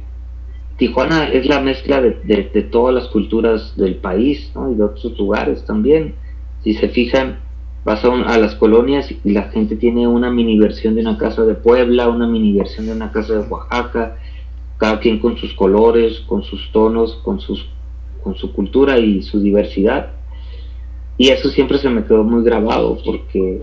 Tijuana 0.79 1.27
es 1.27 1.45
la 1.45 1.59
mezcla 1.59 2.01
de, 2.01 2.43
todas 2.71 2.95
las 2.95 3.07
culturas 3.09 3.75
del 3.75 3.95
país 3.95 4.49
y 4.71 4.75
de 4.75 4.83
otros 4.83 5.17
lugares 5.19 5.65
también. 5.65 6.15
Si 6.63 6.73
se 6.73 6.87
fijan, 6.87 7.39
vas 7.83 8.03
a, 8.05 8.37
las 8.37 8.55
colonias 8.55 9.11
y 9.11 9.31
la 9.31 9.43
gente 9.49 9.75
tiene 9.75 10.07
una 10.07 10.31
mini 10.31 10.57
versión 10.57 10.95
de 10.95 11.01
una 11.01 11.17
casa 11.17 11.43
de 11.43 11.55
Puebla, 11.55 12.07
una 12.07 12.27
mini 12.27 12.53
versión 12.53 12.85
de 12.85 12.93
una 12.93 13.11
casa 13.11 13.33
de 13.33 13.49
Oaxaca, 13.49 14.15
cada 14.77 15.01
quien 15.01 15.19
con 15.19 15.35
sus 15.35 15.53
colores, 15.53 16.21
con 16.21 16.43
sus 16.43 16.71
tonos, 16.71 17.15
con, 17.25 17.41
sus, 17.41 17.67
con 18.23 18.35
su 18.35 18.53
cultura 18.53 18.97
y 18.97 19.21
su 19.21 19.41
diversidad. 19.41 20.13
Y 21.19 21.31
eso 21.31 21.49
siempre 21.49 21.77
se 21.79 21.89
me 21.89 22.05
quedó 22.05 22.23
muy 22.23 22.45
grabado 22.45 22.97
porque 23.05 23.61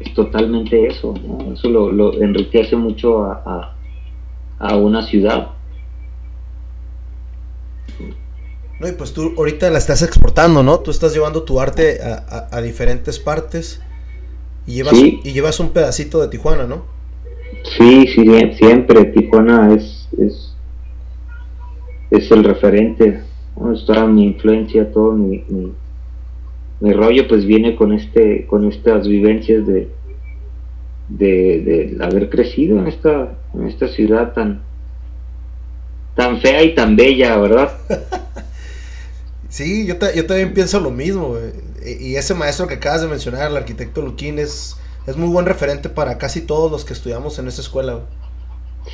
es 0.00 0.14
totalmente 0.14 0.86
eso, 0.86 1.12
eso 1.52 1.68
lo, 1.68 2.14
enriquece 2.22 2.74
mucho 2.76 3.24
a, 3.24 3.76
una 4.74 5.06
ciudad. 5.06 5.48
No, 8.80 8.88
y 8.88 8.92
pues 8.92 9.12
tú 9.12 9.34
ahorita 9.36 9.68
la 9.68 9.76
estás 9.76 10.00
exportando, 10.00 10.62
¿no? 10.62 10.80
Tú 10.80 10.90
estás 10.90 11.12
llevando 11.12 11.42
tu 11.42 11.60
arte 11.60 11.98
a, 12.00 12.60
diferentes 12.62 13.18
partes 13.18 13.82
y 14.66 14.76
llevas, 14.76 14.94
y 14.94 15.32
llevas 15.34 15.60
un 15.60 15.74
pedacito 15.74 16.22
de 16.22 16.28
Tijuana, 16.28 16.66
¿no? 16.66 16.84
Sí, 17.76 18.06
sí, 18.06 18.24
siempre. 18.56 19.04
Tijuana 19.04 19.74
es, 19.74 20.08
es, 20.18 20.54
es 22.10 22.30
el 22.30 22.44
referente. 22.44 23.24
Toda 23.86 24.06
mi 24.06 24.24
influencia, 24.24 24.90
todo 24.90 25.12
mi 25.12 25.44
mi 25.48 25.72
rollo 26.80 27.26
pues 27.28 27.44
viene 27.46 27.76
con 27.76 27.92
este 27.92 28.46
con 28.46 28.70
estas 28.70 29.08
vivencias 29.08 29.66
de 29.66 29.88
de, 31.08 31.96
haber 32.00 32.28
crecido 32.28 32.78
en 32.78 32.88
esta 32.88 33.38
en 33.54 33.66
esta 33.66 33.88
ciudad 33.88 34.32
tan 34.32 34.62
tan 36.14 36.40
fea 36.40 36.62
y 36.64 36.74
tan 36.74 36.96
bella 36.96 37.36
verdad 37.36 37.72
sí 39.48 39.86
yo, 39.86 39.94
yo 40.14 40.26
también 40.26 40.52
pienso 40.52 40.80
lo 40.80 40.90
mismo 40.90 41.36
y 42.00 42.16
ese 42.16 42.34
maestro 42.34 42.66
que 42.66 42.74
acabas 42.74 43.02
de 43.02 43.08
mencionar 43.08 43.50
el 43.50 43.56
arquitecto 43.56 44.02
Luquín 44.02 44.38
es 44.38 44.76
es 45.06 45.16
muy 45.16 45.28
buen 45.28 45.46
referente 45.46 45.88
para 45.88 46.18
casi 46.18 46.40
todos 46.40 46.70
los 46.70 46.84
que 46.84 46.92
estudiamos 46.92 47.38
en 47.38 47.48
esa 47.48 47.62
escuela 47.62 48.00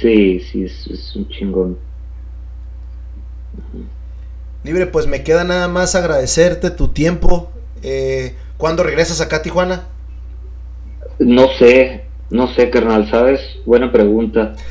sí 0.01 0.41
sí 0.41 0.65
es 0.65 1.17
un 1.17 1.29
chingón. 1.29 1.79
Libre, 4.65 4.87
pues 4.87 5.07
me 5.07 5.25
queda 5.25 5.45
nada 5.45 5.67
más 5.69 5.95
agradecerte 5.95 6.71
tu 6.71 6.89
tiempo, 6.89 7.51
eh, 7.83 8.35
¿Cuándo 8.57 8.83
regresas 8.83 9.21
acá 9.21 9.37
a 9.37 9.43
Tijuana? 9.43 9.89
No 11.19 11.49
sé, 11.59 12.05
no 12.31 12.49
sé, 12.49 12.71
carnal, 12.71 13.09
¿sabes? 13.11 13.41
Buena 13.67 13.93
pregunta. 13.93 14.55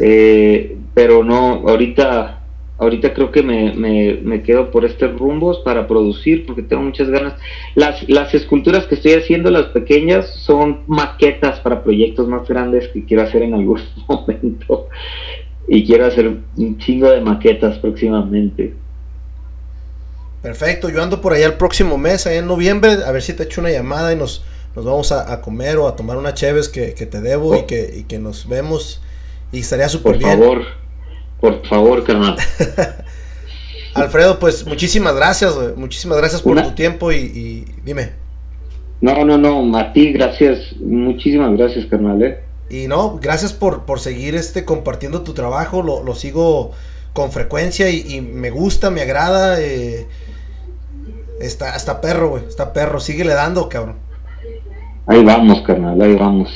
Eh, 0.00 0.76
pero 0.94 1.24
no, 1.24 1.68
ahorita, 1.68 2.40
ahorita 2.78 3.12
creo 3.14 3.32
que 3.32 3.42
me, 3.42 3.72
me, 3.72 4.42
quedo 4.42 4.70
por 4.70 4.84
estos 4.84 5.18
rumbos 5.18 5.58
para 5.64 5.88
producir 5.88 6.46
porque 6.46 6.62
tengo 6.62 6.82
muchas 6.82 7.10
ganas. 7.10 7.34
Las, 7.74 8.08
las 8.08 8.32
esculturas 8.32 8.86
que 8.86 8.94
estoy 8.94 9.14
haciendo, 9.14 9.50
las 9.50 9.66
pequeñas, 9.66 10.26
son 10.44 10.82
maquetas 10.86 11.58
para 11.58 11.82
proyectos 11.82 12.28
más 12.28 12.46
grandes 12.46 12.86
que 12.88 13.04
quiero 13.04 13.24
hacer 13.24 13.42
en 13.42 13.54
algún 13.54 13.80
momento. 14.08 14.88
Y 15.66 15.84
quiero 15.84 16.06
hacer 16.06 16.28
un 16.28 16.78
chingo 16.78 17.10
de 17.10 17.20
maquetas 17.20 17.78
próximamente. 17.78 18.72
Perfecto, 20.46 20.90
yo 20.90 21.02
ando 21.02 21.20
por 21.20 21.32
allá 21.32 21.46
el 21.46 21.54
próximo 21.54 21.98
mes, 21.98 22.24
allá 22.28 22.38
en 22.38 22.46
noviembre, 22.46 22.98
a 23.04 23.10
ver 23.10 23.20
si 23.20 23.32
te 23.32 23.42
echo 23.42 23.60
una 23.60 23.72
llamada 23.72 24.12
y 24.12 24.16
nos, 24.16 24.44
nos 24.76 24.84
vamos 24.84 25.10
a, 25.10 25.40
comer 25.40 25.76
o 25.76 25.88
a 25.88 25.96
tomar 25.96 26.16
una 26.18 26.34
cheves 26.34 26.68
que, 26.68 26.92
te 26.92 27.20
debo 27.20 27.56
y, 27.56 27.58
oh. 27.58 27.66
que, 27.66 27.92
y 27.96 28.04
que 28.04 28.20
nos 28.20 28.46
vemos 28.46 29.02
y 29.50 29.58
estaría 29.58 29.88
súper 29.88 30.18
bien. 30.18 30.38
Por 30.38 30.46
favor, 30.46 30.66
por 31.40 31.66
favor, 31.66 32.04
carnal. 32.04 32.36
Alfredo, 33.94 34.38
pues 34.38 34.64
muchísimas 34.68 35.16
gracias, 35.16 35.52
muchísimas 35.74 36.18
gracias 36.18 36.42
por 36.42 36.62
tu 36.62 36.70
tiempo 36.76 37.10
y, 37.10 37.64
dime. 37.84 38.12
No, 39.00 39.24
no, 39.24 39.36
no, 39.36 39.76
a 39.76 39.92
ti 39.92 40.12
gracias, 40.12 40.76
muchísimas 40.78 41.56
gracias, 41.56 41.86
carnal. 41.86 42.22
¿eh? 42.22 42.38
Y 42.70 42.86
no, 42.86 43.18
gracias 43.20 43.52
por, 43.52 43.84
por 43.84 43.98
seguir 43.98 44.36
este 44.36 44.64
compartiendo 44.64 45.22
tu 45.22 45.34
trabajo, 45.34 45.82
lo, 45.82 46.04
lo 46.04 46.14
sigo 46.14 46.70
con 47.16 47.32
frecuencia 47.32 47.88
y, 47.90 48.20
me 48.20 48.50
gusta, 48.50 48.90
me 48.90 49.00
agrada. 49.00 49.60
Eh, 49.60 50.06
está, 51.40 51.76
está 51.76 52.00
perro, 52.00 52.30
güey, 52.30 52.44
está 52.46 52.72
perro, 52.72 53.00
síguele 53.00 53.34
dando, 53.34 53.68
cabrón. 53.68 53.96
Ahí 55.06 55.24
vamos, 55.24 55.62
carnal, 55.62 56.00
ahí 56.00 56.14
vamos. 56.14 56.52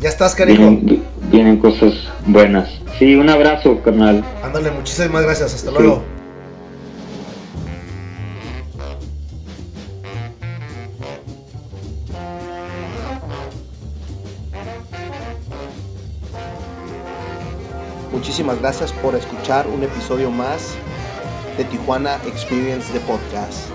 Ya 0.00 0.08
estás, 0.08 0.34
cariño. 0.34 0.80
Vienen, 1.30 1.58
cosas 1.58 1.92
buenas. 2.26 2.70
Sí, 2.98 3.14
un 3.14 3.28
abrazo, 3.28 3.80
carnal. 3.82 4.24
Ándale, 4.42 4.70
muchísimas 4.70 5.22
gracias, 5.22 5.54
hasta 5.54 5.70
luego. 5.70 6.02
Muchísimas 18.12 18.60
gracias 18.60 18.92
por 18.92 19.14
escuchar 19.14 19.66
un 19.66 19.82
episodio 19.82 20.30
más 20.30 20.74
Tijuana 21.64 22.20
Experience 22.26 22.92
de 22.92 23.00
Podcast. 23.00 23.68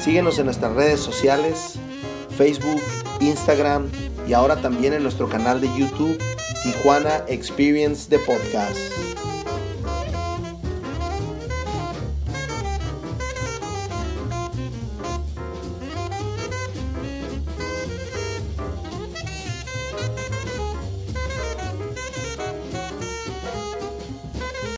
Síguenos 0.00 0.38
en 0.38 0.46
nuestras 0.46 0.74
redes 0.74 1.00
sociales, 1.00 1.76
Facebook, 2.36 2.80
Instagram 3.20 3.90
y 4.26 4.32
ahora 4.32 4.56
también 4.56 4.94
en 4.94 5.02
nuestro 5.02 5.28
canal 5.28 5.60
de 5.60 5.68
YouTube 5.78 6.18
Tijuana 6.62 7.24
Experience 7.28 8.08
de 8.08 8.18
Podcast. 8.18 9.09